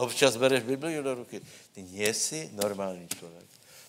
Občas 0.00 0.36
bereš 0.40 0.64
Bibliu 0.64 1.04
do 1.04 1.14
ruky. 1.14 1.40
Ty 1.76 1.84
nejsi 1.84 2.50
normální 2.52 3.08
člověk. 3.18 3.44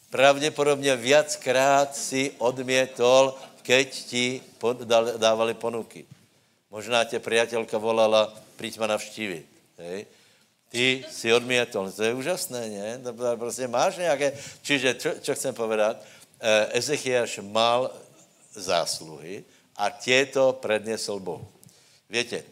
Pravděpodobně 0.10 0.96
viackrát 0.96 1.96
si 1.96 2.36
odmětol, 2.38 3.36
keď 3.64 3.88
ti 4.06 4.42
dávali 5.18 5.54
ponuky. 5.54 6.06
Možná 6.72 7.04
tě 7.04 7.20
priatelka 7.20 7.78
volala, 7.78 8.34
přijď 8.56 8.80
ma 8.80 8.88
navštívit. 8.88 9.46
Hej? 9.78 10.06
Ty 10.70 11.06
si 11.12 11.34
odmětol. 11.34 11.92
To 11.92 12.04
je 12.04 12.14
úžasné, 12.14 12.70
ne? 12.70 13.00
To 13.00 13.38
prostě 13.38 13.68
máš 13.68 13.98
nějaké... 13.98 14.36
Čiže, 14.62 14.96
čo 15.24 15.32
chcem 15.36 15.56
povedat? 15.56 16.00
Ezechiaš 16.72 17.40
mal 17.44 17.92
zásluhy 18.52 19.44
a 19.76 19.90
těto 19.90 20.54
prednesl 20.60 21.20
Bohu. 21.20 21.48
Víte, 22.10 22.44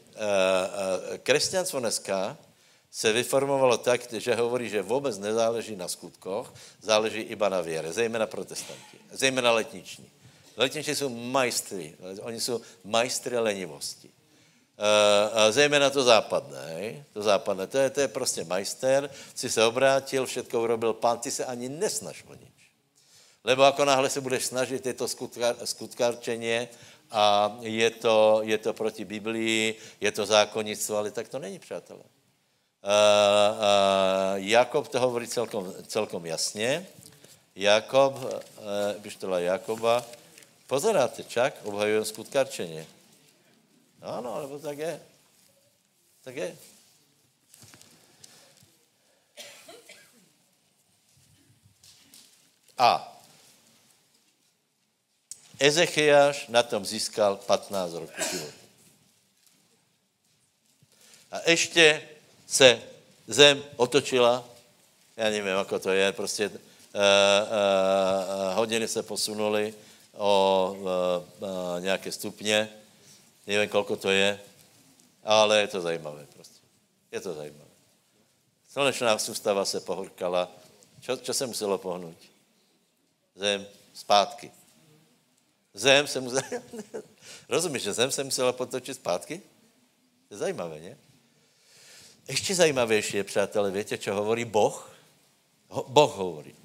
kresťanstvo 1.23 1.79
dneska 1.79 2.37
se 2.91 3.13
vyformovalo 3.13 3.77
tak, 3.77 4.13
že 4.13 4.35
hovorí, 4.35 4.69
že 4.69 4.81
vůbec 4.81 5.17
nezáleží 5.17 5.75
na 5.75 5.87
skutkoch, 5.87 6.53
záleží 6.81 7.21
iba 7.21 7.49
na 7.49 7.61
věre, 7.61 7.93
zejména 7.93 8.27
protestanti, 8.27 8.97
zejména 9.11 9.51
letniční. 9.51 10.09
Letniční 10.57 10.95
jsou 10.95 11.09
majstry, 11.09 11.95
oni 12.21 12.39
jsou 12.39 12.61
majstry 12.83 13.37
lenivosti. 13.37 14.09
Zejména 15.49 15.89
to 15.89 16.03
západné, 16.03 17.05
to 17.13 17.21
západné, 17.21 17.67
to 17.67 17.77
je, 17.77 17.89
to 17.89 17.99
je 18.01 18.07
prostě 18.07 18.43
majster, 18.43 19.09
si 19.35 19.49
se 19.49 19.65
obrátil, 19.65 20.25
všetko 20.25 20.61
urobil 20.61 20.93
pán, 20.93 21.19
ty 21.19 21.31
se 21.31 21.45
ani 21.45 21.69
nesnaž 21.69 22.23
o 22.27 22.33
nič. 22.33 22.71
Lebo 23.43 23.63
ako 23.63 23.85
náhle 23.85 24.09
se 24.09 24.21
budeš 24.21 24.45
snažit, 24.45 24.85
je 24.85 24.93
to 24.93 25.07
skutkár, 25.07 25.55
skutkárčeně 25.63 26.69
a 27.11 27.57
je 27.61 27.89
to, 27.89 28.39
je 28.43 28.57
to 28.57 28.73
proti 28.73 29.05
Biblii, 29.05 29.75
je 30.01 30.11
to 30.11 30.25
zákonnictvo, 30.25 30.97
ale 30.97 31.11
tak 31.11 31.29
to 31.29 31.39
není, 31.39 31.59
přátelé. 31.59 32.03
Uh, 32.79 32.87
uh, 32.87 34.35
Jakob 34.39 34.87
to 34.87 34.99
hovorí 34.99 35.27
celkom, 35.27 35.73
celkom 35.87 36.25
jasně. 36.25 36.87
Jakob, 37.55 38.15
uh, 38.15 39.11
to 39.19 39.37
Jakoba, 39.37 40.05
pozeráte, 40.67 41.23
čak, 41.23 41.53
obhajujem 41.63 42.05
skutkarčeně. 42.05 42.87
No, 44.01 44.07
ano, 44.07 44.35
alebo 44.35 44.59
tak 44.59 44.77
je. 44.77 45.01
Tak 46.23 46.35
je. 46.35 46.57
A 52.77 53.19
Ezechiaš 55.59 56.47
na 56.47 56.63
tom 56.63 56.85
získal 56.85 57.35
15 57.37 57.93
roků 57.93 58.21
života. 58.31 58.53
A 61.31 61.49
ještě 61.49 62.09
se 62.49 62.81
zem 63.27 63.63
otočila, 63.75 64.49
já 65.17 65.23
nevím, 65.23 65.45
jako 65.45 65.79
to 65.79 65.89
je, 65.89 66.11
prostě 66.11 66.49
uh, 66.49 66.55
uh, 66.55 66.59
uh, 66.93 68.55
hodiny 68.55 68.87
se 68.87 69.03
posunuly 69.03 69.73
o 70.17 70.75
uh, 70.77 70.87
uh, 70.87 71.79
nějaké 71.79 72.11
stupně, 72.11 72.69
nevím, 73.47 73.69
kolko 73.69 73.95
to 73.95 74.09
je, 74.09 74.39
ale 75.23 75.59
je 75.61 75.67
to 75.67 75.81
zajímavé 75.81 76.25
prostě. 76.33 76.59
Je 77.11 77.21
to 77.21 77.33
zajímavé. 77.33 77.69
Slunečná 78.69 79.17
soustava 79.17 79.65
se 79.65 79.79
pohorkala. 79.79 80.51
Čo, 81.01 81.17
čo 81.17 81.33
se 81.33 81.47
muselo 81.47 81.77
pohnout? 81.77 82.17
Zem 83.35 83.67
zpátky. 83.93 84.51
Zem 85.73 86.07
se 86.07 86.19
musela... 86.21 86.41
Rozumíš, 87.49 87.83
že 87.83 87.93
zem 87.93 88.11
se 88.11 88.23
musela 88.23 88.53
potočit 88.53 88.93
zpátky? 88.93 89.41
Je 90.31 90.37
zajímavé, 90.37 90.79
ne? 90.79 90.97
Ještě 92.29 92.55
zajímavější 92.55 93.17
je, 93.17 93.23
přátelé, 93.23 93.71
víte, 93.71 93.97
co 93.97 94.13
hovorí 94.13 94.45
Boh? 94.45 94.91
Ho, 95.69 95.85
boh 95.87 96.15
hovorí, 96.15 96.55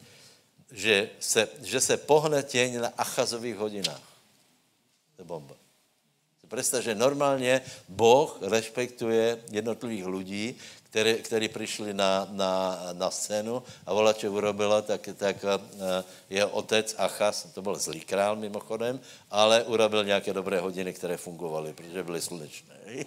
že 0.73 1.11
se, 1.21 1.49
že 1.63 1.81
se 1.81 1.97
pohne 1.97 2.43
těň 2.43 2.81
na 2.81 2.93
achazových 2.97 3.57
hodinách. 3.57 4.03
To 5.17 5.23
je 5.23 5.25
bomba. 5.25 5.55
Představ, 6.49 6.85
že 6.85 6.95
normálně 6.95 7.61
Boh 7.89 8.39
respektuje 8.43 9.43
jednotlivých 9.51 10.07
lidí, 10.07 10.57
který, 10.83 11.15
který 11.15 11.49
přišli 11.49 11.95
na, 11.95 12.29
na, 12.31 12.79
na 12.93 13.11
scénu 13.11 13.63
a 13.87 13.93
vola, 13.93 14.13
čo 14.13 14.33
urobila, 14.33 14.83
tak, 14.83 15.09
tak 15.17 15.45
uh, 15.45 15.51
jeho 16.31 16.51
otec 16.51 16.95
Achas, 16.99 17.47
to 17.55 17.63
byl 17.63 17.75
zlý 17.75 18.01
král 18.01 18.37
mimochodem, 18.37 19.01
ale 19.31 19.65
urobil 19.65 20.05
nějaké 20.05 20.33
dobré 20.33 20.61
hodiny, 20.61 20.93
které 20.93 21.17
fungovaly, 21.17 21.73
protože 21.73 22.03
byly 22.03 22.21
slunečné. 22.21 22.75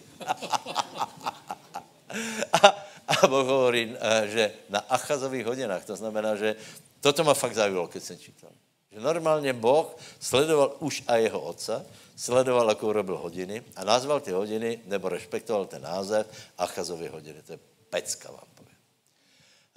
a, 2.54 2.60
a 3.08 3.28
Boh 3.28 3.48
hovorí, 3.48 3.92
uh, 3.92 4.28
že 4.28 4.54
na 4.70 4.80
Achazových 4.80 5.46
hodinách, 5.46 5.86
to 5.86 5.96
znamená, 5.96 6.36
že 6.36 6.56
toto 7.02 7.24
ma 7.24 7.34
fakt 7.34 7.56
zaujalo, 7.56 7.88
keď 7.88 8.04
jsem 8.04 8.18
čítal. 8.20 8.50
Že 8.92 9.00
normálně 9.00 9.54
Boh 9.54 9.96
sledoval 10.20 10.76
už 10.80 11.04
a 11.08 11.16
jeho 11.16 11.42
otca, 11.42 11.86
sledoval, 12.16 12.70
jako 12.70 12.94
robil 12.94 13.18
hodiny 13.18 13.64
a 13.76 13.84
nazval 13.84 14.20
ty 14.20 14.32
hodiny, 14.32 14.80
nebo 14.86 15.10
respektoval 15.10 15.66
ten 15.66 15.82
název 15.82 16.28
Achazovy 16.58 17.08
hodiny. 17.08 17.42
To 17.42 17.52
je 17.52 17.60
pecka 17.90 18.32
vám 18.32 18.50
povím. 18.56 18.78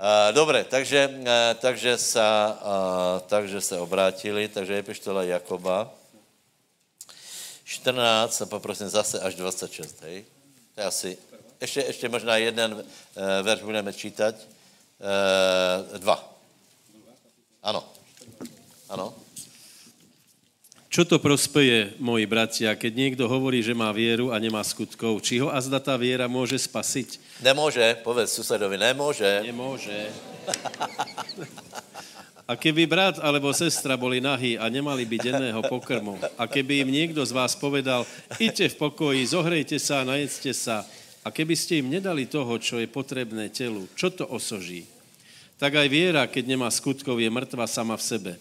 Uh, 0.01 0.35
Dobre, 0.35 0.65
takže, 0.65 1.09
uh, 1.21 1.27
takže, 1.61 1.99
sa, 1.99 2.59
takže 3.29 3.61
se 3.61 3.79
obrátili, 3.79 4.49
takže 4.49 4.75
je 4.75 4.83
pištola 4.83 5.23
Jakoba. 5.23 5.93
14 7.71 8.43
a 8.43 8.47
poprosím 8.47 8.89
zase 8.89 9.21
až 9.21 9.35
26, 9.35 10.03
hej. 10.03 10.25
To 10.75 10.81
je 10.81 10.87
asi, 10.87 11.19
ještě, 11.61 11.81
ještě 11.81 12.09
možná 12.09 12.37
jeden 12.37 12.73
uh, 12.73 12.83
verš 13.43 13.63
budeme 13.63 13.93
čítat. 13.93 14.35
Uh, 15.01 15.99
dva. 15.99 16.35
Ano. 17.63 17.85
Ano. 18.89 19.15
Čo 20.91 21.07
to 21.07 21.23
prospeje, 21.23 21.95
moji 22.03 22.27
bratia, 22.27 22.75
keď 22.75 22.93
niekto 22.99 23.31
hovorí, 23.31 23.63
že 23.63 23.79
má 23.79 23.95
vieru 23.95 24.35
a 24.35 24.43
nemá 24.43 24.59
skutkov? 24.67 25.23
Či 25.23 25.39
ho 25.39 25.47
azda 25.47 25.79
tá 25.79 25.95
viera 25.95 26.27
môže 26.27 26.59
spasiť? 26.59 27.39
Nemôže, 27.47 28.03
povedz 28.03 28.35
susedovi, 28.35 28.75
nemôže. 28.75 29.47
Nemôže. 29.47 30.11
A 32.51 32.59
keby 32.59 32.91
brat 32.91 33.23
alebo 33.23 33.55
sestra 33.55 33.95
boli 33.95 34.19
nahí 34.19 34.59
a 34.59 34.67
nemali 34.67 35.07
by 35.07 35.17
denného 35.23 35.63
pokrmu, 35.71 36.19
a 36.35 36.51
keby 36.51 36.83
im 36.83 36.91
niekto 36.91 37.23
z 37.23 37.31
vás 37.39 37.55
povedal, 37.55 38.03
idte 38.43 38.67
v 38.67 38.91
pokoji, 38.91 39.23
zohrejte 39.31 39.79
sa 39.79 40.03
a 40.03 40.09
najedzte 40.11 40.51
sa, 40.51 40.83
a 41.21 41.29
keby 41.29 41.53
ste 41.53 41.85
im 41.85 41.93
nedali 41.93 42.25
toho, 42.25 42.57
čo 42.57 42.81
je 42.81 42.89
potrebné 42.89 43.53
telu, 43.53 43.85
čo 43.93 44.09
to 44.09 44.25
osoží? 44.25 44.89
Tak 45.61 45.77
aj 45.77 45.89
viera, 45.93 46.25
keď 46.25 46.57
nemá 46.57 46.73
skutkov, 46.73 47.21
je 47.21 47.29
mŕtva 47.29 47.69
sama 47.69 47.93
v 48.01 48.07
sebe. 48.07 48.33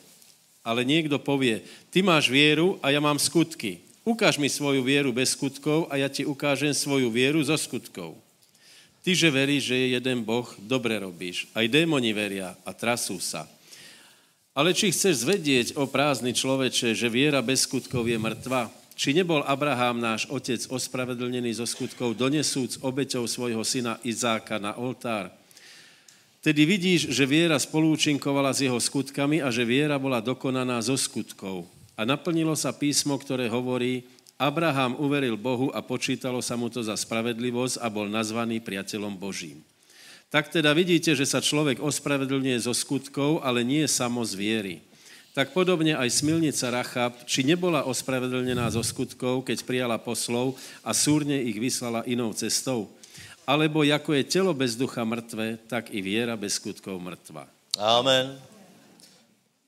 Ale 0.63 0.87
niekto 0.87 1.19
povie, 1.19 1.67
ty 1.91 1.99
máš 1.99 2.31
vieru 2.31 2.79
a 2.79 2.95
ja 2.95 3.03
mám 3.03 3.19
skutky. 3.19 3.83
Ukáž 4.07 4.39
mi 4.39 4.47
svoju 4.47 4.79
vieru 4.79 5.11
bez 5.11 5.35
skutkov 5.35 5.91
a 5.91 5.99
ja 5.99 6.07
ti 6.07 6.23
ukážem 6.23 6.71
svoju 6.71 7.11
vieru 7.11 7.43
zo 7.43 7.59
skutkov. 7.59 8.15
Ty, 9.03 9.11
že 9.11 9.27
veríš, 9.31 9.71
že 9.71 9.75
je 9.75 9.87
jeden 9.99 10.23
Boh, 10.23 10.47
dobre 10.63 10.95
robíš. 10.99 11.51
Aj 11.51 11.67
démoni 11.67 12.15
veria 12.15 12.55
a 12.63 12.71
trasú 12.71 13.19
sa. 13.19 13.47
Ale 14.55 14.75
či 14.75 14.91
chceš 14.91 15.27
zvedieť 15.27 15.67
o 15.79 15.87
prázdny 15.87 16.35
človeče, 16.35 16.95
že 16.95 17.07
viera 17.11 17.39
bez 17.43 17.63
skutkov 17.67 18.07
je 18.07 18.19
mŕtva? 18.19 18.71
Či 18.99 19.15
nebol 19.15 19.39
Abraham, 19.47 20.03
náš 20.03 20.27
otec, 20.27 20.59
ospravedlnený 20.67 21.55
zo 21.55 21.63
skutkov, 21.63 22.19
donesúc 22.19 22.83
obeťou 22.83 23.23
svojho 23.31 23.63
syna 23.63 23.95
Izáka 24.03 24.59
na 24.59 24.75
oltár? 24.75 25.31
Tedy 26.43 26.67
vidíš, 26.67 27.07
že 27.07 27.23
viera 27.23 27.55
spolúčinkovala 27.55 28.51
s 28.51 28.59
jeho 28.59 28.75
skutkami 28.75 29.39
a 29.39 29.47
že 29.55 29.63
viera 29.63 29.95
bola 29.95 30.19
dokonaná 30.19 30.83
zo 30.83 30.99
skutkov. 30.99 31.63
A 31.95 32.03
naplnilo 32.03 32.59
sa 32.59 32.75
písmo, 32.75 33.15
ktoré 33.15 33.47
hovorí, 33.47 34.03
Abraham 34.35 34.99
uveril 34.99 35.39
Bohu 35.39 35.71
a 35.71 35.79
počítalo 35.79 36.43
sa 36.43 36.59
mu 36.59 36.67
to 36.67 36.83
za 36.83 36.99
spravedlivosť 36.99 37.79
a 37.79 37.87
bol 37.87 38.11
nazvaný 38.11 38.59
priateľom 38.59 39.15
Božím. 39.15 39.63
Tak 40.27 40.51
teda 40.51 40.75
vidíte, 40.75 41.15
že 41.15 41.23
sa 41.23 41.39
človek 41.39 41.79
ospravedlňuje 41.79 42.67
zo 42.67 42.75
skutkov, 42.75 43.47
ale 43.47 43.63
nie 43.63 43.87
samo 43.87 44.27
z 44.27 44.35
viery. 44.35 44.75
Tak 45.33 45.53
podobne 45.53 45.93
aj 45.93 46.09
smilnica 46.09 46.73
Rachab, 46.73 47.13
či 47.29 47.45
nebola 47.45 47.85
ospravedlnená 47.85 48.65
zo 48.73 48.81
skutkov, 48.81 49.45
keď 49.45 49.61
prijala 49.61 49.97
poslov 50.01 50.57
a 50.81 50.89
súrne 50.91 51.37
ich 51.37 51.55
vyslala 51.61 52.01
inou 52.09 52.33
cestou. 52.33 52.89
Alebo 53.45 53.85
jako 53.85 54.13
je 54.13 54.23
tělo 54.23 54.53
bez 54.53 54.75
ducha 54.75 55.03
mrtvé, 55.05 55.57
tak 55.69 55.93
i 55.93 56.01
věra 56.01 56.37
bez 56.37 56.53
skutkov 56.57 57.01
mrtva. 57.01 57.47
Amen. 57.77 58.41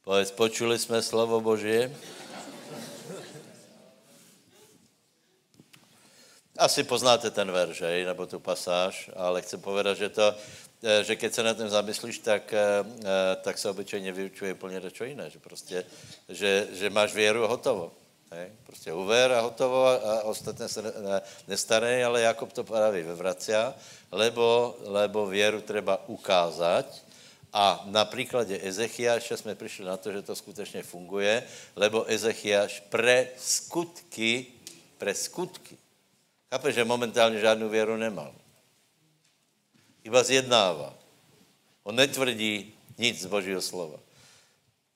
Povedz, 0.03 0.31
počuli 0.33 0.79
jsme 0.79 1.01
slovo 1.01 1.41
Božie. 1.41 1.93
Asi 6.57 6.83
poznáte 6.83 7.29
ten 7.31 7.51
verš, 7.51 7.81
nebo 8.05 8.25
tu 8.25 8.39
pasáž, 8.39 9.09
ale 9.15 9.41
chci 9.41 9.57
povedat, 9.57 9.97
že 9.97 10.09
to, 10.09 10.35
že 10.81 11.15
keď 11.15 11.33
se 11.33 11.43
na 11.43 11.53
tom 11.53 11.69
zamyslíš, 11.69 12.19
tak, 12.19 12.53
eh, 12.53 12.59
eh, 12.59 13.35
tak 13.41 13.57
se 13.57 13.69
obyčejně 13.69 14.11
vyučuje 14.11 14.53
úplně 14.53 14.79
něco 14.79 15.03
jiné, 15.03 15.29
že 15.29 15.39
prostě, 15.39 15.85
že, 16.29 16.67
že 16.71 16.89
máš 16.89 17.13
věru 17.13 17.43
a 17.43 17.47
hotovo. 17.47 17.91
Hej? 18.31 18.49
Prostě 18.65 18.93
uver 18.93 19.31
a 19.31 19.41
hotovo 19.41 19.87
a 19.87 20.23
ostatné 20.23 20.69
se 20.69 20.81
nestarej, 21.47 22.05
ale 22.05 22.21
Jakob 22.21 22.53
to 22.53 22.63
právě 22.63 23.03
vyvracia, 23.03 23.75
lebo, 24.11 24.77
lebo 24.85 25.27
věru 25.27 25.61
treba 25.61 26.01
ukázať 26.07 26.85
a 27.53 27.83
na 27.85 28.05
příkladě 28.05 28.59
Ezechiaše 28.63 29.37
jsme 29.37 29.55
přišli 29.55 29.85
na 29.85 29.97
to, 29.97 30.11
že 30.11 30.21
to 30.21 30.35
skutečně 30.35 30.83
funguje, 30.83 31.43
lebo 31.75 32.11
Ezechiaš 32.11 32.79
pre 32.89 33.27
skutky, 33.37 34.45
pre 34.97 35.13
skutky. 35.13 35.77
Chápe, 36.49 36.71
že 36.71 36.83
momentálně 36.83 37.39
žádnou 37.39 37.69
věru 37.69 37.97
nemal. 37.97 38.40
Iba 40.03 40.23
zjednává. 40.23 40.93
On 41.83 41.95
netvrdí 41.95 42.73
nic 42.97 43.21
z 43.21 43.25
Božího 43.25 43.61
slova. 43.61 43.99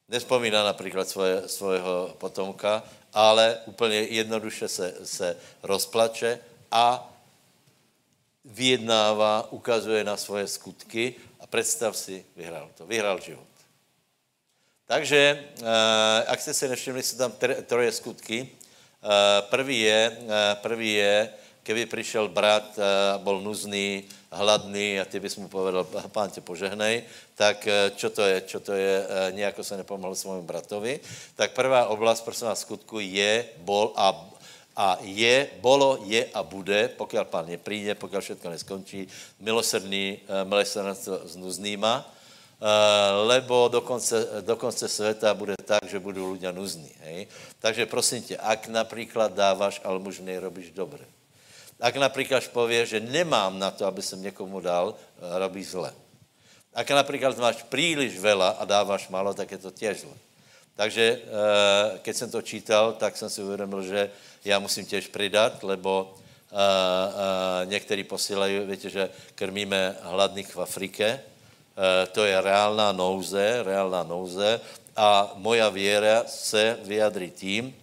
Nespomíná 0.07 0.63
například 0.63 1.09
svoje, 1.09 1.49
svojho 1.49 2.15
potomka, 2.17 2.83
ale 3.13 3.57
úplně 3.65 3.95
jednoduše 3.95 4.67
se, 4.67 4.95
se 5.03 5.37
rozplače 5.63 6.39
a 6.71 7.13
vyjednává, 8.45 9.51
ukazuje 9.51 10.03
na 10.03 10.17
svoje 10.17 10.47
skutky 10.47 11.15
a 11.39 11.47
představ 11.47 11.97
si, 11.97 12.25
vyhrál 12.35 12.69
to, 12.77 12.85
vyhrál 12.85 13.19
život. 13.19 13.47
Takže, 14.85 15.43
eh, 15.61 16.23
ak 16.27 16.41
jste 16.41 16.53
si 16.53 16.67
nevšimli, 16.67 17.03
jsou 17.03 17.17
tam 17.17 17.33
troje 17.65 17.91
skutky. 17.91 18.49
Eh, 18.49 19.41
prvý 19.41 19.79
je, 19.81 20.17
eh, 20.17 20.55
prvý 20.55 20.93
je, 20.93 21.29
keby 21.63 21.85
přišel 21.85 22.27
brat 22.27 22.79
byl 23.17 23.41
nuzný, 23.41 24.03
hladný 24.35 24.99
a 24.99 25.05
ty 25.05 25.19
bys 25.19 25.35
mu 25.39 25.47
povedal, 25.47 25.87
pán 26.11 26.29
tě 26.29 26.41
požehnej, 26.41 27.03
tak 27.35 27.67
čo 27.95 28.09
to 28.09 28.21
je, 28.21 28.41
čo 28.41 28.59
to 28.59 28.73
je, 28.73 29.07
nějako 29.31 29.63
se 29.63 29.77
nepomohl 29.77 30.15
svému 30.15 30.41
bratovi. 30.41 30.99
Tak 31.35 31.51
prvá 31.51 31.87
oblast, 31.87 32.21
prosím 32.21 32.47
vás, 32.47 32.61
skutku 32.61 32.99
je, 32.99 33.45
bol 33.63 33.91
a, 33.95 34.11
a 34.75 34.97
je, 35.01 35.47
bolo, 35.61 36.03
je 36.03 36.25
a 36.33 36.43
bude, 36.43 36.87
pokud 36.97 37.27
pán 37.27 37.47
nepríde, 37.47 37.95
pokud 37.95 38.19
všechno 38.19 38.51
neskončí, 38.51 39.07
milosrdný, 39.39 40.19
milosrdný 40.43 40.95
s 41.25 41.35
nuznýma, 41.35 42.15
Eh, 42.55 43.11
lebo 43.27 43.67
do 43.67 43.81
konce, 43.81 44.27
do 44.41 44.55
konce 44.55 44.87
světa 44.87 45.33
bude 45.33 45.55
tak, 45.65 45.83
že 45.91 45.99
budou 45.99 46.33
ľudia 46.33 46.55
nuzní. 46.55 46.91
Hej? 47.03 47.27
Takže 47.59 47.85
prosím 47.85 48.23
tě, 48.23 48.37
ak 48.37 48.67
například 48.67 49.35
dáváš 49.35 49.81
almužny, 49.83 50.37
robíš 50.39 50.71
dobře. 50.71 51.05
Ak 51.79 51.95
například 51.95 52.47
pově, 52.47 52.85
že 52.85 52.99
nemám 52.99 53.59
na 53.59 53.71
to, 53.71 53.85
aby 53.85 54.01
jsem 54.01 54.21
někomu 54.21 54.59
dal, 54.59 54.95
eh, 54.95 55.39
robíš 55.39 55.67
zle. 55.67 55.93
Ak 56.73 56.89
například 56.89 57.37
máš 57.37 57.63
příliš 57.63 58.19
vela 58.19 58.49
a 58.49 58.65
dáváš 58.65 59.07
málo, 59.07 59.33
tak 59.33 59.51
je 59.51 59.57
to 59.57 59.71
těž 59.71 60.01
zle. 60.01 60.15
Takže 60.75 61.21
eh, 61.21 61.99
keď 61.99 62.15
jsem 62.15 62.31
to 62.31 62.41
čítal, 62.41 62.93
tak 62.93 63.17
jsem 63.17 63.29
si 63.29 63.43
uvědomil, 63.43 63.83
že 63.83 64.11
já 64.45 64.59
musím 64.59 64.85
těž 64.85 65.07
přidat, 65.07 65.63
lebo 65.63 66.15
někteří 67.65 68.03
posílají, 68.03 68.59
víte, 68.59 68.89
že 68.89 69.09
krmíme 69.35 69.97
hladných 70.01 70.55
v 70.55 70.61
Afrike, 70.61 71.19
Eh, 71.75 72.07
to 72.15 72.23
je 72.23 72.41
reálná 72.41 72.95
nouze, 72.95 73.63
reálná 73.63 74.03
nouze 74.07 74.61
a 74.95 75.35
moja 75.35 75.69
věra 75.69 76.23
se 76.23 76.79
vyjadří 76.83 77.31
tím, 77.31 77.75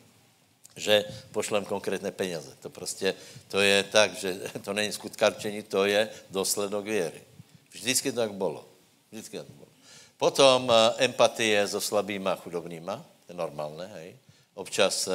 že 0.77 1.05
pošlem 1.33 1.65
konkrétné 1.65 2.13
peněze. 2.13 2.57
To 2.61 2.71
prostě, 2.71 3.15
to 3.49 3.61
je 3.61 3.83
tak, 3.83 4.15
že 4.15 4.41
to 4.65 4.73
není 4.73 4.93
skutkarčení, 4.93 5.63
to 5.63 5.85
je 5.85 6.09
dosledok 6.31 6.85
věry. 6.85 7.23
Vždycky 7.71 8.13
to 8.13 8.17
tak 8.17 8.33
bylo. 8.33 8.69
Vždycky 9.11 9.39
tak 9.39 9.47
bylo. 9.47 9.69
Potom 10.17 10.71
eh, 10.71 11.05
empatie 11.05 11.69
so 11.69 11.81
slabýma 11.81 12.37
chudobnýma, 12.37 12.97
to 13.27 13.33
je 13.33 13.37
normálné, 13.37 13.87
hej. 13.87 14.17
Občas 14.55 15.09
uh, 15.09 15.15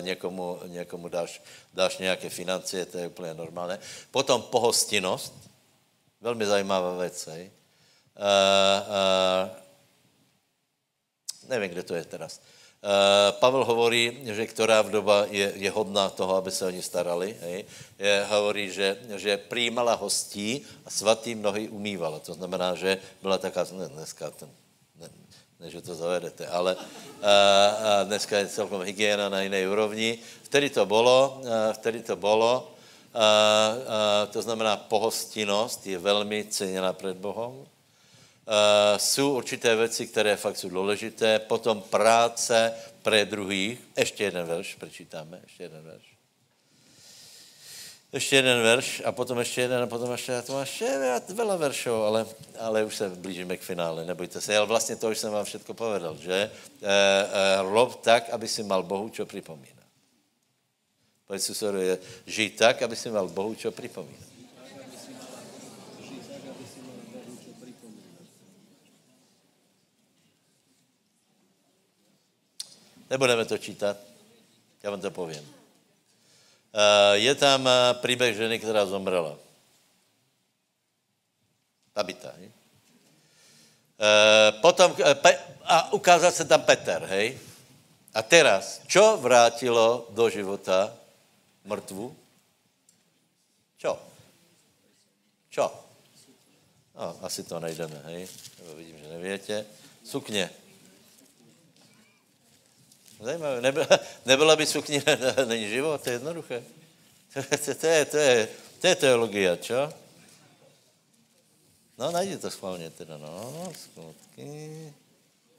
někomu, 0.00 0.60
někomu 0.66 1.08
dáš, 1.08 1.42
dáš 1.74 1.98
nějaké 1.98 2.28
financie, 2.28 2.86
to 2.86 2.98
je 2.98 3.08
úplně 3.08 3.34
normálné. 3.34 3.78
Potom 4.10 4.42
pohostinnost, 4.42 5.34
velmi 6.20 6.46
zajímavá 6.46 6.98
věc, 6.98 7.26
hej. 7.26 7.50
Uh, 8.12 8.84
uh, 8.84 9.50
nevím, 11.48 11.70
kde 11.70 11.82
to 11.82 11.94
je 11.94 12.04
teraz. 12.04 12.38
Uh, 12.38 12.57
Pavel 13.42 13.64
hovorí, 13.64 14.22
že 14.22 14.46
která 14.46 14.82
doba 14.82 15.26
je, 15.30 15.52
je 15.56 15.70
hodná 15.70 16.10
toho, 16.10 16.36
aby 16.36 16.50
se 16.50 16.66
o 16.66 16.70
ní 16.70 16.82
starali. 16.82 17.36
Hej. 17.40 17.64
Je, 17.98 18.26
hovorí, 18.30 18.70
že, 18.70 18.96
že 19.18 19.36
přijímala 19.36 19.94
hostí 19.94 20.62
a 20.86 20.90
svatý 20.90 21.34
nohy 21.34 21.68
umývala. 21.68 22.18
To 22.18 22.34
znamená, 22.34 22.74
že 22.74 22.98
byla 23.22 23.38
taká, 23.38 23.66
ne, 23.72 23.88
dneska, 23.88 24.30
ten, 24.30 24.48
ne, 25.00 25.10
ne, 25.60 25.70
že 25.70 25.82
to 25.82 25.94
zavedete, 25.94 26.46
ale 26.46 26.78
uh, 26.78 26.82
uh, 26.82 28.06
dneska 28.06 28.38
je 28.38 28.46
celkom 28.46 28.86
hygiena 28.86 29.28
na 29.28 29.42
jiné 29.42 29.68
úrovni. 29.68 30.18
Vtedy 30.42 30.70
to 30.70 30.86
bylo, 30.86 31.42
vtedy 31.72 32.02
to 32.02 32.16
bylo, 32.16 32.62
uh, 32.62 33.18
uh, 33.18 34.30
to 34.30 34.42
znamená 34.42 34.76
pohostinnost 34.76 35.86
je 35.86 35.98
velmi 35.98 36.46
ceněna 36.46 36.92
před 36.92 37.16
Bohem. 37.16 37.66
Uh, 38.48 38.98
jsou 38.98 39.36
určité 39.36 39.76
věci, 39.76 40.06
které 40.06 40.36
fakt 40.36 40.56
jsou 40.56 40.68
důležité. 40.68 41.38
Potom 41.38 41.82
práce 41.82 42.72
pre 43.02 43.24
druhých. 43.24 43.78
Ještě 43.96 44.24
jeden 44.24 44.46
verš, 44.46 44.74
přečítáme, 44.74 45.40
ještě 45.42 45.62
jeden 45.62 45.82
verš. 45.82 46.08
Ještě 48.12 48.36
jeden 48.36 48.62
verš 48.62 49.02
a 49.04 49.12
potom 49.12 49.38
ještě 49.38 49.60
jeden 49.60 49.82
a 49.82 49.86
potom 49.86 50.12
ještě, 50.12 50.42
to 50.42 50.52
máš 50.52 50.82
veľa 51.28 51.56
veršů, 51.56 51.92
ale, 51.92 52.26
ale 52.58 52.84
už 52.84 52.96
se 52.96 53.08
blížíme 53.08 53.56
k 53.56 53.60
finále, 53.60 54.04
nebojte 54.04 54.40
se. 54.40 54.56
Ale 54.56 54.66
vlastně 54.66 54.96
to 54.96 55.10
už 55.10 55.18
jsem 55.18 55.32
vám 55.32 55.44
všechno 55.44 55.74
povedal, 55.74 56.16
že 56.16 56.50
uh, 56.50 56.88
uh, 56.88 57.72
rob 57.72 58.00
tak, 58.00 58.30
aby 58.30 58.48
si 58.48 58.62
mal 58.62 58.82
Bohu 58.82 59.08
čo 59.08 59.26
připomínat. 59.26 59.84
Pojď 61.26 61.42
je, 61.80 61.98
žij 62.26 62.50
tak, 62.50 62.82
aby 62.82 62.96
si 62.96 63.10
mal 63.10 63.28
Bohu 63.28 63.54
čo 63.54 63.70
připomínat. 63.70 64.27
Nebudeme 73.10 73.44
to 73.44 73.58
čítat, 73.58 73.96
já 74.82 74.90
vám 74.90 75.00
to 75.00 75.10
povím. 75.10 75.54
Eh, 76.74 77.16
je 77.18 77.34
tam 77.34 77.68
eh, 77.68 77.94
příběh 77.94 78.36
ženy, 78.36 78.58
která 78.58 78.86
zomrela. 78.86 79.36
Tabita, 81.92 82.32
hej? 82.36 82.50
Eh, 83.98 84.52
potom, 84.52 84.96
a 85.64 85.92
ukázal 85.92 86.32
se 86.32 86.44
tam 86.44 86.62
Peter, 86.62 87.04
hej? 87.04 87.38
A 88.14 88.22
teraz, 88.22 88.80
čo 88.86 89.16
vrátilo 89.16 90.08
do 90.10 90.30
života 90.30 90.92
mrtvu? 91.64 92.16
Čo? 93.78 93.98
Čo? 95.50 95.66
No, 96.94 97.16
asi 97.22 97.44
to 97.44 97.60
nejdeme, 97.60 98.00
hej? 98.04 98.28
Vidím, 98.76 98.98
že 98.98 99.08
nevětě. 99.08 99.66
Sukně. 100.04 100.50
Zajímavé. 103.20 103.60
Nebyla, 103.60 103.86
nebyla 104.26 104.56
by 104.56 104.66
sukně, 104.66 105.02
není 105.44 105.68
život, 105.68 106.02
to 106.02 106.10
je 106.10 106.14
jednoduché. 106.14 106.62
To, 107.34 107.42
to, 107.42 107.74
to, 107.74 107.86
je, 107.86 108.04
to, 108.04 108.16
je, 108.16 108.48
to 108.80 108.86
je 108.86 108.94
teologie, 108.94 109.56
čo? 109.60 109.92
No, 111.98 112.10
najdi 112.10 112.38
to 112.38 112.50
schválně 112.50 112.90
teda, 112.90 113.16
no, 113.18 113.72
skutky, 113.74 114.92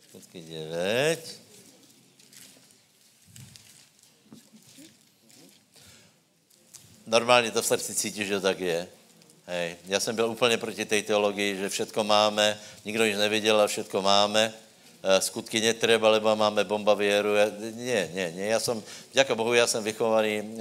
skutky 0.10 0.42
9. 0.42 1.40
Normálně 7.08 7.52
to 7.52 7.62
v 7.62 7.66
srdci 7.66 7.96
cítíš, 7.96 8.28
že 8.28 8.40
tak 8.42 8.60
je. 8.60 8.88
Hej. 9.46 9.76
Já 9.86 10.00
jsem 10.00 10.16
byl 10.16 10.30
úplně 10.30 10.58
proti 10.58 10.86
té 10.86 11.02
teologii, 11.02 11.58
že 11.58 11.70
všetko 11.70 12.04
máme, 12.04 12.60
nikdo 12.86 13.06
nic 13.06 13.18
neviděl 13.18 13.62
a 13.62 13.68
všetko 13.68 14.02
máme. 14.02 14.54
Eh, 15.00 15.22
skutky 15.22 15.62
netreba, 15.62 16.10
lebo 16.10 16.36
máme 16.36 16.64
bomba 16.64 16.94
věru. 16.94 17.34
Ne, 17.34 18.12
ne, 18.14 18.32
ne. 18.36 18.46
Já 18.46 18.60
jsem, 18.60 18.84
děka 19.14 19.36
Bohu, 19.36 19.54
já 19.54 19.68
jsem 19.68 19.84
vychovaný 19.84 20.42
uh, 20.42 20.48
uh, 20.52 20.60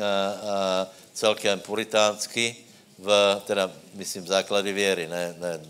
celkem 1.13 1.61
puritánsky, 1.61 2.57
v, 2.99 3.43
teda 3.47 3.71
myslím 3.95 4.27
základy 4.27 4.73
věry, 4.73 5.09
ne, 5.09 5.35
ne 5.39 5.61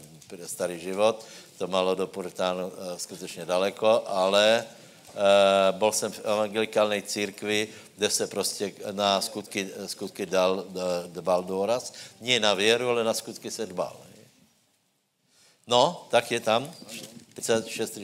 starý 0.46 0.80
život. 0.80 1.24
To 1.58 1.66
malo 1.66 1.94
do 1.94 2.06
puritánu 2.06 2.72
skutečně 2.96 3.44
daleko, 3.44 4.02
ale 4.06 4.64
byl 5.70 5.92
jsem 5.92 6.12
v 6.12 6.20
evangelikální 6.24 7.02
církvi, 7.02 7.68
kde 7.96 8.10
se 8.10 8.26
prostě 8.26 8.72
na 8.92 9.20
skutky, 9.20 9.68
skutky 9.86 10.26
dal, 10.26 10.64
dbal 11.06 11.42
důraz. 11.42 11.92
Nie 12.20 12.40
na 12.40 12.54
věru, 12.54 12.88
ale 12.88 13.04
na 13.04 13.14
skutky 13.14 13.50
se 13.50 13.66
dbal. 13.66 13.96
No, 15.66 16.06
tak 16.10 16.30
je 16.30 16.40
tam. 16.40 16.72
36, 17.38 18.02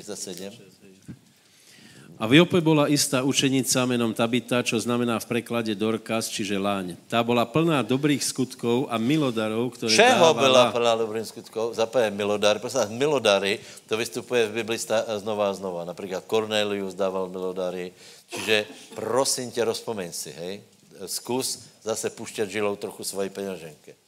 A 2.15 2.25
v 2.31 2.39
Jope 2.39 2.63
bola 2.63 2.87
istá 2.87 3.27
učenica 3.27 3.83
menom 3.83 4.15
Tabita, 4.15 4.63
čo 4.63 4.79
znamená 4.79 5.19
v 5.19 5.27
preklade 5.27 5.75
Dorkas, 5.75 6.31
čiže 6.31 6.55
láň. 6.55 6.95
Tá 7.11 7.19
bola 7.27 7.43
plná 7.43 7.83
dobrých 7.83 8.23
skutkov 8.23 8.87
a 8.87 8.95
milodarov, 9.03 9.75
ktoré 9.75 9.91
Čeho 9.91 10.31
dávala... 10.31 10.39
byla 10.39 10.63
plná 10.71 10.95
dobrých 11.03 11.27
skutkov? 11.27 11.75
Zapoje 11.75 12.15
milodar. 12.15 12.63
Prosím, 12.63 12.95
milodary, 12.95 13.59
to 13.91 13.99
vystupuje 13.99 14.47
v 14.47 14.63
Bibli 14.63 14.79
znova 15.19 15.51
a 15.51 15.57
znova. 15.59 15.83
Například 15.83 16.23
Cornelius 16.31 16.95
dával 16.95 17.27
milodary. 17.27 17.91
Čiže 18.31 18.71
prosím 18.95 19.51
tě, 19.51 19.67
rozpomeň 19.67 20.11
si, 20.15 20.31
hej. 20.31 20.63
Zkus 21.11 21.83
zase 21.83 22.11
puštět 22.15 22.47
žilou 22.47 22.79
trochu 22.79 23.03
svoji 23.03 23.31
peněženky 23.31 24.04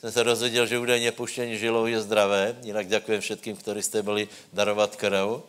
jsem 0.00 0.12
se 0.12 0.24
dozvěděl, 0.24 0.66
že 0.66 0.78
údajně 0.78 1.12
puštění 1.12 1.58
žilou 1.58 1.86
je 1.86 2.00
zdravé, 2.00 2.56
jinak 2.62 2.88
děkuji 2.88 3.20
všem, 3.20 3.56
kteří 3.56 3.82
jste 3.82 4.02
byli 4.02 4.28
darovat 4.52 4.96
krv, 4.96 5.26
uh, 5.28 5.40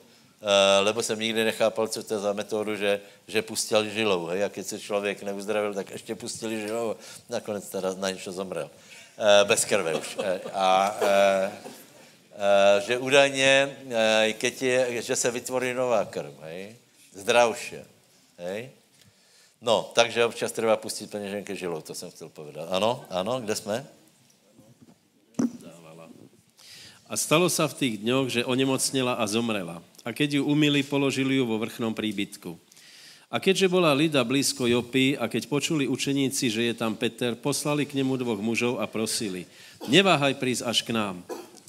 lebo 0.79 1.03
jsem 1.03 1.19
nikdy 1.19 1.43
nechápal, 1.43 1.87
co 1.87 2.03
to 2.03 2.13
je 2.13 2.19
za 2.19 2.33
metodu, 2.33 2.75
že, 2.75 2.99
že 3.27 3.41
pustil 3.41 3.89
žilou. 3.89 4.25
Hej? 4.25 4.43
A 4.43 4.47
když 4.47 4.67
se 4.67 4.79
člověk 4.79 5.23
neuzdravil, 5.23 5.73
tak 5.73 5.89
ještě 5.91 6.15
pustili 6.15 6.61
žilou. 6.61 6.95
Nakonec 7.29 7.69
teda 7.69 7.93
na 7.93 8.09
něco 8.09 8.31
zomrel. 8.31 8.69
Uh, 9.17 9.47
bez 9.47 9.65
krve 9.65 9.95
už. 9.95 10.17
Uh, 10.17 10.25
a 10.53 10.95
uh, 11.01 11.49
že 12.87 12.97
údajně, 12.97 13.77
keď 14.33 14.63
že 14.89 15.15
se 15.15 15.31
vytvorí 15.31 15.73
nová 15.73 16.05
krv, 16.05 16.33
hej? 16.41 16.75
Zdravšie, 17.13 17.85
hej? 18.37 18.71
No, 19.61 19.91
takže 19.93 20.25
občas 20.25 20.51
treba 20.51 20.77
pustit 20.77 21.11
peněženky 21.11 21.55
žilou, 21.55 21.81
to 21.81 21.93
jsem 21.93 22.11
chtěl 22.11 22.29
povedat. 22.29 22.67
Ano, 22.71 23.05
ano, 23.09 23.41
kde 23.41 23.55
jsme? 23.55 23.85
A 27.11 27.19
stalo 27.19 27.51
sa 27.51 27.67
v 27.67 27.75
tých 27.75 27.95
dňoch, 28.07 28.31
že 28.31 28.47
onemocnila 28.47 29.19
a 29.19 29.27
zomrela. 29.27 29.83
A 30.07 30.15
keď 30.15 30.39
ju 30.39 30.47
umili, 30.47 30.79
položili 30.79 31.35
ju 31.35 31.43
vo 31.43 31.59
vrchnom 31.59 31.91
príbytku. 31.91 32.55
A 33.27 33.35
keďže 33.35 33.67
bola 33.67 33.91
Lida 33.91 34.23
blízko 34.23 34.63
Jopy 34.63 35.19
a 35.19 35.27
keď 35.27 35.51
počuli 35.51 35.91
učeníci, 35.91 36.47
že 36.47 36.71
je 36.71 36.73
tam 36.75 36.95
Peter, 36.95 37.35
poslali 37.35 37.83
k 37.83 37.99
nemu 37.99 38.15
dvoch 38.15 38.39
mužov 38.39 38.79
a 38.79 38.87
prosili, 38.87 39.43
neváhaj 39.91 40.39
prísť 40.39 40.63
až 40.63 40.77
k 40.87 40.95
nám. 40.95 41.19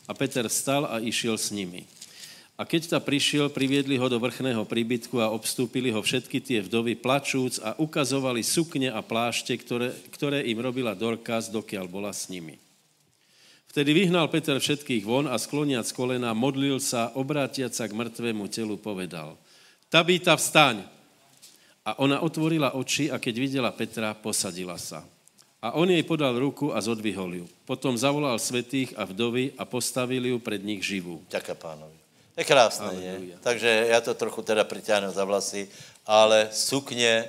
A 0.07 0.15
Peter 0.15 0.47
vstal 0.47 0.87
a 0.87 1.03
išiel 1.03 1.35
s 1.35 1.51
nimi. 1.51 1.91
A 2.55 2.63
keď 2.63 2.95
ta 2.95 2.99
prišiel, 3.03 3.51
priviedli 3.51 3.99
ho 3.99 4.07
do 4.07 4.23
vrchného 4.23 4.63
príbytku 4.63 5.19
a 5.19 5.35
obstúpili 5.35 5.91
ho 5.91 5.99
všetky 5.99 6.39
tie 6.39 6.63
vdovy 6.63 6.95
plačúc 6.95 7.59
a 7.59 7.75
ukazovali 7.83 8.47
sukne 8.47 8.95
a 8.95 9.03
plášte, 9.03 9.59
ktoré, 9.59 9.91
ktoré 10.15 10.47
im 10.47 10.63
robila 10.63 10.95
Dorkas, 10.95 11.51
dokiaľ 11.51 11.91
bola 11.91 12.15
s 12.15 12.31
nimi. 12.31 12.63
Vtedy 13.73 14.05
vyhnal 14.05 14.29
Peter 14.29 14.61
všetkých 14.61 15.01
von 15.01 15.25
a 15.25 15.41
skloniac 15.41 15.89
kolena 15.97 16.37
modlil 16.37 16.77
sa, 16.77 17.09
obrátiac 17.17 17.73
sa 17.73 17.89
k 17.89 17.97
mŕtvemu 17.97 18.45
telu 18.53 18.77
povedal 18.77 19.33
Tabíta, 19.89 20.37
vstaň! 20.37 20.85
A 21.81 21.97
ona 21.97 22.21
otvorila 22.21 22.77
oči 22.77 23.09
a 23.09 23.17
keď 23.17 23.35
videla 23.41 23.73
Petra, 23.73 24.13
posadila 24.13 24.77
sa. 24.77 25.01
A 25.65 25.73
on 25.73 25.89
jej 25.89 26.05
podal 26.05 26.37
ruku 26.37 26.69
a 26.69 26.85
zodvihol 26.85 27.33
ju. 27.33 27.47
Potom 27.65 27.97
zavolal 27.97 28.37
svetých 28.37 28.93
a 28.93 29.09
vdovy 29.09 29.57
a 29.57 29.65
postavili 29.65 30.31
ju 30.31 30.39
pred 30.39 30.61
nich 30.61 30.85
živú. 30.85 31.25
Ďakujem 31.33 31.57
pánovi. 31.57 31.97
Je 32.37 32.45
krásné, 32.45 32.93
nie? 33.01 33.37
Takže 33.41 33.87
já 33.89 34.01
to 34.01 34.15
trochu 34.15 34.43
teda 34.43 34.65
přitáhnu 34.65 35.13
za 35.13 35.25
vlasy, 35.25 35.69
ale 36.07 36.49
sukně, 36.53 37.25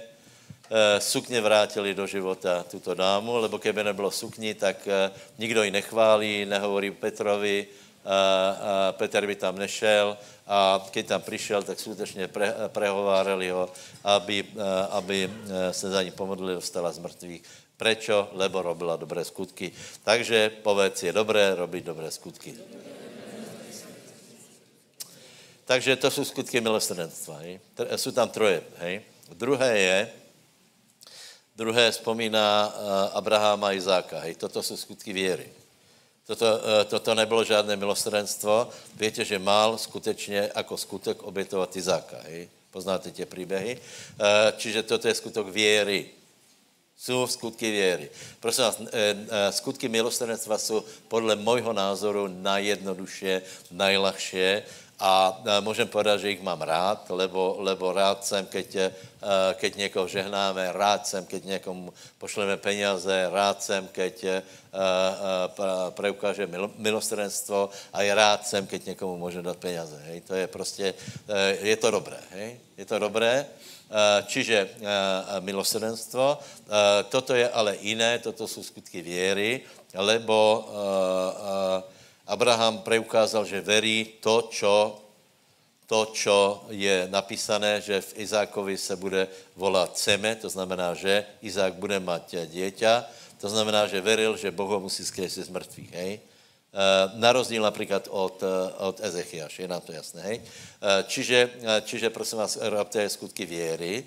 sukně 1.00 1.42
vrátili 1.42 1.94
do 1.94 2.08
života 2.08 2.64
tuto 2.64 2.94
dámu, 2.94 3.38
lebo 3.38 3.60
keby 3.60 3.84
nebylo 3.84 4.12
sukni, 4.12 4.54
tak 4.54 4.88
eh, 4.88 5.12
nikdo 5.38 5.64
ji 5.64 5.72
nechválí, 5.72 6.46
nehovorí 6.46 6.92
Petrovi, 6.92 7.68
a 8.04 8.92
Petr 8.92 9.24
by 9.28 9.36
tam 9.36 9.56
nešel 9.56 10.18
a 10.48 10.84
keď 10.92 11.08
tam 11.08 11.22
přišel, 11.22 11.64
tak 11.64 11.80
skutečně 11.80 12.28
pre, 12.28 12.56
prehovárali 12.68 13.50
ho, 13.50 13.70
aby, 14.04 14.44
eh, 14.44 14.88
aby 14.90 15.30
se 15.72 15.90
za 15.90 16.04
ní 16.04 16.12
pomodlili, 16.12 16.60
dostala 16.60 16.92
z 16.92 17.00
mrtvých. 17.00 17.44
Prečo? 17.78 18.30
Lebo 18.36 18.62
robila 18.62 18.96
dobré 18.96 19.24
skutky. 19.26 19.72
Takže 20.04 20.50
povedz, 20.64 21.04
je 21.04 21.14
dobré 21.14 21.56
robit 21.56 21.84
dobré 21.84 22.12
skutky. 22.12 22.56
Takže 25.66 25.96
to 25.96 26.12
jsou 26.12 26.26
skutky 26.26 26.62
milosrdenstva. 26.62 27.40
Jsou 27.96 28.12
tam 28.12 28.30
troje. 28.30 28.64
Hej. 28.78 29.02
Druhé 29.34 29.80
je, 29.80 30.23
druhé 31.56 31.92
vzpomíná 31.92 32.68
uh, 32.68 33.18
Abrahama 33.18 33.68
a 33.68 33.72
Izáka. 33.72 34.20
Hej. 34.20 34.36
Toto 34.36 34.64
jsou 34.64 34.78
skutky 34.78 35.14
věry. 35.14 35.50
Toto, 36.28 36.46
uh, 36.46 36.60
toto 36.88 37.16
nebylo 37.16 37.44
žádné 37.44 37.76
milosrdenstvo. 37.76 38.70
Víte, 38.96 39.26
že 39.26 39.40
mal 39.40 39.78
skutečně 39.78 40.52
jako 40.56 40.78
skutek 40.78 41.24
obětovat 41.24 41.76
Izáka. 41.76 42.18
Hej. 42.24 42.50
Poznáte 42.72 43.12
tě 43.12 43.26
příběhy. 43.26 43.78
Uh, 43.78 44.26
čiže 44.58 44.84
toto 44.84 45.08
je 45.08 45.16
skutek 45.16 45.48
věry. 45.48 46.10
Jsou 46.98 47.28
skutky 47.28 47.72
věry. 47.72 48.10
Prosím 48.40 48.64
vás, 48.64 48.82
skutky 49.50 49.90
milosrdenstva 49.90 50.58
jsou 50.58 50.84
podle 51.08 51.36
mojho 51.36 51.74
názoru 51.74 52.28
najjednoduše, 52.28 53.42
najlahšie 53.72 54.64
a 55.00 55.42
můžem 55.60 55.88
povedat, 55.88 56.20
že 56.20 56.30
jich 56.30 56.42
mám 56.42 56.62
rád, 56.62 57.10
lebo, 57.10 57.56
lebo 57.60 57.94
rád 57.94 58.26
jsem, 58.26 58.46
keď, 58.46 58.76
eh, 58.76 58.92
keď 59.54 59.76
někoho 59.76 60.08
žehnáme, 60.08 60.72
rád 60.72 61.08
jsem, 61.08 61.26
keď 61.26 61.44
někomu 61.46 61.94
pošleme 62.18 62.58
peněze, 62.58 63.30
rád 63.32 63.64
jsem, 63.64 63.88
keď 63.88 64.24
eh, 64.24 64.44
preukáže 65.90 66.50
milostrenstvo 66.78 67.70
a 67.94 68.02
je 68.02 68.16
rád 68.16 68.48
jsem, 68.48 68.68
keď 68.68 68.86
někomu 68.86 69.18
může 69.18 69.42
dát 69.42 69.58
peněze. 69.58 70.02
Hej. 70.06 70.22
To 70.22 70.34
je 70.34 70.48
prostě, 70.48 70.94
je 71.62 71.78
to 71.78 71.92
dobré. 71.92 72.18
Hej. 72.32 72.60
Je 72.78 72.86
to 72.86 73.00
dobré. 73.00 73.46
Čiže 74.26 74.70
milosrdenstvo. 75.40 76.40
Toto 77.10 77.36
je 77.38 77.50
ale 77.50 77.78
jiné, 77.82 78.20
toto 78.20 78.48
jsou 78.48 78.64
skutky 78.64 79.02
věry, 79.02 79.62
lebo 79.94 80.66
Abraham 82.28 82.88
preukázal, 82.88 83.44
že 83.46 83.60
verí 83.60 84.20
to, 84.24 84.48
čo, 84.48 85.04
to, 85.88 86.16
čo 86.16 86.64
je 86.72 87.08
napísané, 87.12 87.84
že 87.84 88.02
v 88.02 88.24
Izákovi 88.24 88.78
se 88.78 88.96
bude 88.96 89.28
volat 89.56 89.98
Ceme, 89.98 90.36
to 90.36 90.50
znamená, 90.50 90.94
že 90.96 91.26
Izák 91.44 91.76
bude 91.76 92.00
mať 92.00 92.48
dieťa, 92.48 92.94
to 93.44 93.52
znamená, 93.52 93.92
že 93.92 94.00
veril, 94.00 94.40
že 94.40 94.56
Boh 94.56 94.72
ho 94.72 94.80
musí 94.80 95.04
skreslit 95.04 95.46
z 95.46 95.52
mrtvých, 95.52 95.92
hej? 95.92 96.12
E, 96.16 96.22
na 97.20 97.36
rozdíl 97.36 97.60
například 97.60 98.08
od, 98.08 98.40
od 98.80 99.04
Ezechiaš, 99.04 99.60
je 99.60 99.68
nám 99.68 99.84
to 99.84 99.92
jasné, 99.92 100.22
hej? 100.24 100.38
E, 100.40 101.04
čiže, 101.12 101.50
čiže 101.84 102.08
prosím 102.10 102.40
vás, 102.40 102.56
robte 102.62 103.04
skutky 103.10 103.46
věry. 103.46 104.04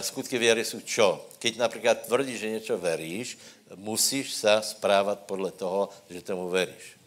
Skutky 0.00 0.38
věry 0.38 0.64
jsou 0.64 0.80
čo? 0.80 1.26
Keď 1.38 1.56
například 1.56 2.06
tvrdíš, 2.06 2.40
že 2.40 2.50
něco 2.50 2.78
veríš, 2.78 3.38
musíš 3.76 4.34
se 4.34 4.58
správat 4.62 5.18
podle 5.18 5.50
toho, 5.50 5.88
že 6.10 6.22
tomu 6.22 6.48
veríš. 6.48 6.99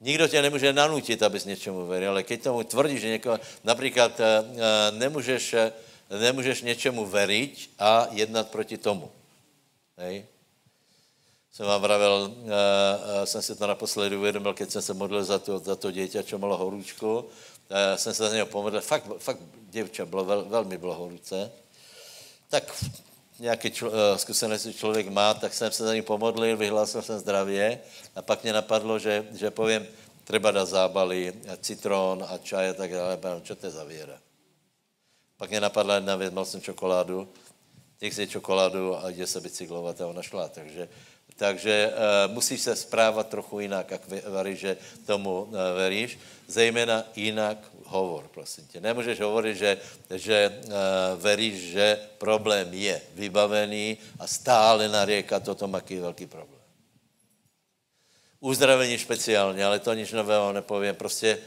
Nikdo 0.00 0.28
tě 0.28 0.42
nemůže 0.42 0.72
nanutit, 0.72 1.22
abys 1.22 1.44
něčemu 1.44 1.86
veril, 1.86 2.10
ale 2.10 2.22
keď 2.22 2.42
tomu 2.42 2.62
tvrdíš, 2.62 3.00
že 3.00 3.08
někoho, 3.08 3.38
například 3.64 4.20
eh, 4.20 4.44
nemůžeš, 4.90 5.54
eh, 5.54 5.72
nemůžeš 6.20 6.62
něčemu 6.62 7.06
veriť 7.06 7.70
a 7.78 8.08
jednat 8.10 8.50
proti 8.50 8.78
tomu. 8.78 9.10
Hej? 9.96 10.26
Jsem 11.52 11.66
vám 11.66 11.82
vravil, 11.82 12.34
uh, 12.42 12.50
jsem 13.24 13.42
si 13.42 13.56
to 13.56 13.66
naposledy 13.66 14.16
uvědomil, 14.16 14.54
keď 14.54 14.70
jsem 14.70 14.82
se 14.82 14.94
modlil 14.94 15.24
za 15.24 15.38
to, 15.38 15.58
za 15.58 15.76
to 15.76 15.90
dítě, 15.90 16.22
čo 16.22 16.38
malo 16.38 16.56
horúčku, 16.56 17.24
jsem 17.96 18.14
se 18.14 18.28
za 18.28 18.34
něho 18.34 18.46
pomodlil, 18.46 18.80
fakt, 18.80 19.04
fakt 19.18 19.38
děvča 19.70 20.06
bylo 20.06 20.24
vel, 20.24 20.44
velmi 20.44 20.78
bylo 20.78 20.94
horúce, 20.94 21.52
tak 22.48 22.84
nějaký 23.40 23.70
člo, 23.70 23.88
uh, 23.88 23.96
zkušenosti 24.16 24.74
člověk 24.74 25.08
má, 25.08 25.34
tak 25.34 25.54
jsem 25.54 25.72
se 25.72 25.84
za 25.84 25.94
ním 25.94 26.04
pomodlil, 26.04 26.56
vyhlásil 26.56 27.02
jsem 27.02 27.18
zdravě 27.18 27.80
a 28.16 28.22
pak 28.22 28.42
mě 28.42 28.52
napadlo, 28.52 28.98
že, 28.98 29.26
že 29.32 29.50
povím, 29.50 29.86
třeba 30.24 30.50
dát 30.50 30.64
zábaly, 30.64 31.32
citron 31.60 32.24
a 32.28 32.38
čaj 32.38 32.68
a 32.68 32.74
tak 32.74 32.92
dále. 32.92 33.18
Čo 33.42 33.54
to 33.56 33.66
je 33.66 33.70
za 33.70 33.84
věra? 33.84 34.18
Pak 35.36 35.50
mě 35.50 35.60
napadla 35.60 35.94
jedna 35.94 36.16
věc, 36.16 36.32
mal 36.34 36.44
jsem 36.44 36.60
čokoládu, 36.60 37.28
těch 37.98 38.14
si 38.14 38.28
čokoládu 38.28 38.96
a 38.96 39.10
jde 39.10 39.26
se 39.26 39.40
bicyklovat 39.40 40.00
a 40.00 40.06
ona 40.06 40.22
šla. 40.22 40.48
Takže, 40.48 40.88
takže 41.36 41.92
uh, 41.92 42.32
musíš 42.32 42.60
se 42.60 42.76
správat 42.76 43.28
trochu 43.28 43.60
jinak, 43.60 43.90
jak 43.90 44.08
veríš, 44.08 44.58
že 44.58 44.76
tomu 45.06 45.42
uh, 45.42 45.52
veríš. 45.76 46.18
Zejména 46.46 47.04
jinak 47.16 47.58
hovor, 47.90 48.30
prosím 48.34 48.66
tě. 48.66 48.80
Nemůžeš 48.80 49.20
hovorit, 49.20 49.56
že, 49.56 49.78
že 50.14 50.60
uh, 50.64 50.72
veríš, 51.18 51.60
že 51.60 51.98
problém 52.18 52.68
je 52.72 53.00
vybavený 53.14 53.98
a 54.18 54.26
stále 54.26 54.88
naříká, 54.88 55.40
toto 55.40 55.68
má 55.68 55.82
velký 56.00 56.26
problém 56.26 56.60
uzdravení 58.40 58.98
speciálně, 58.98 59.64
ale 59.64 59.78
to 59.78 59.94
nič 59.94 60.12
nového 60.12 60.52
nepovím. 60.52 60.94
Prostě 60.94 61.38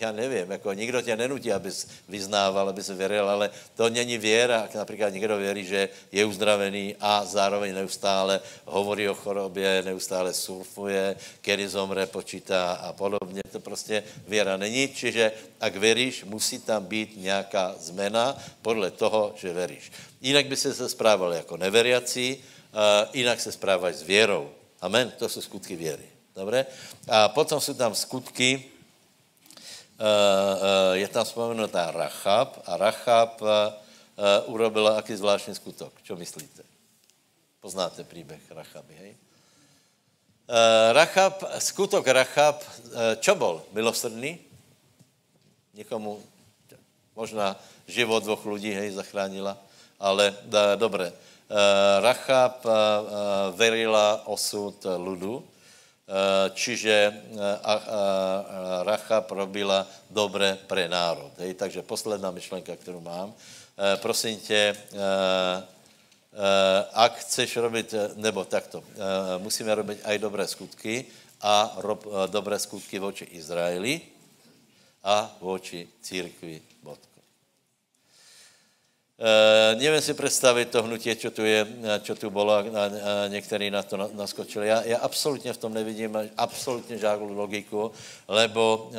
já 0.00 0.12
nevím, 0.12 0.50
jako 0.50 0.72
nikdo 0.72 1.02
tě 1.02 1.16
nenutí, 1.16 1.52
abys 1.52 1.88
vyznával, 2.08 2.68
abys 2.68 2.88
věřil, 2.88 3.30
ale 3.30 3.50
to 3.74 3.90
není 3.90 4.18
věra. 4.18 4.68
Například 4.74 5.08
někdo 5.08 5.36
věří, 5.36 5.64
že 5.64 5.88
je 6.12 6.24
uzdravený 6.24 6.96
a 7.00 7.24
zároveň 7.24 7.74
neustále 7.74 8.40
hovorí 8.64 9.08
o 9.08 9.14
chorobě, 9.14 9.82
neustále 9.82 10.34
surfuje, 10.34 11.16
kedy 11.40 11.68
zomře, 11.68 12.06
počítá 12.06 12.72
a 12.72 12.92
podobně. 12.92 13.42
To 13.52 13.60
prostě 13.60 14.02
věra 14.28 14.56
není. 14.56 14.88
Čiže 14.88 15.32
ak 15.60 15.76
věříš, 15.76 16.24
musí 16.24 16.58
tam 16.58 16.84
být 16.84 17.12
nějaká 17.16 17.74
zmena 17.78 18.38
podle 18.62 18.90
toho, 18.90 19.34
že 19.36 19.52
věříš. 19.52 19.92
Jinak 20.20 20.46
by 20.46 20.56
se 20.56 20.74
se 20.74 20.88
správal 20.88 21.32
jako 21.32 21.56
neveriací, 21.56 22.36
uh, 22.36 23.08
jinak 23.12 23.40
se 23.40 23.52
správaš 23.52 23.94
s 23.94 24.02
věrou. 24.02 24.50
Amen. 24.80 25.12
To 25.18 25.28
jsou 25.28 25.40
skutky 25.40 25.76
věry. 25.76 26.09
Dobre? 26.40 26.66
A 27.08 27.28
potom 27.28 27.60
jsou 27.60 27.74
tam 27.74 27.94
skutky, 27.94 28.64
uh, 28.64 28.64
uh, 30.00 30.96
je 30.96 31.08
tam 31.08 31.24
spomenutá 31.24 31.90
Rachab 31.92 32.64
a 32.64 32.76
Rachab 32.80 33.42
uh, 33.44 33.48
urobila 34.48 34.96
aký 34.96 35.16
zvláštní 35.16 35.54
skutok. 35.54 35.92
Čo 36.02 36.16
myslíte? 36.16 36.64
Poznáte 37.60 38.04
příběh 38.04 38.40
Rachaby, 38.50 38.94
hej? 38.94 39.12
Rachab, 40.92 41.44
skutok 41.58 42.06
Rachab, 42.08 42.64
čo 43.20 43.34
bol? 43.36 43.62
Milosrdný? 43.72 44.38
Někomu 45.74 46.22
možná 47.16 47.56
život 47.86 48.24
dvoch 48.24 48.46
lidí, 48.46 48.72
hej, 48.72 48.90
zachránila, 48.90 49.56
ale 50.00 50.32
uh, 50.32 50.76
dobré. 50.76 51.12
Eh, 51.50 52.00
Rachab 52.00 52.62
eh, 52.62 52.70
eh, 52.70 53.02
verila 53.58 54.22
osud 54.30 54.86
ludu, 54.86 55.42
čiže 56.54 57.14
a, 57.38 57.72
a, 57.72 57.74
a 57.74 57.76
Racha 58.82 59.20
probila 59.20 59.86
dobré 60.10 60.58
pre 60.66 60.88
národ. 60.90 61.30
Hej? 61.38 61.54
Takže 61.54 61.82
posledná 61.82 62.30
myšlenka, 62.30 62.76
kterou 62.76 63.00
mám. 63.00 63.34
Prosím 64.02 64.40
tě, 64.40 64.74
ak 66.92 67.12
chceš 67.18 67.56
robit, 67.56 67.94
nebo 68.16 68.44
takto, 68.44 68.84
musíme 69.38 69.74
robit 69.74 69.98
aj 70.04 70.18
dobré 70.18 70.46
skutky 70.46 71.06
a 71.42 71.74
rob, 71.82 72.06
dobré 72.30 72.58
skutky 72.58 72.98
voči 72.98 73.24
Izraeli 73.24 74.00
a 75.02 75.36
voči 75.40 75.88
církvi. 76.02 76.62
Bodka. 76.82 77.09
Uh, 79.20 79.76
nevím 79.76 80.00
si 80.00 80.14
představit 80.14 80.72
to 80.72 80.82
hnutí, 80.82 81.16
co 81.16 81.30
tu 81.30 81.44
je, 81.44 81.66
čo 82.02 82.14
tu 82.14 82.30
bylo, 82.30 82.52
a, 82.52 82.64
a 82.64 83.28
některý 83.28 83.70
na 83.70 83.82
to 83.82 83.96
naskočili. 84.16 84.68
Já, 84.68 84.82
já 84.82 84.98
absolutně 84.98 85.52
v 85.52 85.56
tom 85.56 85.74
nevidím 85.74 86.18
absolutně 86.36 86.98
žádnou 86.98 87.36
logiku, 87.36 87.92
lebo, 88.28 88.88
uh, 88.88 88.96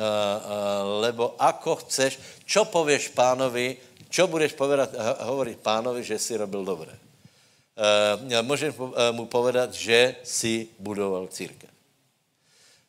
lebo 1.02 1.34
ako 1.42 1.76
chceš, 1.76 2.18
čo 2.46 2.64
pověš 2.64 3.08
pánovi, 3.18 3.76
čo 4.10 4.30
budeš 4.30 4.52
povedat, 4.54 4.94
hovorit 5.26 5.58
pánovi, 5.58 6.04
že 6.06 6.18
si 6.18 6.36
robil 6.38 6.64
dobré. 6.64 6.94
Uh, 6.94 8.46
můžeš 8.46 8.74
mu 9.10 9.26
povedat, 9.26 9.74
že 9.74 10.22
si 10.22 10.68
budoval 10.78 11.26
církev. 11.26 11.70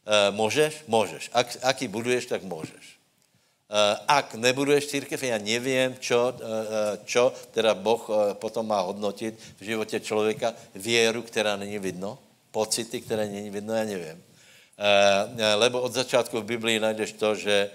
Uh, 0.06 0.36
můžeš? 0.36 0.84
Můžeš. 0.88 1.30
Ak, 1.34 1.58
aký 1.66 1.88
buduješ, 1.88 2.26
tak 2.26 2.44
můžeš. 2.44 2.93
Eh, 3.74 3.98
ak 4.06 4.38
nebuduješ 4.38 4.86
církev, 4.86 5.24
já 5.24 5.38
nevím, 5.38 5.98
čo, 5.98 6.30
eh, 6.30 6.46
eh, 6.46 7.00
čo 7.10 7.34
teda 7.52 7.74
Boh 7.74 8.06
potom 8.38 8.70
má 8.70 8.86
hodnotit 8.86 9.34
v 9.58 9.64
životě 9.66 10.00
člověka, 10.00 10.54
věru, 10.78 11.22
která 11.26 11.58
není 11.58 11.80
vidno, 11.82 12.22
pocity, 12.52 13.02
které 13.02 13.26
není 13.26 13.50
vidno, 13.50 13.74
já 13.74 13.84
nevím. 13.84 14.24
Lebo 15.56 15.82
od 15.82 15.94
začátku 15.94 16.42
v 16.42 16.54
Biblii 16.58 16.80
najdeš 16.80 17.12
to, 17.14 17.36
že, 17.36 17.70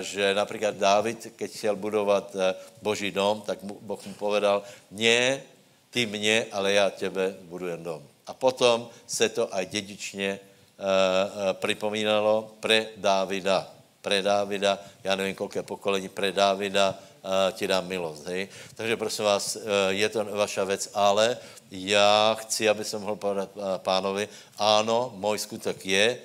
že 0.00 0.34
například 0.34 0.74
Dávid, 0.74 1.32
keď 1.36 1.50
chtěl 1.50 1.76
budovat 1.76 2.36
Boží 2.82 3.10
dom, 3.10 3.42
tak 3.46 3.58
Boh 3.62 4.06
mu 4.06 4.14
povedal, 4.14 4.62
ne 4.90 5.42
ty 5.90 6.06
mě, 6.06 6.46
ale 6.52 6.72
já 6.72 6.90
tebe 6.90 7.34
budujem 7.46 7.82
dom. 7.82 8.02
A 8.26 8.34
potom 8.34 8.90
se 9.06 9.28
to 9.28 9.54
aj 9.54 9.66
dědičně 9.66 10.38
připomínalo 11.58 12.50
pre 12.60 12.86
Dávida 12.96 13.81
pre 14.02 14.22
Dávida, 14.22 14.78
já 15.04 15.16
nevím, 15.16 15.34
kolik 15.34 15.62
pokolení 15.62 16.08
pre 16.08 16.32
Dávida, 16.32 16.98
uh, 16.98 17.54
ti 17.54 17.66
dám 17.66 17.86
milost, 17.86 18.26
hej. 18.26 18.48
Takže 18.74 18.96
prosím 18.96 19.24
vás, 19.24 19.56
uh, 19.56 19.62
je 19.88 20.08
to 20.08 20.24
vaša 20.24 20.64
věc, 20.64 20.90
ale 20.94 21.36
já 21.70 22.34
chci, 22.40 22.68
aby 22.68 22.84
jsem 22.84 23.00
mohl 23.00 23.16
povedat 23.16 23.50
uh, 23.54 23.62
pánovi, 23.78 24.28
ano, 24.58 25.14
můj 25.14 25.38
skutek 25.38 25.86
je 25.86 26.18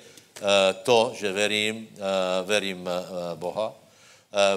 to, 0.82 1.12
že 1.18 1.32
verím, 1.32 1.88
verím 2.44 2.90
Boha, 3.34 3.74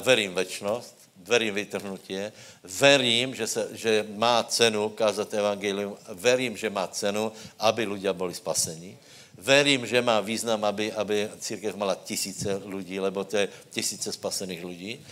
verím 0.05 0.33
večnost, 0.33 0.95
verím 1.17 1.53
vytrhnutí, 1.53 2.17
verím, 2.63 3.35
že, 3.35 3.47
se, 3.47 3.69
že 3.71 4.05
má 4.13 4.43
cenu 4.43 4.89
kázat 4.89 5.33
evangelium, 5.33 5.97
verím, 6.13 6.57
že 6.57 6.69
má 6.69 6.87
cenu, 6.87 7.33
aby 7.59 7.85
ľudia 7.85 8.13
byli 8.13 8.33
spasení. 8.33 8.93
Verím, 9.41 9.89
že 9.89 10.05
má 10.05 10.21
význam, 10.21 10.61
aby, 10.69 10.93
aby 10.93 11.29
církev 11.41 11.73
mala 11.73 11.97
tisíce 11.97 12.61
lidí, 12.65 13.01
lebo 13.01 13.25
to 13.25 13.37
je 13.37 13.49
tisíce 13.73 14.13
spasených 14.13 14.63
lidí. 14.65 14.93
Eh, 15.01 15.05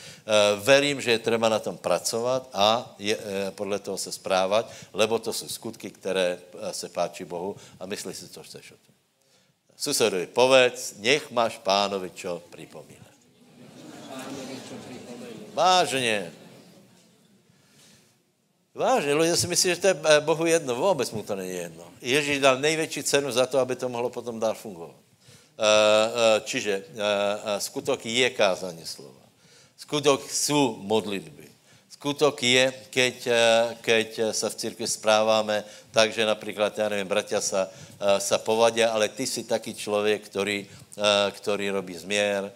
verím, 0.62 1.02
že 1.02 1.18
je 1.18 1.20
třeba 1.20 1.50
na 1.50 1.60
tom 1.60 1.78
pracovat 1.78 2.50
a 2.54 2.96
je, 3.02 3.18
eh, 3.18 3.52
podle 3.52 3.80
toho 3.82 3.98
se 3.98 4.12
správat, 4.12 4.70
lebo 4.94 5.20
to 5.20 5.34
jsou 5.34 5.50
skutky, 5.50 5.90
které 5.90 6.38
eh, 6.38 6.74
se 6.74 6.90
páčí 6.90 7.26
Bohu 7.26 7.56
a 7.80 7.86
myslí 7.90 8.14
si, 8.14 8.30
co 8.30 8.44
chceš 8.44 8.72
o 8.72 8.78
tom. 8.78 8.96
Susedovi 9.74 10.28
povedz, 10.28 11.02
nech 11.02 11.32
máš 11.32 11.58
pánovi 11.58 12.12
čo 12.14 12.44
připomínat. 12.54 13.16
Vážně. 15.54 16.32
Vážně, 18.80 19.14
lidé 19.14 19.36
si 19.36 19.48
myslí, 19.48 19.70
že 19.70 19.82
to 19.84 19.88
je 19.88 19.96
eh, 20.04 20.20
Bohu 20.24 20.46
jedno. 20.46 20.76
Vůbec 20.76 21.12
mu 21.12 21.24
to 21.24 21.36
není 21.36 21.52
jedno. 21.52 21.84
Ježíš 22.02 22.40
dal 22.40 22.64
největší 22.64 23.04
cenu 23.04 23.32
za 23.32 23.46
to, 23.46 23.60
aby 23.60 23.76
to 23.76 23.90
mohlo 23.90 24.10
potom 24.10 24.40
dál 24.40 24.56
fungovat. 24.56 24.96
Eh, 24.96 25.60
eh, 25.60 26.42
čiže 26.48 26.84
skutok 27.60 28.06
je 28.06 28.30
kázání 28.30 28.86
slova. 28.88 29.20
Skutok 29.78 30.32
jsou 30.32 30.80
modlitby. 30.80 31.52
Skutok 31.90 32.44
je, 32.44 32.74
keď, 32.90 33.28
keď 33.82 34.08
se 34.32 34.50
v 34.50 34.56
církvi 34.56 34.88
správáme, 34.88 35.64
takže 35.92 36.26
například, 36.26 36.78
já 36.78 36.90
nevím, 36.90 37.08
bratia 37.08 37.42
sa, 37.44 37.68
sa 38.18 38.38
povadia, 38.40 38.96
ale 38.96 39.12
ty 39.12 39.28
si 39.28 39.44
taký 39.44 39.76
člověk, 39.76 40.32
který, 40.32 40.68
který 41.36 41.70
robí 41.70 42.00
změr, 42.00 42.52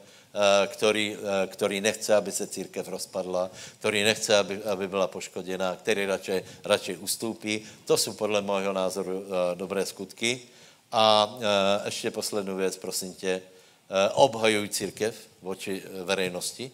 který, 0.68 1.18
eh, 1.18 1.48
který 1.48 1.82
nechce, 1.82 2.16
aby 2.16 2.32
se 2.32 2.48
církev 2.48 2.88
rozpadla, 2.88 3.52
který 3.80 4.04
nechce, 4.04 4.38
aby, 4.38 4.64
aby 4.64 4.88
byla 4.88 5.08
poškoděna, 5.08 5.76
který 5.76 6.06
radši, 6.06 6.44
radši 6.66 6.98
ustoupí. 6.98 7.66
To 7.86 7.98
jsou 7.98 8.14
podle 8.14 8.42
mého 8.42 8.74
názoru 8.74 9.26
eh, 9.26 9.56
dobré 9.56 9.86
skutky. 9.86 10.42
A 10.96 11.38
ještě 11.86 12.12
poslední 12.12 12.54
věc, 12.54 12.78
prosím 12.78 13.14
tě, 13.14 13.42
obhajuj 14.14 14.70
církev 14.70 15.16
voči 15.42 15.84
verejnosti. 16.04 16.72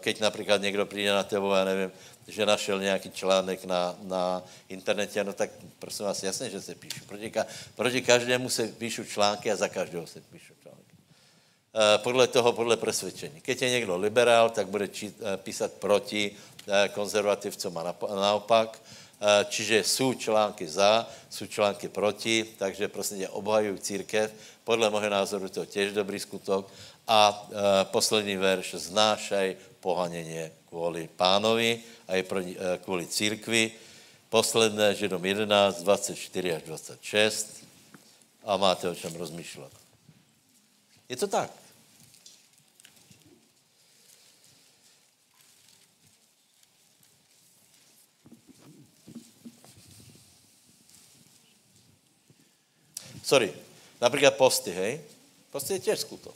Keď 0.00 0.20
například 0.20 0.60
někdo 0.62 0.86
přijde 0.86 1.12
na 1.12 1.22
tebo, 1.22 1.54
já 1.54 1.64
nevím, 1.64 1.92
že 2.28 2.46
našel 2.46 2.80
nějaký 2.80 3.10
článek 3.10 3.64
na, 3.64 3.96
na 4.02 4.42
internetě, 4.68 5.24
no 5.24 5.32
tak 5.32 5.50
prosím 5.78 6.06
vás, 6.06 6.22
jasně, 6.22 6.50
že 6.50 6.60
se 6.60 6.74
píšu. 6.74 7.04
Proti, 7.06 7.32
proti 7.74 8.02
každému 8.02 8.48
se 8.48 8.68
píšu 8.68 9.04
články 9.04 9.52
a 9.52 9.56
za 9.56 9.68
každého 9.68 10.06
se 10.06 10.20
píšu. 10.20 10.54
Eh, 10.63 10.63
podle 11.96 12.26
toho, 12.26 12.52
podle 12.52 12.76
presvědčení. 12.76 13.40
Keď 13.40 13.62
je 13.62 13.70
někdo 13.70 13.96
liberál, 13.96 14.50
tak 14.50 14.68
bude 14.68 14.88
čít, 14.88 15.16
eh, 15.20 15.36
písat 15.36 15.72
proti 15.72 16.30
eh, 16.68 16.88
konzervativcům 16.88 17.78
a 17.78 17.94
naopak. 18.14 18.82
Čiže 19.48 19.84
jsou 19.84 20.14
články 20.14 20.68
za, 20.68 21.08
jsou 21.30 21.46
články 21.46 21.88
proti, 21.88 22.44
takže 22.58 22.88
prostě 22.88 23.16
tě 23.16 23.28
obhajují 23.28 23.78
církev. 23.78 24.32
Podle 24.64 24.90
mého 24.90 25.08
názoru 25.08 25.48
to 25.48 25.60
je 25.60 25.66
těž 25.66 25.92
dobrý 25.92 26.20
skutok. 26.20 26.68
A 27.08 27.48
poslední 27.82 28.36
verš, 28.36 28.74
znášaj 28.74 29.56
pohaněně 29.80 30.52
kvůli 30.68 31.08
pánovi 31.16 31.80
a 32.08 32.16
i 32.16 32.24
kvůli 32.84 33.06
církvi. 33.06 33.70
Posledné, 34.28 34.94
Židom 34.94 35.24
11, 35.24 35.82
24 35.82 36.54
až 36.54 36.62
26. 36.62 37.64
A 38.44 38.56
máte 38.56 38.88
o 38.88 38.94
čem 38.94 39.14
rozmýšlet. 39.14 39.72
Je 41.08 41.16
to 41.16 41.26
tak. 41.26 41.63
Sorry, 53.24 53.52
například 54.00 54.34
posty, 54.34 54.70
hej? 54.70 55.00
Posty 55.50 55.72
je 55.72 55.78
těž 55.80 56.00
skutok. 56.00 56.34